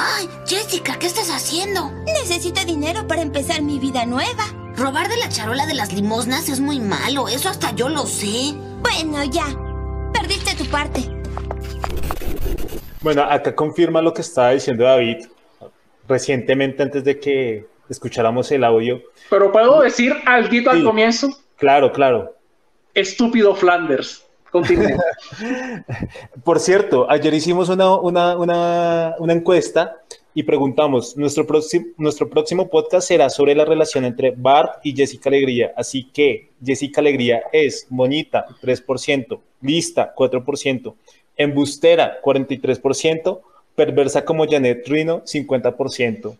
Ay, 0.05 0.29
Jessica, 0.49 0.99
¿qué 0.99 1.07
estás 1.07 1.31
haciendo? 1.31 1.93
Necesito 2.05 2.65
dinero 2.65 3.07
para 3.07 3.23
empezar 3.23 3.63
mi 3.63 3.79
vida 3.79 4.05
nueva. 4.05 4.43
Robar 4.77 5.09
de 5.09 5.17
la 5.17 5.29
charola 5.29 5.65
de 5.65 5.75
las 5.75 5.93
limosnas 5.93 6.49
es 6.49 6.59
muy 6.59 6.81
malo, 6.81 7.29
eso 7.29 7.49
hasta 7.49 7.73
yo 7.77 7.89
lo 7.89 8.05
sé. 8.07 8.53
Bueno, 8.81 9.23
ya. 9.23 9.47
Perdiste 10.13 10.57
tu 10.57 10.69
parte. 10.69 11.03
Bueno, 13.01 13.23
acá 13.23 13.55
confirma 13.55 14.03
lo 14.03 14.13
que 14.13 14.23
estaba 14.23 14.51
diciendo 14.51 14.83
David 14.83 15.27
recientemente 16.09 16.83
antes 16.83 17.05
de 17.05 17.21
que 17.21 17.67
escucháramos 17.89 18.51
el 18.51 18.65
audio. 18.65 19.01
Pero 19.31 19.53
puedo 19.53 19.83
decir 19.83 20.17
algo 20.27 20.71
al 20.73 20.83
comienzo. 20.83 21.29
Claro, 21.59 21.93
claro. 21.93 22.35
Estúpido 22.93 23.55
Flanders. 23.55 24.27
Continúe. 24.53 24.99
Por 26.45 26.61
cierto, 26.61 27.11
ayer 27.11 27.33
hicimos 27.33 27.71
una, 27.71 27.97
una, 27.97 28.37
una, 29.19 29.33
encuesta 29.33 29.97
y 30.35 30.43
preguntamos, 30.43 31.17
nuestro, 31.17 31.47
próximo, 31.47 31.87
nuestro 31.97 32.29
próximo 32.29 32.69
podcast 32.69 33.09
será 33.09 33.31
sobre 33.31 33.55
la 33.55 33.65
relación 33.65 34.05
entre 34.05 34.31
Bart 34.31 34.81
y 34.85 34.95
Jessica 34.95 35.31
Alegría. 35.31 35.73
Así 35.75 36.05
que 36.05 36.51
Jessica 36.63 37.01
Alegría 37.01 37.45
es 37.51 37.87
bonita, 37.89 38.45
3%, 38.61 39.41
lista, 39.63 40.15
4%, 40.15 40.95
embustera, 41.39 42.21
43%, 42.23 43.41
perversa 43.75 44.27
como 44.27 44.47
Janet 44.47 44.87
Rino, 44.87 45.23
50%, 45.25 46.37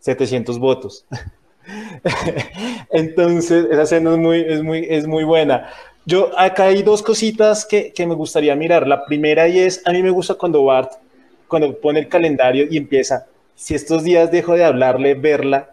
700 0.00 0.58
votos. 0.58 1.06
Entonces, 2.90 3.66
esa 3.70 3.82
escena 3.82 4.10
es 4.12 4.18
muy, 4.18 4.40
es 4.40 4.62
muy, 4.64 4.86
es 4.90 5.06
muy 5.06 5.22
buena. 5.22 5.70
Yo, 6.04 6.30
acá 6.38 6.64
hay 6.64 6.82
dos 6.82 7.02
cositas 7.02 7.64
que, 7.64 7.92
que 7.92 8.06
me 8.06 8.14
gustaría 8.14 8.56
mirar. 8.56 8.86
La 8.88 9.04
primera 9.04 9.48
y 9.48 9.60
es, 9.60 9.82
a 9.86 9.92
mí 9.92 10.02
me 10.02 10.10
gusta 10.10 10.34
cuando 10.34 10.64
Bart, 10.64 10.92
cuando 11.46 11.78
pone 11.78 12.00
el 12.00 12.08
calendario 12.08 12.66
y 12.68 12.76
empieza, 12.76 13.26
si 13.54 13.74
estos 13.74 14.02
días 14.02 14.30
dejo 14.30 14.54
de 14.54 14.64
hablarle, 14.64 15.14
verla, 15.14 15.70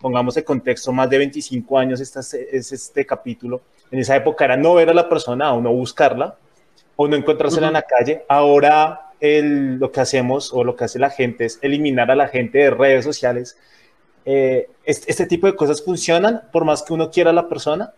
pongamos 0.00 0.36
el 0.36 0.44
contexto, 0.44 0.92
más 0.92 1.10
de 1.10 1.18
25 1.18 1.78
años 1.78 2.00
esta, 2.00 2.20
es 2.20 2.72
este 2.72 3.04
capítulo, 3.04 3.60
en 3.90 3.98
esa 3.98 4.16
época 4.16 4.44
era 4.44 4.56
no 4.56 4.74
ver 4.74 4.88
a 4.88 4.94
la 4.94 5.08
persona 5.08 5.52
o 5.52 5.60
no 5.60 5.72
buscarla, 5.72 6.36
o 6.96 7.08
no 7.08 7.16
encontrársela 7.16 7.68
en 7.68 7.72
la 7.74 7.82
calle, 7.82 8.24
ahora 8.28 9.12
el, 9.20 9.76
lo 9.76 9.92
que 9.92 10.00
hacemos 10.00 10.52
o 10.52 10.64
lo 10.64 10.76
que 10.76 10.84
hace 10.84 10.98
la 10.98 11.10
gente 11.10 11.44
es 11.44 11.58
eliminar 11.62 12.10
a 12.10 12.14
la 12.14 12.28
gente 12.28 12.58
de 12.58 12.70
redes 12.70 13.04
sociales. 13.04 13.58
Eh, 14.24 14.68
este, 14.84 15.10
este, 15.10 15.26
tipo 15.26 15.46
de 15.46 15.56
cosas 15.56 15.82
funcionan 15.82 16.42
por 16.52 16.64
más 16.64 16.82
que 16.82 16.92
uno 16.92 17.10
quiera 17.10 17.30
a 17.30 17.34
la 17.34 17.48
persona. 17.48 17.92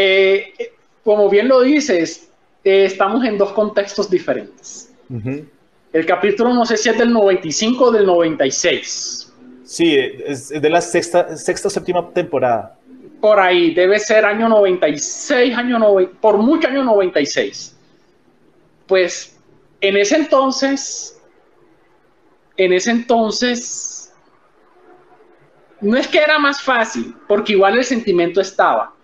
Eh, 0.00 0.54
como 1.02 1.28
bien 1.28 1.48
lo 1.48 1.62
dices, 1.62 2.30
eh, 2.62 2.84
estamos 2.84 3.24
en 3.24 3.36
dos 3.36 3.50
contextos 3.50 4.08
diferentes. 4.08 4.94
El 5.92 6.06
capítulo 6.06 6.54
no 6.54 6.64
sé 6.64 6.76
si 6.76 6.88
es 6.88 6.96
del 6.96 7.12
95 7.12 7.84
o 7.84 7.90
del 7.90 8.06
96. 8.06 9.32
Sí, 9.64 9.96
es 9.96 10.50
de 10.50 10.70
la 10.70 10.80
sexta, 10.80 11.36
sexta 11.36 11.66
o 11.66 11.70
séptima 11.72 12.08
temporada. 12.10 12.78
Por 13.20 13.40
ahí, 13.40 13.74
debe 13.74 13.98
ser 13.98 14.24
año 14.24 14.48
96, 14.48 15.56
año 15.56 15.80
90, 15.80 16.20
por 16.20 16.38
mucho 16.38 16.68
año 16.68 16.84
96. 16.84 17.76
Pues 18.86 19.36
en 19.80 19.96
ese 19.96 20.14
entonces, 20.14 21.20
en 22.56 22.72
ese 22.72 22.92
entonces, 22.92 24.14
no 25.80 25.96
es 25.96 26.06
que 26.06 26.18
era 26.18 26.38
más 26.38 26.62
fácil, 26.62 27.16
porque 27.26 27.54
igual 27.54 27.76
el 27.76 27.84
sentimiento 27.84 28.40
estaba, 28.40 28.94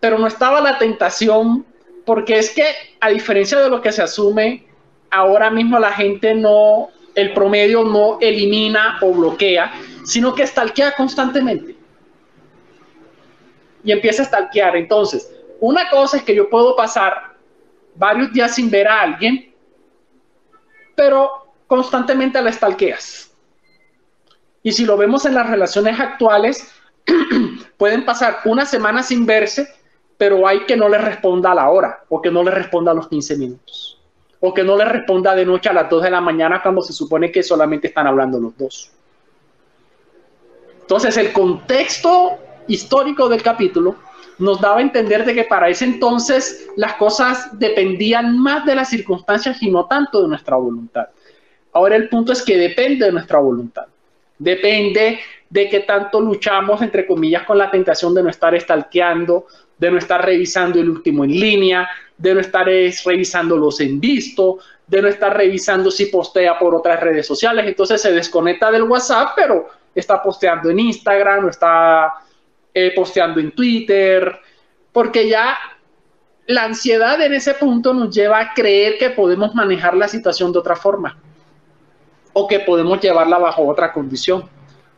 pero 0.00 0.18
no 0.18 0.26
estaba 0.26 0.60
la 0.60 0.78
tentación, 0.78 1.66
porque 2.04 2.38
es 2.38 2.50
que 2.50 2.64
a 3.00 3.08
diferencia 3.10 3.58
de 3.58 3.68
lo 3.68 3.80
que 3.80 3.92
se 3.92 4.02
asume, 4.02 4.66
ahora 5.10 5.50
mismo 5.50 5.78
la 5.78 5.92
gente 5.92 6.34
no, 6.34 6.88
el 7.14 7.32
promedio 7.32 7.84
no 7.84 8.18
elimina 8.20 8.98
o 9.00 9.12
bloquea, 9.12 9.72
sino 10.04 10.34
que 10.34 10.46
stalkea 10.46 10.92
constantemente. 10.92 11.76
Y 13.84 13.92
empieza 13.92 14.22
a 14.22 14.26
stalkear. 14.26 14.76
Entonces, 14.76 15.32
una 15.60 15.88
cosa 15.90 16.18
es 16.18 16.22
que 16.22 16.34
yo 16.34 16.48
puedo 16.48 16.76
pasar 16.76 17.36
varios 17.94 18.32
días 18.32 18.54
sin 18.54 18.70
ver 18.70 18.88
a 18.88 19.02
alguien, 19.02 19.52
pero 20.94 21.52
constantemente 21.66 22.40
la 22.40 22.52
stalkeas. 22.52 23.32
Y 24.62 24.72
si 24.72 24.84
lo 24.84 24.96
vemos 24.96 25.24
en 25.26 25.34
las 25.34 25.48
relaciones 25.48 25.98
actuales, 25.98 26.72
pueden 27.76 28.04
pasar 28.04 28.40
una 28.44 28.66
semana 28.66 29.02
sin 29.02 29.24
verse, 29.24 29.68
pero 30.18 30.46
hay 30.46 30.66
que 30.66 30.76
no 30.76 30.88
le 30.88 30.98
responda 30.98 31.52
a 31.52 31.54
la 31.54 31.70
hora 31.70 32.04
o 32.08 32.20
que 32.20 32.30
no 32.30 32.42
le 32.42 32.50
responda 32.50 32.90
a 32.90 32.94
los 32.94 33.08
15 33.08 33.38
minutos 33.38 33.98
o 34.40 34.52
que 34.52 34.62
no 34.62 34.76
le 34.76 34.84
responda 34.84 35.34
de 35.34 35.46
noche 35.46 35.68
a 35.68 35.72
las 35.72 35.88
2 35.88 36.02
de 36.02 36.10
la 36.10 36.20
mañana 36.20 36.60
cuando 36.62 36.82
se 36.82 36.92
supone 36.92 37.32
que 37.32 37.42
solamente 37.42 37.88
están 37.88 38.06
hablando 38.06 38.38
los 38.38 38.56
dos. 38.56 38.90
Entonces, 40.80 41.16
el 41.16 41.32
contexto 41.32 42.38
histórico 42.66 43.28
del 43.28 43.42
capítulo 43.42 43.96
nos 44.38 44.60
daba 44.60 44.78
a 44.78 44.82
entender 44.82 45.24
de 45.24 45.34
que 45.34 45.44
para 45.44 45.68
ese 45.68 45.84
entonces 45.84 46.68
las 46.76 46.94
cosas 46.94 47.58
dependían 47.58 48.38
más 48.38 48.64
de 48.64 48.76
las 48.76 48.88
circunstancias 48.88 49.60
y 49.62 49.70
no 49.70 49.86
tanto 49.86 50.22
de 50.22 50.28
nuestra 50.28 50.56
voluntad. 50.56 51.08
Ahora 51.72 51.96
el 51.96 52.08
punto 52.08 52.32
es 52.32 52.42
que 52.42 52.56
depende 52.56 53.06
de 53.06 53.12
nuestra 53.12 53.38
voluntad. 53.38 53.86
Depende 54.38 55.18
de 55.50 55.68
que 55.68 55.80
tanto 55.80 56.20
luchamos, 56.20 56.80
entre 56.82 57.06
comillas, 57.06 57.42
con 57.42 57.58
la 57.58 57.70
tentación 57.70 58.14
de 58.14 58.22
no 58.22 58.30
estar 58.30 58.54
estalqueando, 58.54 59.46
de 59.78 59.90
no 59.90 59.98
estar 59.98 60.24
revisando 60.24 60.80
el 60.80 60.90
último 60.90 61.24
en 61.24 61.30
línea, 61.30 61.88
de 62.16 62.34
no 62.34 62.40
estar 62.40 62.66
revisando 62.66 63.56
los 63.56 63.80
en 63.80 64.00
visto, 64.00 64.58
de 64.86 65.02
no 65.02 65.08
estar 65.08 65.36
revisando 65.36 65.90
si 65.90 66.06
postea 66.06 66.58
por 66.58 66.74
otras 66.74 67.00
redes 67.00 67.26
sociales. 67.26 67.66
Entonces 67.66 68.02
se 68.02 68.12
desconecta 68.12 68.70
del 68.70 68.82
WhatsApp, 68.82 69.30
pero 69.36 69.68
está 69.94 70.22
posteando 70.22 70.70
en 70.70 70.80
Instagram 70.80 71.48
está 71.48 72.14
eh, 72.74 72.92
posteando 72.94 73.40
en 73.40 73.52
Twitter, 73.52 74.40
porque 74.92 75.28
ya 75.28 75.56
la 76.46 76.64
ansiedad 76.64 77.20
en 77.20 77.34
ese 77.34 77.54
punto 77.54 77.92
nos 77.92 78.14
lleva 78.14 78.40
a 78.40 78.54
creer 78.54 78.98
que 78.98 79.10
podemos 79.10 79.54
manejar 79.54 79.96
la 79.96 80.08
situación 80.08 80.52
de 80.52 80.60
otra 80.60 80.76
forma, 80.76 81.18
o 82.32 82.46
que 82.46 82.60
podemos 82.60 83.00
llevarla 83.00 83.38
bajo 83.38 83.66
otra 83.66 83.92
condición, 83.92 84.48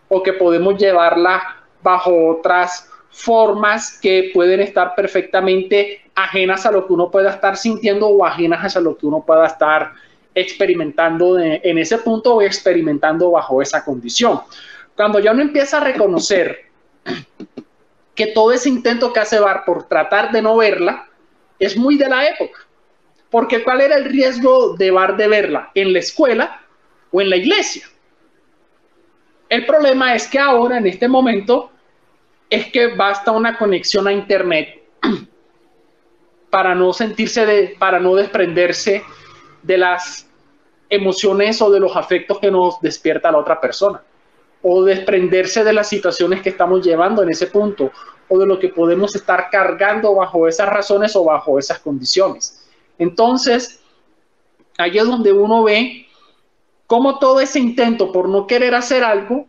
o 0.08 0.22
que 0.22 0.32
podemos 0.32 0.76
llevarla 0.78 1.64
bajo 1.82 2.36
otras 2.36 2.90
formas 3.10 3.98
que 4.00 4.30
pueden 4.32 4.60
estar 4.60 4.94
perfectamente 4.94 6.02
ajenas 6.14 6.64
a 6.66 6.70
lo 6.70 6.86
que 6.86 6.92
uno 6.92 7.10
pueda 7.10 7.30
estar 7.30 7.56
sintiendo 7.56 8.08
o 8.08 8.24
ajenas 8.24 8.76
a 8.76 8.80
lo 8.80 8.96
que 8.96 9.06
uno 9.06 9.24
pueda 9.24 9.46
estar 9.46 9.92
experimentando 10.34 11.38
en 11.38 11.78
ese 11.78 11.98
punto 11.98 12.36
o 12.36 12.42
experimentando 12.42 13.32
bajo 13.32 13.60
esa 13.60 13.84
condición. 13.84 14.40
Cuando 14.94 15.18
ya 15.18 15.32
uno 15.32 15.42
empieza 15.42 15.78
a 15.78 15.84
reconocer 15.84 16.66
que 18.14 18.28
todo 18.28 18.52
ese 18.52 18.68
intento 18.68 19.12
que 19.12 19.20
hace 19.20 19.40
Bar 19.40 19.64
por 19.64 19.84
tratar 19.84 20.30
de 20.30 20.42
no 20.42 20.56
verla 20.56 21.08
es 21.58 21.76
muy 21.76 21.96
de 21.96 22.08
la 22.08 22.28
época. 22.28 22.60
Porque 23.30 23.62
¿cuál 23.62 23.80
era 23.80 23.96
el 23.96 24.04
riesgo 24.04 24.76
de 24.76 24.90
Bar 24.90 25.16
de 25.16 25.28
verla? 25.28 25.70
¿En 25.74 25.92
la 25.92 26.00
escuela 26.00 26.60
o 27.10 27.20
en 27.20 27.30
la 27.30 27.36
iglesia? 27.36 27.86
El 29.48 29.66
problema 29.66 30.14
es 30.14 30.28
que 30.28 30.38
ahora, 30.38 30.78
en 30.78 30.86
este 30.86 31.08
momento, 31.08 31.70
es 32.50 32.70
que 32.72 32.88
basta 32.88 33.30
una 33.30 33.56
conexión 33.56 34.08
a 34.08 34.12
Internet 34.12 34.82
para 36.50 36.74
no 36.74 36.92
sentirse 36.92 37.46
de, 37.46 37.76
para 37.78 38.00
no 38.00 38.16
desprenderse 38.16 39.04
de 39.62 39.78
las 39.78 40.26
emociones 40.90 41.62
o 41.62 41.70
de 41.70 41.78
los 41.78 41.96
afectos 41.96 42.40
que 42.40 42.50
nos 42.50 42.80
despierta 42.80 43.30
la 43.30 43.38
otra 43.38 43.60
persona, 43.60 44.02
o 44.62 44.82
desprenderse 44.82 45.62
de 45.62 45.72
las 45.72 45.88
situaciones 45.88 46.42
que 46.42 46.50
estamos 46.50 46.84
llevando 46.84 47.22
en 47.22 47.30
ese 47.30 47.46
punto, 47.46 47.92
o 48.28 48.38
de 48.38 48.46
lo 48.46 48.58
que 48.58 48.68
podemos 48.68 49.14
estar 49.14 49.48
cargando 49.50 50.14
bajo 50.14 50.48
esas 50.48 50.68
razones 50.68 51.14
o 51.14 51.24
bajo 51.24 51.58
esas 51.58 51.78
condiciones. 51.78 52.68
Entonces, 52.98 53.80
ahí 54.78 54.98
es 54.98 55.06
donde 55.06 55.32
uno 55.32 55.62
ve 55.62 56.06
cómo 56.86 57.18
todo 57.18 57.40
ese 57.40 57.60
intento 57.60 58.10
por 58.12 58.28
no 58.28 58.46
querer 58.46 58.74
hacer 58.74 59.04
algo, 59.04 59.46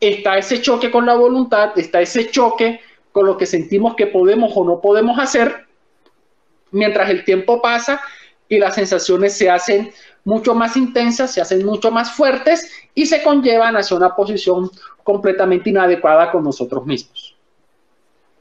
está 0.00 0.38
ese 0.38 0.60
choque 0.60 0.90
con 0.90 1.06
la 1.06 1.14
voluntad, 1.14 1.76
está 1.76 2.00
ese 2.00 2.30
choque 2.30 2.80
con 3.12 3.26
lo 3.26 3.36
que 3.36 3.46
sentimos 3.46 3.94
que 3.96 4.06
podemos 4.06 4.52
o 4.54 4.64
no 4.64 4.80
podemos 4.80 5.18
hacer, 5.18 5.66
mientras 6.70 7.10
el 7.10 7.24
tiempo 7.24 7.60
pasa 7.60 8.00
y 8.48 8.58
las 8.58 8.74
sensaciones 8.74 9.36
se 9.36 9.50
hacen 9.50 9.92
mucho 10.24 10.54
más 10.54 10.76
intensas, 10.76 11.32
se 11.32 11.40
hacen 11.40 11.64
mucho 11.64 11.90
más 11.90 12.12
fuertes 12.12 12.70
y 12.94 13.06
se 13.06 13.22
conllevan 13.22 13.76
hacia 13.76 13.96
una 13.96 14.14
posición 14.14 14.70
completamente 15.02 15.70
inadecuada 15.70 16.30
con 16.30 16.44
nosotros 16.44 16.84
mismos. 16.84 17.34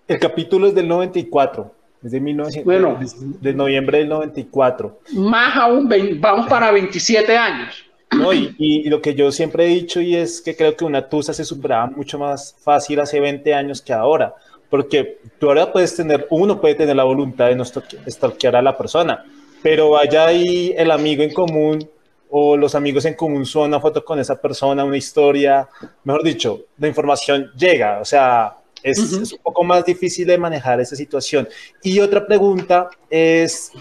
El 0.08 0.20
capítulo 0.20 0.68
es 0.68 0.76
del 0.76 0.88
94, 0.88 1.72
es 2.03 2.12
de, 2.12 2.20
1900, 2.20 2.66
bueno, 2.66 2.99
de, 3.41 3.53
noviembre 3.53 3.99
del 3.99 4.10
94. 4.10 4.99
Más 5.14 5.55
aún, 5.55 5.89
vamos 6.20 6.47
para 6.47 6.72
27 6.72 7.38
años. 7.38 7.87
No, 8.12 8.34
y, 8.34 8.55
y, 8.58 8.89
lo 8.89 9.01
que 9.01 9.16
yo 9.16 9.32
siempre 9.32 9.66
he 9.66 9.68
dicho 9.68 9.99
y 9.99 10.16
es 10.16 10.41
que 10.41 10.55
creo 10.55 10.76
que 10.76 10.86
una 10.86 11.10
tusa 11.10 11.34
se 11.34 11.43
superaba 11.43 11.88
mucho 11.88 12.18
más 12.18 12.55
fácil 12.60 12.99
hace 13.01 13.20
20 13.20 13.53
años 13.53 13.82
que 13.82 13.91
ahora, 13.91 14.34
porque 14.70 15.20
tú 15.39 15.47
ahora 15.47 15.72
puedes 15.72 15.95
tener, 15.95 16.26
uno 16.30 16.60
puede 16.62 16.76
tener 16.76 16.95
la 16.95 17.03
voluntad 17.03 17.47
de 17.47 17.55
no 17.55 17.66
stalkear 17.66 18.55
a 18.55 18.62
la 18.62 18.78
persona, 18.78 19.26
pero 19.62 19.91
vaya 19.91 20.28
ahí 20.28 20.74
el 20.78 20.91
amigo 20.91 21.22
en 21.22 21.34
común 21.34 21.88
o 22.30 22.55
los 22.55 22.76
amigos 22.76 23.05
en 23.05 23.14
común 23.14 23.45
son 23.45 23.70
una 23.70 23.80
foto 23.80 24.03
con 24.03 24.20
esa 24.20 24.39
persona, 24.39 24.86
una 24.86 24.97
historia, 24.97 25.68
mejor 26.03 26.24
dicho, 26.24 26.66
la 26.78 26.88
información 26.88 27.51
llega, 27.58 27.99
o 27.99 28.05
sea, 28.05 28.55
es, 28.84 28.99
es, 28.99 29.34
un 29.34 29.39
poco 29.43 29.64
más 29.64 29.86
difícil 29.86 30.28
de 30.28 30.38
manejar 30.38 30.80
esa 30.80 30.95
situación. 30.95 31.47
Y 31.84 31.99
otra 31.99 32.26
pregunta 32.26 32.89
es, 33.10 33.72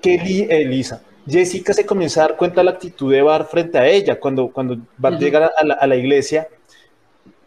¿qué 0.00 0.46
Elisa? 0.50 1.02
Jessica 1.26 1.72
se 1.72 1.86
comienza 1.86 2.22
a 2.22 2.28
dar 2.28 2.36
cuenta 2.36 2.60
de 2.60 2.64
la 2.64 2.72
actitud 2.72 3.10
de 3.10 3.22
Bar 3.22 3.46
frente 3.46 3.78
a 3.78 3.86
ella 3.86 4.20
cuando, 4.20 4.48
cuando 4.48 4.76
llega 5.18 5.50
a 5.56 5.64
la, 5.64 5.74
a 5.74 5.86
la, 5.86 5.96
iglesia 5.96 6.48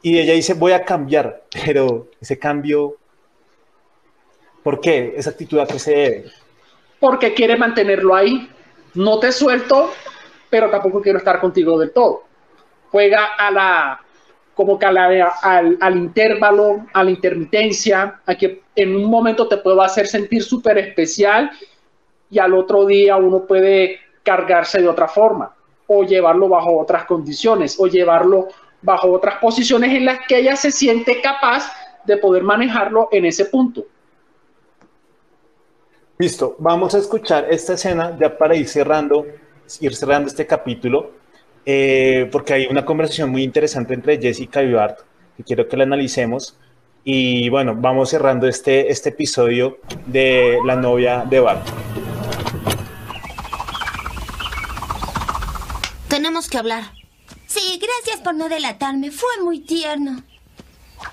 y 0.01 0.17
ella 0.17 0.33
dice 0.33 0.55
voy 0.55 0.71
a 0.71 0.83
cambiar, 0.83 1.43
pero 1.65 2.07
ese 2.19 2.39
cambio, 2.39 2.95
¿por 4.63 4.81
qué? 4.81 5.13
¿Esa 5.15 5.31
actitud 5.31 5.59
a 5.59 5.67
qué 5.67 5.79
se 5.79 5.91
debe? 5.91 6.25
Porque 6.99 7.33
quiere 7.33 7.55
mantenerlo 7.55 8.15
ahí. 8.15 8.49
No 8.95 9.19
te 9.19 9.31
suelto, 9.31 9.91
pero 10.49 10.71
tampoco 10.71 11.01
quiero 11.01 11.19
estar 11.19 11.39
contigo 11.39 11.79
del 11.79 11.91
todo. 11.91 12.23
Juega 12.89 13.25
a 13.37 13.51
la, 13.51 14.01
como 14.55 14.79
que 14.79 14.87
a 14.87 14.91
la, 14.91 15.35
al, 15.43 15.77
al, 15.79 15.97
intervalo, 15.97 16.87
a 16.93 17.03
la 17.03 17.11
intermitencia, 17.11 18.21
a 18.25 18.35
que 18.35 18.63
en 18.75 18.95
un 18.95 19.05
momento 19.05 19.47
te 19.47 19.57
puedo 19.57 19.83
hacer 19.83 20.07
sentir 20.07 20.41
súper 20.41 20.79
especial 20.79 21.51
y 22.29 22.39
al 22.39 22.53
otro 22.53 22.85
día 22.85 23.17
uno 23.17 23.45
puede 23.45 23.99
cargarse 24.23 24.81
de 24.81 24.87
otra 24.87 25.07
forma 25.07 25.53
o 25.87 26.03
llevarlo 26.03 26.49
bajo 26.49 26.77
otras 26.77 27.05
condiciones 27.05 27.79
o 27.79 27.87
llevarlo 27.87 28.49
bajo 28.81 29.11
otras 29.11 29.35
posiciones 29.39 29.93
en 29.93 30.05
las 30.05 30.19
que 30.27 30.39
ella 30.39 30.55
se 30.55 30.71
siente 30.71 31.21
capaz 31.21 31.71
de 32.05 32.17
poder 32.17 32.43
manejarlo 32.43 33.09
en 33.11 33.25
ese 33.25 33.45
punto. 33.45 33.85
Listo, 36.17 36.55
vamos 36.59 36.95
a 36.95 36.97
escuchar 36.97 37.47
esta 37.49 37.73
escena 37.73 38.17
ya 38.19 38.37
para 38.37 38.55
ir 38.55 38.67
cerrando, 38.67 39.25
ir 39.79 39.95
cerrando 39.95 40.27
este 40.27 40.47
capítulo, 40.47 41.11
eh, 41.65 42.27
porque 42.31 42.53
hay 42.53 42.65
una 42.65 42.83
conversación 42.85 43.29
muy 43.29 43.43
interesante 43.43 43.93
entre 43.93 44.19
Jessica 44.19 44.63
y 44.63 44.73
Bart, 44.73 44.99
que 45.35 45.43
quiero 45.43 45.67
que 45.67 45.77
la 45.77 45.83
analicemos. 45.83 46.57
Y 47.03 47.49
bueno, 47.49 47.75
vamos 47.77 48.09
cerrando 48.09 48.47
este, 48.47 48.91
este 48.91 49.09
episodio 49.09 49.77
de 50.07 50.57
la 50.65 50.75
novia 50.75 51.23
de 51.29 51.39
Bart. 51.39 51.67
Tenemos 56.07 56.49
que 56.49 56.57
hablar. 56.57 56.93
Sí, 57.47 57.79
gracias 57.81 58.21
por 58.23 58.35
no 58.35 58.49
delatarme. 58.49 59.11
Fue 59.11 59.41
muy 59.43 59.59
tierno. 59.59 60.23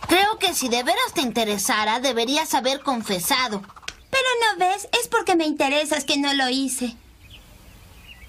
Creo 0.08 0.38
que 0.38 0.54
si 0.54 0.68
de 0.68 0.82
veras 0.82 1.12
te 1.14 1.20
interesara, 1.20 2.00
deberías 2.00 2.54
haber 2.54 2.80
confesado. 2.80 3.62
Pero 4.10 4.28
no 4.40 4.58
ves, 4.58 4.88
es 5.00 5.08
porque 5.08 5.36
me 5.36 5.46
interesas 5.46 6.04
que 6.04 6.16
no 6.16 6.32
lo 6.34 6.48
hice. 6.48 6.96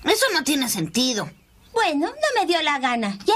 Eso 0.04 0.26
no 0.34 0.44
tiene 0.44 0.70
sentido. 0.70 1.30
Bueno, 1.74 2.08
no 2.08 2.40
me 2.42 2.48
dio 2.48 2.62
la 2.62 2.80
gana, 2.80 3.18
¿ya? 3.26 3.34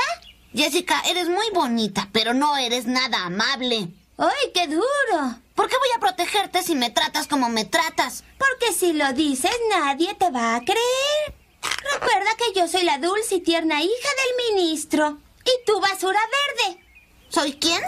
Jessica, 0.54 1.02
eres 1.08 1.30
muy 1.30 1.50
bonita, 1.54 2.10
pero 2.12 2.34
no 2.34 2.58
eres 2.58 2.86
nada 2.86 3.26
amable. 3.26 3.90
¡Ay, 4.18 4.52
qué 4.54 4.68
duro! 4.68 5.36
¿Por 5.56 5.70
qué 5.70 5.78
voy 5.78 5.90
a 5.96 6.00
protegerte 6.00 6.64
si 6.64 6.76
me 6.76 6.90
tratas 6.90 7.28
como 7.28 7.50
me 7.50 7.66
tratas? 7.66 8.24
Porque 8.38 8.74
si 8.74 8.94
lo 8.94 9.14
dices, 9.14 9.52
nadie 9.70 10.14
te 10.16 10.30
va 10.32 10.56
a 10.56 10.62
creer. 10.62 11.39
Recuerda 11.62 12.30
que 12.38 12.60
yo 12.60 12.68
soy 12.68 12.84
la 12.84 12.98
dulce 12.98 13.36
y 13.36 13.42
tierna 13.42 13.82
hija 13.82 13.90
del 13.90 14.56
ministro. 14.56 15.18
Y 15.46 15.66
tú, 15.66 15.80
basura 15.80 16.20
verde. 16.20 16.80
¿Soy 17.30 17.54
quién? 17.54 17.82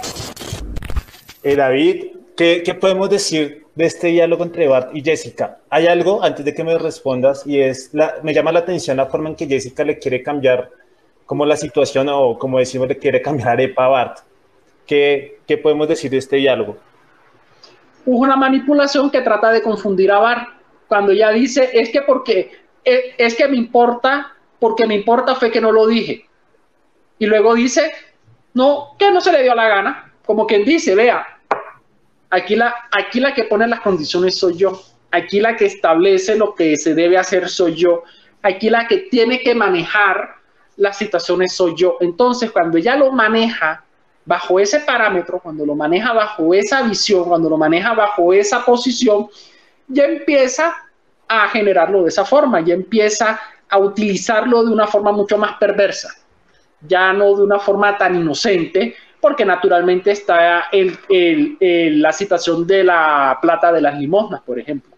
Eh, 1.44 1.56
David, 1.56 2.06
¿qué, 2.38 2.62
¿qué, 2.64 2.74
podemos 2.74 3.10
decir 3.10 3.66
de 3.76 3.86
este 3.86 4.08
diálogo 4.08 4.44
entre 4.44 4.68
Bart 4.68 4.96
y 4.96 5.02
Jessica? 5.02 5.60
Hay 5.70 5.88
algo, 5.88 6.24
antes 6.24 6.46
de 6.46 6.54
que 6.54 6.64
me 6.64 6.78
respondas, 6.78 7.46
y 7.48 7.60
es, 7.60 7.94
la, 7.94 8.16
me 8.24 8.34
llama 8.34 8.52
la 8.52 8.60
atención 8.60 8.98
la 8.98 9.08
forma 9.08 9.30
en 9.30 9.36
que 9.36 9.48
Jessica 9.48 9.84
le 9.84 9.98
quiere 9.98 10.22
cambiar 10.22 10.70
como 11.26 11.46
la 11.46 11.56
situación, 11.56 12.10
o 12.10 12.38
como 12.38 12.60
decimos, 12.60 12.88
le 12.88 12.98
quiere 12.98 13.22
cambiar 13.22 13.50
arepa 13.50 13.86
a 13.86 13.88
Bart. 13.88 14.20
¿Qué, 14.86 15.40
¿Qué 15.48 15.58
podemos 15.58 15.88
decir 15.88 16.12
de 16.12 16.18
este 16.18 16.36
diálogo? 16.36 16.78
Una 18.06 18.36
manipulación 18.36 19.10
que 19.10 19.22
trata 19.22 19.52
de 19.52 19.62
confundir 19.62 20.12
a 20.12 20.20
Bart. 20.20 20.50
Cuando 20.88 21.14
ella 21.14 21.30
dice, 21.30 21.70
es 21.74 21.90
que 21.90 22.02
porque 22.02 22.52
es 22.84 23.36
que 23.36 23.48
me 23.48 23.58
importa, 23.58 24.34
porque 24.60 24.86
me 24.86 24.96
importa 24.96 25.36
fue 25.36 25.52
que 25.52 25.62
no 25.62 25.72
lo 25.72 25.88
dije. 25.88 26.26
Y 27.20 27.26
luego 27.26 27.54
dice, 27.54 27.92
no, 28.54 28.96
que 28.98 29.12
no 29.12 29.22
se 29.22 29.32
le 29.32 29.44
dio 29.44 29.56
la 29.56 29.68
gana. 29.68 30.14
Como 30.26 30.48
quien 30.48 30.64
dice, 30.66 30.96
vea, 30.96 31.26
aquí 32.30 32.56
la, 32.56 32.74
aquí 32.92 33.20
la 33.20 33.34
que 33.34 33.44
pone 33.44 33.68
las 33.68 33.82
condiciones 33.82 34.38
soy 34.38 34.58
yo. 34.58 34.82
Aquí 35.12 35.40
la 35.40 35.56
que 35.56 35.66
establece 35.66 36.36
lo 36.36 36.56
que 36.56 36.78
se 36.78 36.96
debe 36.96 37.18
hacer 37.18 37.50
soy 37.50 37.76
yo. 37.76 38.04
Aquí 38.42 38.70
la 38.70 38.88
que 38.88 38.98
tiene 39.12 39.42
que 39.42 39.54
manejar 39.54 40.36
las 40.78 40.98
situaciones 40.98 41.54
soy 41.54 41.76
yo. 41.76 41.98
Entonces, 42.00 42.52
cuando 42.52 42.78
ella 42.78 42.96
lo 42.96 43.12
maneja 43.12 43.84
bajo 44.26 44.60
ese 44.60 44.80
parámetro, 44.80 45.40
cuando 45.40 45.66
lo 45.66 45.76
maneja 45.76 46.14
bajo 46.14 46.54
esa 46.54 46.82
visión, 46.84 47.26
cuando 47.26 47.50
lo 47.50 47.58
maneja 47.58 47.94
bajo 47.94 48.34
esa 48.34 48.64
posición, 48.64 49.28
ya 49.88 50.06
empieza 50.06 50.74
a 51.32 51.48
generarlo 51.48 52.04
de 52.04 52.10
esa 52.10 52.26
forma, 52.26 52.60
ya 52.60 52.74
empieza 52.74 53.40
a 53.70 53.78
utilizarlo 53.78 54.66
de 54.66 54.74
una 54.74 54.86
forma 54.86 55.14
mucho 55.14 55.38
más 55.38 55.58
perversa, 55.58 56.10
ya 56.82 57.14
no 57.14 57.34
de 57.38 57.44
una 57.44 57.58
forma 57.58 57.98
tan 57.98 58.16
inocente, 58.18 58.96
porque 59.22 59.46
naturalmente 59.46 60.12
está 60.12 60.66
el, 60.74 60.98
la 62.02 62.12
situación 62.12 62.68
de 62.68 62.84
la 62.84 63.40
plata 63.42 63.72
de 63.72 63.80
las 63.80 63.98
limosnas, 63.98 64.42
por 64.42 64.60
ejemplo, 64.60 64.92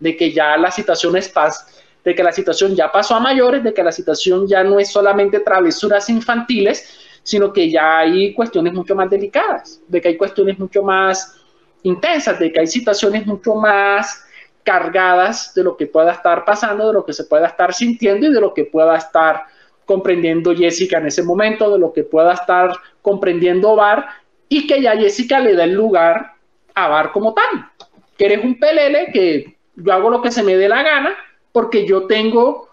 de 0.00 0.16
que 0.16 0.32
ya 0.32 0.56
la 0.56 0.70
situación 0.70 1.16
es 1.18 1.28
paz, 1.28 1.82
de 2.02 2.14
que 2.14 2.22
la 2.22 2.32
situación 2.32 2.74
ya 2.74 2.90
pasó 2.90 3.16
a 3.16 3.20
mayores, 3.20 3.62
de 3.62 3.74
que 3.74 3.82
la 3.82 3.92
situación 3.92 4.46
ya 4.46 4.64
no 4.64 4.78
es 4.78 4.90
solamente 4.90 5.40
travesuras 5.40 6.08
infantiles, 6.08 7.18
sino 7.22 7.52
que 7.52 7.70
ya 7.70 7.98
hay 7.98 8.32
cuestiones 8.32 8.72
mucho 8.72 8.94
más 8.94 9.10
delicadas, 9.10 9.82
de 9.88 10.00
que 10.00 10.08
hay 10.08 10.16
cuestiones 10.16 10.58
mucho 10.58 10.82
más 10.82 11.34
intensas, 11.82 12.38
de 12.38 12.50
que 12.50 12.60
hay 12.60 12.66
situaciones 12.66 13.26
mucho 13.26 13.54
más 13.54 14.23
cargadas 14.64 15.54
de 15.54 15.62
lo 15.62 15.76
que 15.76 15.86
pueda 15.86 16.12
estar 16.12 16.44
pasando, 16.44 16.88
de 16.88 16.94
lo 16.94 17.04
que 17.04 17.12
se 17.12 17.24
pueda 17.24 17.46
estar 17.46 17.72
sintiendo 17.74 18.26
y 18.26 18.32
de 18.32 18.40
lo 18.40 18.54
que 18.54 18.64
pueda 18.64 18.96
estar 18.96 19.44
comprendiendo 19.84 20.54
Jessica 20.54 20.98
en 20.98 21.06
ese 21.06 21.22
momento, 21.22 21.70
de 21.70 21.78
lo 21.78 21.92
que 21.92 22.02
pueda 22.02 22.32
estar 22.32 22.72
comprendiendo 23.02 23.76
Bar 23.76 24.06
y 24.48 24.66
que 24.66 24.80
ya 24.80 24.96
Jessica 24.96 25.38
le 25.38 25.54
da 25.54 25.64
el 25.64 25.74
lugar 25.74 26.32
a 26.74 26.88
Bar 26.88 27.12
como 27.12 27.34
tal, 27.34 27.70
que 28.16 28.24
eres 28.24 28.42
un 28.42 28.58
pelele, 28.58 29.10
que 29.12 29.56
yo 29.76 29.92
hago 29.92 30.10
lo 30.10 30.22
que 30.22 30.30
se 30.30 30.42
me 30.42 30.56
dé 30.56 30.68
la 30.68 30.82
gana 30.82 31.14
porque 31.52 31.86
yo 31.86 32.06
tengo 32.06 32.70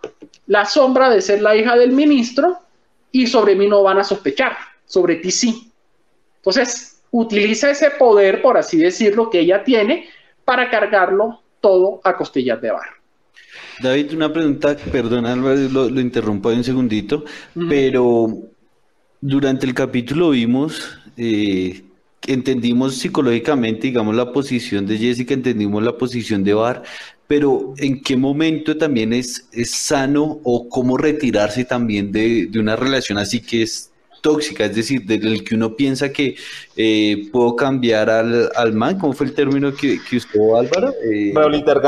la 0.47 0.65
sombra 0.65 1.09
de 1.09 1.21
ser 1.21 1.41
la 1.41 1.55
hija 1.55 1.75
del 1.75 1.91
ministro 1.91 2.57
y 3.11 3.27
sobre 3.27 3.55
mí 3.55 3.67
no 3.67 3.83
van 3.83 3.99
a 3.99 4.03
sospechar, 4.03 4.57
sobre 4.85 5.17
ti 5.17 5.29
sí. 5.29 5.71
Entonces, 6.37 7.03
utiliza 7.11 7.69
ese 7.69 7.91
poder, 7.91 8.41
por 8.41 8.57
así 8.57 8.77
decirlo, 8.77 9.29
que 9.29 9.41
ella 9.41 9.63
tiene 9.63 10.09
para 10.45 10.69
cargarlo 10.69 11.40
todo 11.61 12.01
a 12.03 12.15
costillas 12.17 12.61
de 12.61 12.71
bar. 12.71 12.89
David, 13.81 14.13
una 14.13 14.31
pregunta, 14.31 14.75
perdona, 14.91 15.35
lo, 15.35 15.89
lo 15.89 16.01
interrumpo 16.01 16.49
un 16.49 16.63
segundito, 16.63 17.23
pero 17.69 18.51
durante 19.19 19.65
el 19.65 19.73
capítulo 19.73 20.31
vimos, 20.31 20.99
eh, 21.17 21.83
entendimos 22.27 22.95
psicológicamente, 22.95 23.87
digamos, 23.87 24.15
la 24.15 24.31
posición 24.31 24.85
de 24.85 24.97
Jessica, 24.97 25.33
entendimos 25.33 25.83
la 25.83 25.97
posición 25.97 26.43
de 26.43 26.53
Bar, 26.53 26.83
pero 27.27 27.73
¿en 27.77 28.01
qué 28.01 28.17
momento 28.17 28.77
también 28.77 29.13
es, 29.13 29.47
es 29.51 29.71
sano 29.71 30.39
o 30.43 30.67
cómo 30.69 30.97
retirarse 30.97 31.65
también 31.65 32.11
de, 32.11 32.47
de 32.47 32.59
una 32.59 32.75
relación 32.75 33.17
así 33.17 33.41
que 33.41 33.63
es 33.63 33.90
tóxica, 34.21 34.65
es 34.65 34.75
decir, 34.75 35.03
del 35.03 35.43
que 35.43 35.55
uno 35.55 35.75
piensa 35.75 36.11
que 36.11 36.35
eh, 36.75 37.27
puedo 37.31 37.55
cambiar 37.55 38.09
al, 38.09 38.49
al, 38.55 38.73
man, 38.73 38.97
¿cómo 38.99 39.13
fue 39.13 39.27
el 39.27 39.33
término 39.33 39.73
que, 39.73 39.99
que 40.07 40.17
usó 40.17 40.57
Álvaro? 40.57 40.93
Eh, 41.11 41.33
Rehabilitar 41.35 41.81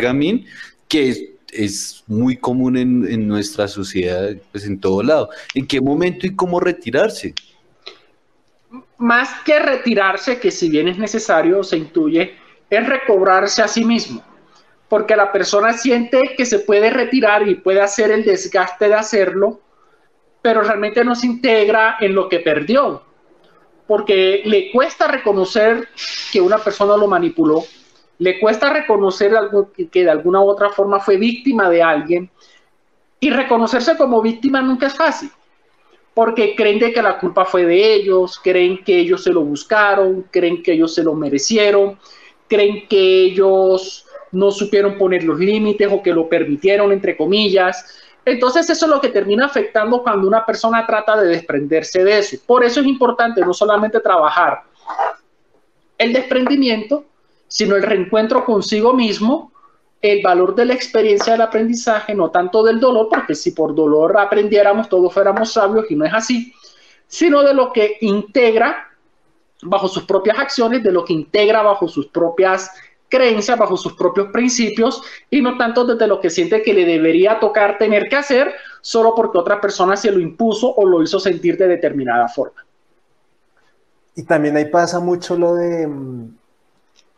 gamín. 0.00 0.46
que 0.88 1.08
es, 1.08 1.24
es 1.50 2.04
muy 2.06 2.36
común 2.36 2.76
en, 2.76 3.06
en, 3.10 3.26
nuestra 3.26 3.66
sociedad, 3.68 4.30
pues 4.52 4.64
en 4.66 4.78
todo 4.78 5.02
lado. 5.02 5.30
¿En 5.54 5.66
qué 5.66 5.80
momento 5.80 6.26
y 6.26 6.36
cómo 6.36 6.60
retirarse? 6.60 7.34
Más 8.98 9.28
que 9.44 9.58
retirarse, 9.58 10.38
que 10.38 10.50
si 10.50 10.68
bien 10.68 10.88
es 10.88 10.98
necesario, 10.98 11.62
se 11.62 11.76
intuye, 11.78 12.34
es 12.70 12.86
recobrarse 12.86 13.62
a 13.62 13.68
sí 13.68 13.84
mismo 13.84 14.22
porque 14.88 15.16
la 15.16 15.32
persona 15.32 15.72
siente 15.72 16.34
que 16.36 16.46
se 16.46 16.60
puede 16.60 16.90
retirar 16.90 17.48
y 17.48 17.56
puede 17.56 17.80
hacer 17.80 18.10
el 18.10 18.24
desgaste 18.24 18.88
de 18.88 18.94
hacerlo, 18.94 19.60
pero 20.42 20.62
realmente 20.62 21.04
no 21.04 21.14
se 21.14 21.26
integra 21.26 21.96
en 22.00 22.14
lo 22.14 22.28
que 22.28 22.40
perdió, 22.40 23.02
porque 23.86 24.42
le 24.44 24.70
cuesta 24.70 25.06
reconocer 25.08 25.88
que 26.32 26.40
una 26.40 26.58
persona 26.58 26.96
lo 26.96 27.06
manipuló, 27.06 27.64
le 28.18 28.40
cuesta 28.40 28.72
reconocer 28.72 29.32
que 29.90 30.04
de 30.04 30.10
alguna 30.10 30.40
u 30.40 30.48
otra 30.48 30.70
forma 30.70 31.00
fue 31.00 31.16
víctima 31.16 31.68
de 31.68 31.82
alguien, 31.82 32.30
y 33.18 33.30
reconocerse 33.30 33.96
como 33.96 34.22
víctima 34.22 34.60
nunca 34.60 34.86
es 34.86 34.94
fácil, 34.94 35.30
porque 36.14 36.54
creen 36.54 36.78
de 36.78 36.92
que 36.92 37.02
la 37.02 37.18
culpa 37.18 37.44
fue 37.44 37.64
de 37.64 37.94
ellos, 37.94 38.40
creen 38.42 38.82
que 38.84 38.98
ellos 38.98 39.22
se 39.22 39.32
lo 39.32 39.42
buscaron, 39.42 40.26
creen 40.30 40.62
que 40.62 40.72
ellos 40.72 40.94
se 40.94 41.02
lo 41.02 41.14
merecieron, 41.14 41.98
creen 42.48 42.86
que 42.88 43.24
ellos 43.24 44.06
no 44.32 44.50
supieron 44.50 44.98
poner 44.98 45.24
los 45.24 45.38
límites 45.38 45.88
o 45.90 46.02
que 46.02 46.12
lo 46.12 46.28
permitieron, 46.28 46.92
entre 46.92 47.16
comillas. 47.16 48.05
Entonces 48.26 48.68
eso 48.68 48.86
es 48.86 48.90
lo 48.90 49.00
que 49.00 49.10
termina 49.10 49.46
afectando 49.46 50.02
cuando 50.02 50.26
una 50.26 50.44
persona 50.44 50.84
trata 50.84 51.16
de 51.16 51.28
desprenderse 51.28 52.02
de 52.02 52.18
eso. 52.18 52.36
Por 52.44 52.64
eso 52.64 52.80
es 52.80 52.86
importante 52.86 53.40
no 53.40 53.54
solamente 53.54 54.00
trabajar 54.00 54.64
el 55.96 56.12
desprendimiento, 56.12 57.04
sino 57.46 57.76
el 57.76 57.84
reencuentro 57.84 58.44
consigo 58.44 58.92
mismo, 58.92 59.52
el 60.02 60.22
valor 60.22 60.56
de 60.56 60.64
la 60.64 60.74
experiencia 60.74 61.34
del 61.34 61.42
aprendizaje, 61.42 62.16
no 62.16 62.30
tanto 62.30 62.64
del 62.64 62.80
dolor, 62.80 63.06
porque 63.08 63.36
si 63.36 63.52
por 63.52 63.76
dolor 63.76 64.18
aprendiéramos, 64.18 64.88
todos 64.88 65.14
fuéramos 65.14 65.52
sabios 65.52 65.86
y 65.88 65.94
no 65.94 66.04
es 66.04 66.12
así, 66.12 66.52
sino 67.06 67.44
de 67.44 67.54
lo 67.54 67.72
que 67.72 67.96
integra 68.00 68.88
bajo 69.62 69.86
sus 69.86 70.02
propias 70.02 70.36
acciones, 70.40 70.82
de 70.82 70.90
lo 70.90 71.04
que 71.04 71.12
integra 71.12 71.62
bajo 71.62 71.86
sus 71.86 72.08
propias 72.08 72.72
creencia 73.08 73.56
bajo 73.56 73.76
sus 73.76 73.94
propios 73.94 74.28
principios 74.32 75.02
y 75.30 75.40
no 75.40 75.56
tanto 75.56 75.84
desde 75.84 76.06
lo 76.06 76.20
que 76.20 76.30
siente 76.30 76.62
que 76.62 76.74
le 76.74 76.84
debería 76.84 77.38
tocar 77.38 77.78
tener 77.78 78.08
que 78.08 78.16
hacer 78.16 78.54
solo 78.80 79.14
porque 79.14 79.38
otra 79.38 79.60
persona 79.60 79.96
se 79.96 80.10
lo 80.10 80.20
impuso 80.20 80.72
o 80.74 80.86
lo 80.86 81.02
hizo 81.02 81.20
sentir 81.20 81.56
de 81.56 81.68
determinada 81.68 82.28
forma. 82.28 82.64
Y 84.14 84.24
también 84.24 84.56
ahí 84.56 84.66
pasa 84.66 84.98
mucho 84.98 85.36
lo 85.36 85.54
de 85.54 85.86
mm, 85.86 86.36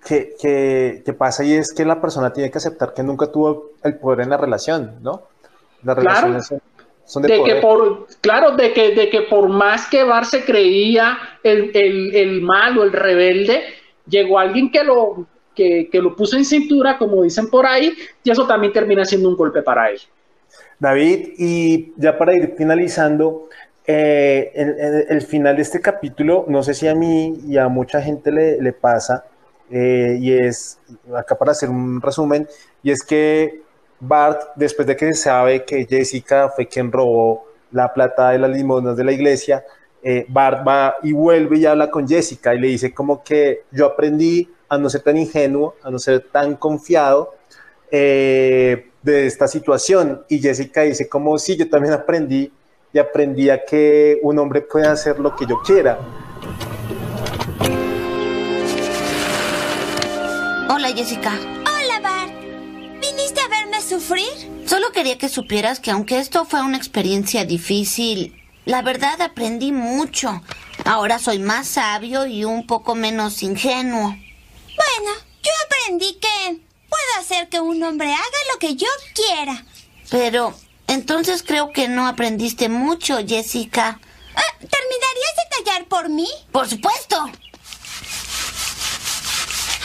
que, 0.07 1.03
que, 1.05 1.12
pasa 1.12 1.45
y 1.45 1.55
es 1.55 1.72
que 1.72 1.84
la 1.84 2.01
persona 2.01 2.32
tiene 2.32 2.51
que 2.51 2.59
aceptar 2.59 2.93
que 2.95 3.03
nunca 3.03 3.30
tuvo 3.30 3.72
el 3.84 3.97
poder 3.97 4.20
en 4.20 4.30
la 4.30 4.36
relación, 4.36 4.97
¿no? 5.03 5.22
Las 5.82 5.97
relaciones 5.97 6.53
son 7.05 7.22
de, 7.22 7.43
que 7.43 7.55
por 7.57 8.07
claro 8.20 8.57
de 8.57 8.72
que 8.72 8.95
de 8.95 9.09
que 9.09 9.22
por 9.22 9.49
más 9.49 9.89
que 9.89 10.05
Bar 10.05 10.26
se 10.26 10.45
creía 10.45 11.18
el, 11.43 11.70
el, 11.74 12.14
el 12.14 12.43
malo 12.43 12.82
el 12.82 12.93
rebelde 12.93 13.62
llegó 14.07 14.39
alguien 14.39 14.70
que 14.70 14.84
lo 14.84 15.26
que, 15.59 16.00
lo 16.00 16.14
puso 16.14 16.36
en 16.36 16.44
cintura, 16.44 16.96
como 16.98 17.22
dicen 17.22 17.50
por 17.50 17.66
ahí, 17.66 17.92
y 18.22 18.30
eso 18.30 18.46
también 18.46 18.72
termina 18.72 19.04
siendo 19.04 19.28
un 19.28 19.36
golpe 19.36 19.62
para 19.62 19.90
él. 19.90 19.98
David, 20.78 21.30
y 21.36 21.92
ya 21.96 22.16
para 22.16 22.34
ir 22.34 22.54
finalizando, 22.56 23.48
eh, 23.86 24.52
el, 25.09 25.22
final 25.22 25.56
de 25.56 25.62
este 25.62 25.80
capítulo, 25.80 26.44
no 26.46 26.62
sé 26.62 26.74
si 26.74 26.86
a 26.86 26.94
mí 26.94 27.40
y 27.46 27.56
a 27.56 27.68
mucha 27.68 28.00
gente 28.00 28.30
le, 28.30 28.72
pasa, 28.72 29.24
eh, 29.70 30.16
y 30.20 30.32
es, 30.32 30.78
acá 31.16 31.36
para 31.36 31.52
hacer 31.52 31.68
un 31.68 32.00
resumen, 32.00 32.46
y 32.82 32.90
es 32.90 33.02
que 33.02 33.62
Bart, 33.98 34.40
después 34.54 34.86
de 34.86 34.94
que 34.94 35.06
se 35.06 35.14
sabe 35.14 35.64
que 35.64 35.84
Jessica 35.84 36.50
fue 36.50 36.68
quien 36.68 36.92
robó 36.92 37.46
la 37.72 37.92
plata 37.92 38.30
de 38.30 38.38
las 38.38 38.50
limonas 38.50 38.96
de 38.96 39.04
la 39.04 39.12
iglesia, 39.12 39.64
eh, 40.00 40.24
Bart 40.28 40.66
va 40.66 40.96
y 41.02 41.12
vuelve 41.12 41.59
y 41.59 41.66
habla 41.66 41.90
con 41.90 42.06
Jessica 42.06 42.54
y 42.54 42.61
le 42.61 42.68
dice 42.68 42.94
como 42.94 43.24
que 43.24 43.64
yo 43.72 43.86
aprendí 43.86 44.48
a 44.69 44.79
no 44.79 44.91
ser 44.91 45.03
tan 45.03 45.16
ingenuo, 45.16 45.75
a 45.83 45.91
no 45.91 45.99
ser 45.99 46.21
tan 46.21 46.57
confiado 46.57 47.35
eh, 47.91 48.91
de 49.03 49.27
esta 49.27 49.49
situación. 49.49 50.25
Y 50.29 50.41
Jessica 50.41 50.83
dice, 50.83 51.09
como 51.09 51.39
si 51.39 51.57
yo 51.57 51.69
también 51.69 51.95
aprendí 51.95 52.53
y 52.93 52.99
aprendí 52.99 53.51
a 53.51 53.64
que 53.64 54.19
un 54.23 54.39
hombre 54.39 54.62
puede 54.62 54.87
hacer 54.87 55.19
lo 55.19 55.35
que 55.35 55.47
yo 55.47 55.61
quiera. 55.62 55.99
Hola 60.71 60.89
Jessica. 60.89 61.33
Hola 61.61 62.01
Bart. 62.01 62.33
¿Viniste 63.01 63.41
a 63.41 63.49
verme 63.49 63.81
sufrir? 63.81 64.29
Solo 64.66 64.91
quería 64.93 65.19
que 65.19 65.29
supieras 65.29 65.81
que 65.81 65.91
aunque 65.91 66.19
esto 66.19 66.45
fue 66.45 66.62
una 66.62 66.77
experiencia 66.77 67.45
difícil, 67.45 68.35
la 68.64 68.83
verdad 68.83 69.21
aprendí 69.23 69.73
mucho. 69.73 70.43
Ahora 70.85 71.19
soy 71.19 71.39
más 71.39 71.69
sabio 71.69 72.27
y 72.27 72.45
un 72.45 72.66
poco 72.66 72.95
menos 72.95 73.43
ingenuo. 73.43 74.14
Bueno, 74.97 75.12
yo 75.43 75.51
aprendí 75.66 76.14
que 76.14 76.61
puedo 76.89 77.20
hacer 77.20 77.49
que 77.49 77.61
un 77.61 77.82
hombre 77.82 78.12
haga 78.12 78.39
lo 78.53 78.59
que 78.59 78.74
yo 78.76 78.89
quiera. 79.14 79.64
Pero 80.11 80.55
entonces 80.86 81.43
creo 81.43 81.72
que 81.72 81.89
no 81.89 82.07
aprendiste 82.07 82.68
mucho, 82.68 83.18
Jessica. 83.26 84.01
Ah, 84.34 84.55
¿Terminarías 84.59 85.34
de 85.36 85.64
tallar 85.64 85.89
por 85.89 86.09
mí? 86.09 86.28
Por 86.53 86.68
supuesto. 86.68 87.16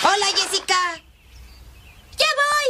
Hola, 0.03 0.25
Jessica. 0.35 0.75
Ya 2.17 2.27
voy. 2.39 2.67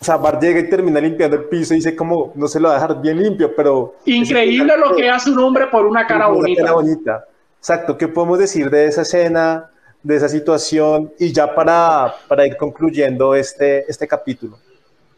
Sabar 0.00 0.40
llega 0.40 0.60
y 0.60 0.70
termina 0.70 1.00
limpiando 1.00 1.36
el 1.36 1.44
piso 1.44 1.74
y 1.74 1.78
dice 1.78 1.96
como 1.96 2.32
no 2.36 2.46
se 2.46 2.60
lo 2.60 2.68
va 2.68 2.76
a 2.76 2.80
dejar 2.80 3.00
bien 3.00 3.22
limpio, 3.22 3.54
pero... 3.54 3.96
Increíble 4.06 4.76
lo 4.76 4.94
que 4.94 5.10
hace 5.10 5.30
un 5.30 5.38
hombre 5.40 5.66
por 5.66 5.84
una 5.84 6.06
cara 6.06 6.28
bonita. 6.28 6.62
Una 6.62 6.70
cara 6.70 6.74
bonita. 6.74 7.24
Exacto, 7.68 7.98
¿qué 7.98 8.06
podemos 8.06 8.38
decir 8.38 8.70
de 8.70 8.86
esa 8.86 9.02
escena, 9.02 9.68
de 10.00 10.14
esa 10.14 10.28
situación 10.28 11.12
y 11.18 11.32
ya 11.32 11.52
para, 11.52 12.14
para 12.28 12.46
ir 12.46 12.56
concluyendo 12.56 13.34
este, 13.34 13.84
este 13.90 14.06
capítulo? 14.06 14.56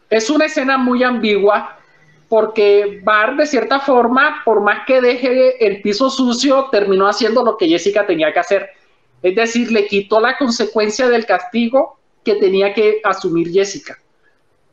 Es 0.08 0.30
una 0.30 0.46
escena 0.46 0.78
muy 0.78 1.02
ambigua 1.02 1.78
porque 2.26 3.02
Bar 3.04 3.36
de 3.36 3.44
cierta 3.44 3.80
forma, 3.80 4.40
por 4.46 4.62
más 4.62 4.86
que 4.86 5.02
deje 5.02 5.66
el 5.66 5.82
piso 5.82 6.08
sucio, 6.08 6.70
terminó 6.72 7.06
haciendo 7.06 7.44
lo 7.44 7.58
que 7.58 7.68
Jessica 7.68 8.06
tenía 8.06 8.32
que 8.32 8.38
hacer. 8.38 8.70
Es 9.22 9.36
decir, 9.36 9.70
le 9.70 9.86
quitó 9.86 10.18
la 10.18 10.38
consecuencia 10.38 11.06
del 11.06 11.26
castigo 11.26 11.98
que 12.24 12.36
tenía 12.36 12.72
que 12.72 13.02
asumir 13.04 13.52
Jessica. 13.52 13.98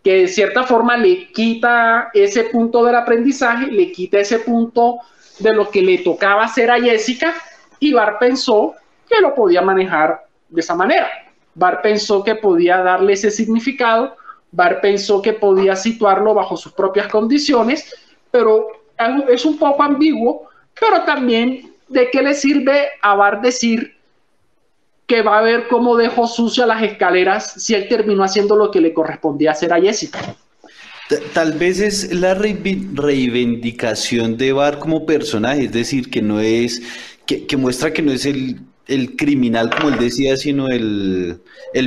Que 0.01 0.19
de 0.19 0.28
cierta 0.30 0.63
forma 0.63 0.95
le 0.95 1.30
quita 1.34 2.09
ese 2.13 2.45
punto 2.45 2.86
del 2.86 2.95
aprendizaje, 2.95 3.67
le 3.67 3.91
quita 3.91 4.19
ese 4.19 4.39
punto 4.39 4.99
de 5.39 5.53
lo 5.53 5.69
que 5.69 5.82
le 5.82 5.97
tocaba 5.97 6.45
hacer 6.45 6.71
a 6.71 6.80
Jessica 6.80 7.36
y 7.80 7.93
Bar 7.93 8.17
pensó 8.19 8.76
que 9.09 9.21
lo 9.21 9.36
podía 9.36 9.61
manejar 9.61 10.26
de 10.49 10.61
esa 10.61 10.76
manera. 10.76 11.07
Bar 11.53 11.82
pensó 11.82 12.23
que 12.23 12.36
podía 12.36 12.78
darle 12.78 13.13
ese 13.13 13.32
significado, 13.32 14.15
Bar 14.51 14.82
pensó 14.82 15.21
que 15.21 15.34
podía 15.34 15.76
situarlo 15.76 16.34
bajo 16.34 16.57
sus 16.57 16.73
propias 16.73 17.07
condiciones, 17.07 17.93
pero 18.32 18.67
es 19.30 19.45
un 19.45 19.57
poco 19.57 19.84
ambiguo, 19.84 20.49
pero 20.80 21.03
también 21.03 21.73
de 21.88 22.09
qué 22.09 22.21
le 22.21 22.34
sirve 22.34 22.88
a 23.01 23.15
Bar 23.15 23.41
decir 23.41 23.95
que 25.07 25.21
va 25.21 25.39
a 25.39 25.41
ver 25.41 25.67
cómo 25.67 25.97
dejó 25.97 26.28
sucia 26.28 26.65
las 26.65 26.82
escaleras 26.82 27.53
si 27.57 27.76
él 27.76 27.88
terminó 27.88 28.23
haciendo 28.23 28.55
lo 28.55 28.71
que 28.71 28.82
le 28.82 28.91
correspondía 28.93 29.51
hacer 29.51 29.71
a 29.71 29.80
Jessica. 29.80 30.36
Tal 31.34 31.53
vez 31.53 31.80
es 31.80 32.11
la 32.11 32.34
reivindicación 32.34 34.38
de 34.38 34.53
Bar 34.53 34.80
como 34.80 35.05
personaje, 35.05 35.65
es 35.65 35.71
decir, 35.71 36.09
que 36.09 36.23
no 36.23 36.39
es 36.39 36.82
que, 37.26 37.57
muestra 37.57 37.93
que 37.93 38.01
no 38.01 38.11
es 38.11 38.26
el, 38.26 38.59
criminal, 39.15 39.71
como 39.71 39.89
él 39.89 39.99
decía, 39.99 40.38
sino 40.38 40.69
el, 40.69 41.39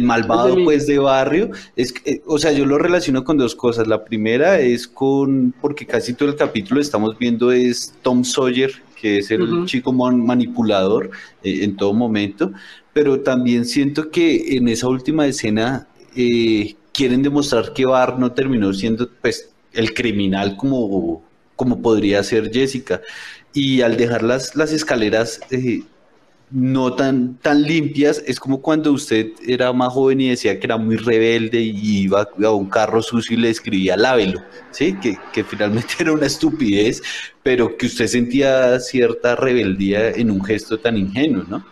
malvado 0.03 0.57
pues 0.65 0.87
de 0.87 0.99
barrio. 0.99 1.51
Es, 1.77 1.95
eh, 2.05 2.21
o 2.27 2.39
sea, 2.39 2.53
yo 2.53 2.67
lo 2.67 2.79
relaciono 2.79 3.25
con 3.25 3.39
dos 3.39 3.55
cosas. 3.55 3.87
La 3.87 4.05
primera 4.05 4.59
es 4.61 4.89
con, 4.89 5.55
porque 5.61 5.87
casi 5.87 6.15
todo 6.15 6.29
el 6.29 6.37
capítulo 6.37 6.81
estamos 6.81 7.17
viendo 7.19 7.53
es 7.53 7.95
Tom 8.03 8.25
Sawyer, 8.25 8.73
que 9.01 9.19
es 9.19 9.31
el 9.31 9.65
chico 9.67 9.93
manipulador 9.93 11.11
eh, 11.43 11.61
en 11.63 11.77
todo 11.77 11.93
momento, 11.93 12.53
pero 12.93 13.21
también 13.21 13.65
siento 13.65 14.11
que 14.11 14.57
en 14.57 14.69
esa 14.69 14.89
última 14.89 15.27
escena 15.27 15.87
eh, 16.17 16.75
quieren 16.93 17.23
demostrar 17.23 17.73
que 17.73 17.87
Bar 17.87 18.19
no 18.19 18.33
terminó 18.33 18.73
siendo 18.73 19.09
pues 19.23 19.51
el 19.73 19.95
criminal 19.95 20.57
como, 20.57 21.23
como 21.55 21.81
podría 21.81 22.23
ser 22.25 22.51
Jessica. 22.53 23.01
Y 23.53 23.83
al 23.83 23.97
dejar 23.97 24.23
las, 24.23 24.55
las 24.55 24.73
escaleras 24.73 25.41
eh, 25.51 25.83
no 26.51 26.95
tan, 26.95 27.37
tan 27.39 27.63
limpias, 27.63 28.23
es 28.27 28.41
como 28.41 28.63
cuando 28.63 28.93
usted 28.93 29.33
era 29.47 29.73
más 29.73 29.93
joven 29.93 30.21
y 30.21 30.31
decía 30.31 30.59
que 30.59 30.67
era 30.67 30.79
muy 30.79 30.97
rebelde 30.97 31.61
y 31.61 32.05
iba 32.05 32.27
a 32.43 32.51
un 32.51 32.71
carro 32.71 33.03
sucio 33.03 33.37
y 33.37 33.41
le 33.41 33.51
escribía 33.51 33.97
lávelo, 33.97 34.43
¿sí? 34.71 34.97
Que, 35.01 35.19
que 35.33 35.45
finalmente 35.45 35.95
era 36.01 36.13
una 36.13 36.27
estupidez, 36.27 37.03
pero 37.43 37.77
que 37.77 37.87
usted 37.87 38.07
sentía 38.07 38.79
cierta 38.81 39.37
rebeldía 39.37 40.11
en 40.11 40.31
un 40.31 40.43
gesto 40.43 40.79
tan 40.79 40.97
ingenuo, 40.97 41.45
¿no? 41.49 41.65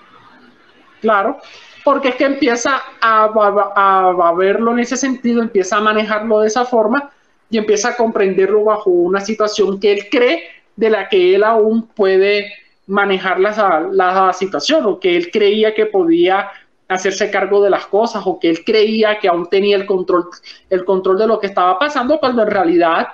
Claro, 1.01 1.39
porque 1.85 2.09
es 2.09 2.15
que 2.17 2.25
empieza 2.25 2.83
a, 3.01 3.25
a, 3.25 4.29
a, 4.29 4.35
verlo 4.35 4.73
en 4.73 4.81
ese 4.81 4.97
sentido, 4.97 5.41
empieza 5.41 5.77
a 5.77 5.81
manejarlo 5.81 6.41
de 6.41 6.49
esa 6.49 6.65
forma 6.65 7.11
y 7.49 7.59
empieza 7.59 7.91
a 7.91 7.97
comprenderlo 7.97 8.65
bajo 8.65 8.91
una 8.91 9.21
situación 9.21 9.79
que 9.79 9.93
él 9.93 10.09
cree 10.11 10.43
de 10.77 10.91
la 10.91 11.09
que 11.09 11.35
él 11.35 11.43
aún 11.43 11.89
puede 11.89 12.53
manejar 12.87 13.41
la, 13.41 13.89
la 13.91 14.33
situación 14.33 14.87
o 14.87 15.01
que 15.01 15.17
él 15.17 15.31
creía 15.31 15.75
que 15.75 15.87
podía 15.87 16.51
hacerse 16.89 17.31
cargo 17.31 17.63
de 17.63 17.71
las 17.71 17.87
cosas 17.87 18.23
o 18.27 18.39
que 18.39 18.49
él 18.49 18.65
creía 18.65 19.19
que 19.19 19.29
aún 19.29 19.49
tenía 19.49 19.77
el 19.77 19.87
control, 19.87 20.29
el 20.71 20.85
control 20.85 21.19
de 21.19 21.27
lo 21.27 21.41
que 21.41 21.49
estaba 21.49 21.79
pasando, 21.79 22.19
cuando 22.21 22.43
en 22.43 22.51
realidad 22.51 23.09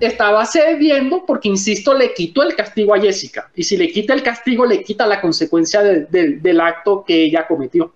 estaba 0.00 0.44
cediendo 0.44 1.24
porque, 1.26 1.48
insisto, 1.48 1.94
le 1.94 2.12
quitó 2.12 2.42
el 2.42 2.54
castigo 2.54 2.94
a 2.94 3.00
Jessica. 3.00 3.50
Y 3.54 3.62
si 3.62 3.76
le 3.76 3.88
quita 3.88 4.12
el 4.12 4.22
castigo, 4.22 4.66
le 4.66 4.82
quita 4.82 5.06
la 5.06 5.20
consecuencia 5.20 5.82
del 5.82 6.60
acto 6.60 7.04
que 7.06 7.24
ella 7.24 7.46
cometió. 7.46 7.92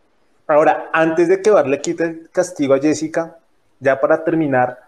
Ahora, 0.47 0.91
antes 0.93 1.29
de 1.29 1.41
que 1.43 1.51
Bar 1.51 1.69
le 1.69 1.81
quite 1.81 2.05
el 2.05 2.31
castigo 2.33 2.75
a 2.75 2.81
Jessica, 2.81 3.37
ya 3.79 4.01
para 4.01 4.25
terminar, 4.25 4.79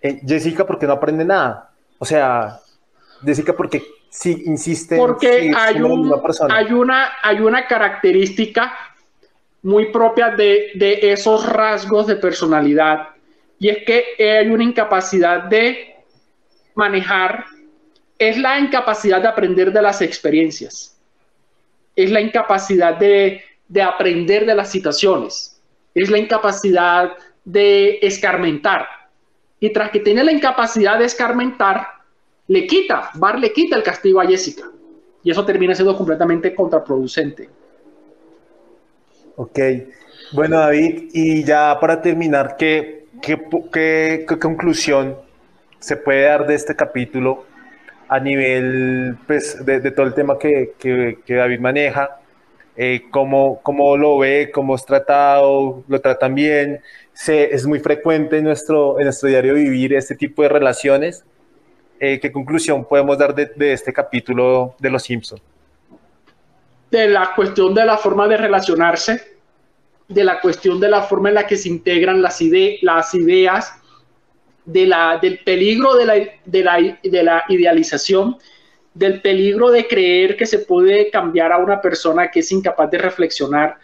eh, 0.00 0.20
Jessica, 0.24 0.66
¿por 0.66 0.78
qué 0.78 0.86
no 0.86 0.92
aprende 0.92 1.24
nada? 1.24 1.70
O 1.98 2.04
sea, 2.04 2.60
Jessica, 3.24 3.54
¿por 3.54 3.70
qué 3.70 3.82
sí, 4.10 4.42
insiste 4.46 4.96
porque 4.96 5.52
hay, 5.56 5.76
hay, 6.50 6.72
una, 6.72 7.12
hay 7.22 7.40
una 7.40 7.66
característica 7.66 8.74
muy 9.62 9.92
propia 9.92 10.30
de, 10.30 10.72
de, 10.74 11.12
esos 11.12 11.46
rasgos 11.46 12.06
de 12.06 12.16
personalidad 12.16 13.08
y 13.58 13.68
es 13.68 13.78
que 13.84 14.04
hay 14.18 14.48
una 14.48 14.64
incapacidad 14.64 15.44
de 15.44 15.94
manejar, 16.74 17.44
es 18.18 18.36
la 18.38 18.58
incapacidad 18.58 19.22
de 19.22 19.28
aprender 19.28 19.72
de 19.72 19.82
las 19.82 20.02
experiencias, 20.02 20.98
es 21.94 22.10
la 22.10 22.20
incapacidad 22.20 22.96
de, 22.96 23.42
de 23.68 23.82
aprender 23.82 24.46
de 24.46 24.54
las 24.54 24.70
situaciones, 24.70 25.60
es 25.94 26.10
la 26.10 26.18
incapacidad 26.18 27.12
de 27.44 27.98
escarmentar. 28.02 28.86
Y 29.60 29.70
tras 29.70 29.90
que 29.90 30.00
tiene 30.00 30.24
la 30.24 30.32
incapacidad 30.32 30.98
de 30.98 31.04
escarmentar, 31.04 31.86
le 32.48 32.66
quita, 32.66 33.10
Bar 33.14 33.38
le 33.38 33.52
quita 33.52 33.76
el 33.76 33.82
castigo 33.82 34.20
a 34.20 34.26
Jessica. 34.26 34.64
Y 35.22 35.30
eso 35.30 35.44
termina 35.44 35.74
siendo 35.74 35.96
completamente 35.96 36.54
contraproducente. 36.54 37.48
Ok. 39.36 39.58
Bueno, 40.32 40.58
David, 40.58 41.10
y 41.12 41.44
ya 41.44 41.78
para 41.80 42.00
terminar, 42.02 42.56
¿qué, 42.58 43.06
qué, 43.20 44.26
conclusión 44.40 45.16
se 45.78 45.96
puede 45.96 46.22
dar 46.22 46.46
de 46.46 46.54
este 46.54 46.74
capítulo 46.74 47.44
a 48.08 48.18
nivel 48.18 49.16
pues, 49.26 49.64
de, 49.64 49.90
todo 49.90 50.06
el 50.06 50.14
tema 50.14 50.38
que, 50.38 50.72
que 50.78 51.34
David 51.34 51.60
maneja? 51.60 52.22
Eh, 52.76 53.02
¿cómo, 53.10 53.60
¿cómo, 53.62 53.96
lo 53.96 54.18
ve? 54.18 54.50
¿Cómo 54.52 54.74
es 54.74 54.84
tratado? 54.86 55.84
¿Lo 55.88 56.00
tratan 56.00 56.34
bien? 56.34 56.80
Se, 57.12 57.54
es 57.54 57.66
muy 57.66 57.80
frecuente 57.80 58.38
en 58.38 58.44
nuestro, 58.44 58.98
en 58.98 59.04
nuestro 59.04 59.28
diario 59.28 59.54
vivir 59.54 59.92
este 59.94 60.14
tipo 60.14 60.42
de 60.42 60.48
relaciones. 60.48 61.24
Eh, 62.04 62.18
¿qué 62.18 62.32
conclusión 62.32 62.84
podemos 62.84 63.16
dar 63.16 63.32
de, 63.32 63.72
este 63.72 63.92
capítulo 63.92 64.74
de 64.80 64.90
Los 64.90 65.04
Simpson? 65.04 65.38
De 66.90 67.06
la 67.06 67.32
cuestión 67.36 67.72
de 67.72 67.86
la 67.86 67.96
forma 67.96 68.26
de 68.26 68.36
relacionarse, 68.36 69.38
de 70.08 70.24
la 70.24 70.40
cuestión 70.40 70.80
de 70.80 70.88
la 70.88 71.02
forma 71.02 71.28
en 71.28 71.36
la 71.36 71.46
que 71.46 71.56
se 71.56 71.68
integran 71.68 72.20
las, 72.20 72.42
ideas, 72.42 73.72
del 74.64 75.38
peligro 75.44 75.94
de 75.94 76.04
la, 76.04 76.14
de, 76.44 76.64
la, 76.64 76.98
de 77.04 77.22
la 77.22 77.44
idealización, 77.48 78.36
del 78.94 79.22
peligro 79.22 79.70
de 79.70 79.86
creer 79.86 80.36
que 80.36 80.46
se 80.46 80.58
puede 80.58 81.08
cambiar 81.08 81.52
a 81.52 81.58
una 81.58 81.80
persona 81.80 82.32
que 82.32 82.40
es 82.40 82.50
incapaz 82.50 82.90
de 82.90 82.98
reflexionar, 82.98 83.78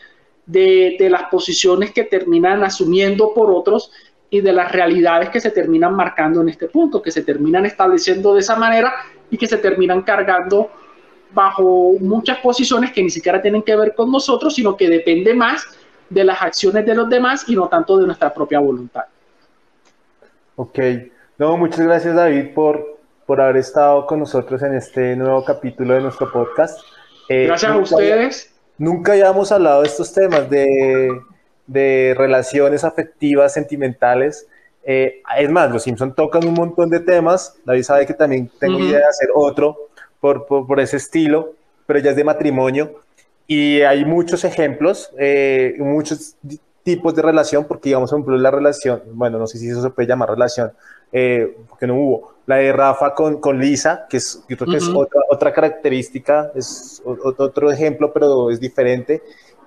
de, 0.48 1.08
las 1.08 1.24
posiciones 1.24 1.92
que 1.92 2.04
terminan 2.04 2.64
asumiendo 2.64 3.32
por 3.32 3.52
otros 3.52 3.92
y 4.30 4.40
de 4.40 4.52
las 4.52 4.70
realidades 4.70 5.30
que 5.30 5.40
se 5.40 5.50
terminan 5.50 5.94
marcando 5.94 6.42
en 6.42 6.50
este 6.50 6.68
punto, 6.68 7.00
que 7.00 7.10
se 7.10 7.22
terminan 7.22 7.64
estableciendo 7.66 8.34
de 8.34 8.40
esa 8.40 8.56
manera 8.56 8.92
y 9.30 9.38
que 9.38 9.46
se 9.46 9.58
terminan 9.58 10.02
cargando 10.02 10.70
bajo 11.32 11.94
muchas 12.00 12.38
posiciones 12.38 12.92
que 12.92 13.02
ni 13.02 13.10
siquiera 13.10 13.40
tienen 13.40 13.62
que 13.62 13.76
ver 13.76 13.94
con 13.94 14.10
nosotros, 14.10 14.54
sino 14.54 14.76
que 14.76 14.88
depende 14.88 15.34
más 15.34 15.64
de 16.08 16.24
las 16.24 16.40
acciones 16.42 16.86
de 16.86 16.94
los 16.94 17.08
demás 17.08 17.48
y 17.48 17.54
no 17.54 17.68
tanto 17.68 17.98
de 17.98 18.06
nuestra 18.06 18.32
propia 18.32 18.60
voluntad. 18.60 19.04
Ok, 20.56 20.78
no, 21.38 21.56
muchas 21.56 21.80
gracias 21.80 22.14
David 22.14 22.54
por, 22.54 22.98
por 23.26 23.40
haber 23.40 23.58
estado 23.58 24.06
con 24.06 24.20
nosotros 24.20 24.62
en 24.62 24.74
este 24.74 25.14
nuevo 25.16 25.44
capítulo 25.44 25.94
de 25.94 26.00
nuestro 26.00 26.30
podcast. 26.30 26.80
Eh, 27.28 27.46
gracias 27.46 27.72
a 27.72 27.76
ustedes. 27.76 28.54
nunca 28.78 29.12
habíamos 29.12 29.52
hablado 29.52 29.82
de 29.82 29.88
estos 29.88 30.12
temas 30.12 30.48
de 30.48 31.10
de 31.68 32.14
relaciones 32.16 32.82
afectivas, 32.82 33.52
sentimentales. 33.52 34.48
Eh, 34.82 35.22
es 35.38 35.50
más, 35.50 35.70
los 35.70 35.82
Simpson 35.84 36.14
tocan 36.14 36.44
un 36.46 36.54
montón 36.54 36.90
de 36.90 36.98
temas. 36.98 37.56
David 37.64 37.82
sabe 37.82 38.06
que 38.06 38.14
también 38.14 38.50
tengo 38.58 38.80
idea 38.80 38.98
de 38.98 39.04
hacer 39.04 39.28
otro 39.34 39.76
por, 40.18 40.46
por, 40.46 40.80
ese 40.80 40.96
estilo, 40.96 41.52
pero 41.86 42.00
ya 42.00 42.10
es 42.10 42.16
de 42.16 42.24
matrimonio. 42.24 43.02
Y 43.46 43.82
hay 43.82 44.04
muchos 44.04 44.44
ejemplos, 44.44 45.10
eh, 45.18 45.76
muchos 45.78 46.36
tipos 46.82 47.14
de 47.14 47.22
relación, 47.22 47.66
porque 47.66 47.90
digamos, 47.90 48.10
por 48.10 48.18
ejemplo, 48.18 48.36
la 48.38 48.50
relación, 48.50 49.02
bueno, 49.12 49.38
no 49.38 49.46
sé 49.46 49.58
si 49.58 49.68
eso 49.68 49.82
se 49.82 49.90
puede 49.90 50.08
llamar 50.08 50.30
relación, 50.30 50.72
eh, 51.12 51.56
porque 51.68 51.86
no 51.86 51.94
hubo. 51.94 52.34
La 52.46 52.56
de 52.56 52.72
Rafa 52.72 53.14
con, 53.14 53.40
con 53.40 53.58
Lisa, 53.60 54.06
que 54.08 54.16
es, 54.16 54.42
yo 54.48 54.56
creo 54.56 54.70
que 54.70 54.78
es 54.78 54.88
otra, 54.88 55.20
otra 55.30 55.52
característica, 55.52 56.50
es 56.54 57.02
otro 57.04 57.70
ejemplo, 57.70 58.10
pero 58.10 58.50
es 58.50 58.58
diferente. 58.58 59.22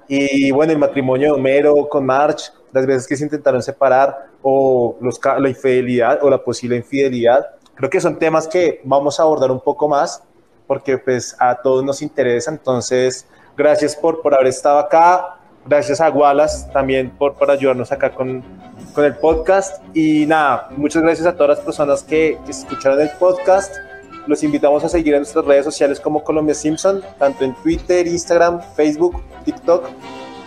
Y 0.07 0.51
bueno, 0.51 0.73
el 0.73 0.79
matrimonio 0.79 1.33
de 1.33 1.39
Homero 1.39 1.87
con 1.89 2.05
March, 2.05 2.51
las 2.71 2.85
veces 2.85 3.07
que 3.07 3.15
se 3.15 3.23
intentaron 3.23 3.61
separar, 3.61 4.29
o 4.41 4.97
los, 5.01 5.19
la 5.39 5.49
infidelidad 5.49 6.23
o 6.23 6.29
la 6.29 6.43
posible 6.43 6.75
infidelidad, 6.75 7.45
creo 7.75 7.89
que 7.89 7.99
son 7.99 8.17
temas 8.17 8.47
que 8.47 8.81
vamos 8.83 9.19
a 9.19 9.23
abordar 9.23 9.51
un 9.51 9.59
poco 9.59 9.87
más, 9.87 10.23
porque 10.67 10.97
pues 10.97 11.35
a 11.39 11.55
todos 11.61 11.83
nos 11.83 12.01
interesa. 12.01 12.51
Entonces, 12.51 13.27
gracias 13.57 13.95
por, 13.95 14.21
por 14.21 14.33
haber 14.33 14.47
estado 14.47 14.79
acá. 14.79 15.37
Gracias 15.65 16.01
a 16.01 16.09
Wallace 16.09 16.71
también 16.71 17.11
por, 17.11 17.35
por 17.35 17.51
ayudarnos 17.51 17.91
acá 17.91 18.13
con, 18.13 18.43
con 18.93 19.05
el 19.05 19.15
podcast. 19.15 19.83
Y 19.93 20.25
nada, 20.25 20.69
muchas 20.75 21.03
gracias 21.03 21.27
a 21.27 21.35
todas 21.35 21.57
las 21.57 21.65
personas 21.65 22.03
que, 22.03 22.39
que 22.45 22.51
escucharon 22.51 22.99
el 22.99 23.11
podcast. 23.19 23.75
Los 24.27 24.43
invitamos 24.43 24.83
a 24.83 24.89
seguir 24.89 25.13
en 25.13 25.21
nuestras 25.21 25.45
redes 25.45 25.65
sociales 25.65 25.99
como 25.99 26.23
Colombia 26.23 26.53
Simpson, 26.53 27.01
tanto 27.17 27.43
en 27.43 27.55
Twitter, 27.55 28.07
Instagram, 28.07 28.61
Facebook, 28.75 29.21
TikTok. 29.45 29.89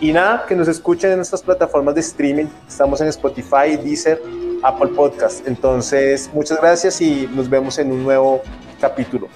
Y 0.01 0.12
nada, 0.12 0.45
que 0.47 0.55
nos 0.55 0.68
escuchen 0.68 1.11
en 1.11 1.16
nuestras 1.16 1.43
plataformas 1.43 1.95
de 1.95 2.01
streaming. 2.01 2.47
Estamos 2.68 3.01
en 3.01 3.09
Spotify, 3.09 3.77
Deezer, 3.83 4.20
Apple 4.62 4.89
Podcast. 4.89 5.47
Entonces, 5.47 6.31
muchas 6.33 6.61
gracias 6.61 7.01
y 7.01 7.29
nos 7.35 7.49
vemos 7.49 7.79
en 7.79 7.91
un 7.91 8.03
nuevo 8.03 8.43
capítulo. 8.81 9.29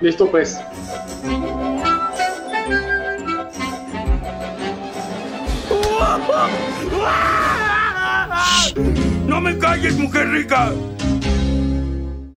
Listo, 0.00 0.30
pues. 0.30 0.58
¡No 9.26 9.40
me 9.40 9.58
calles, 9.58 9.96
mujer 9.96 10.28
rica! 10.28 10.72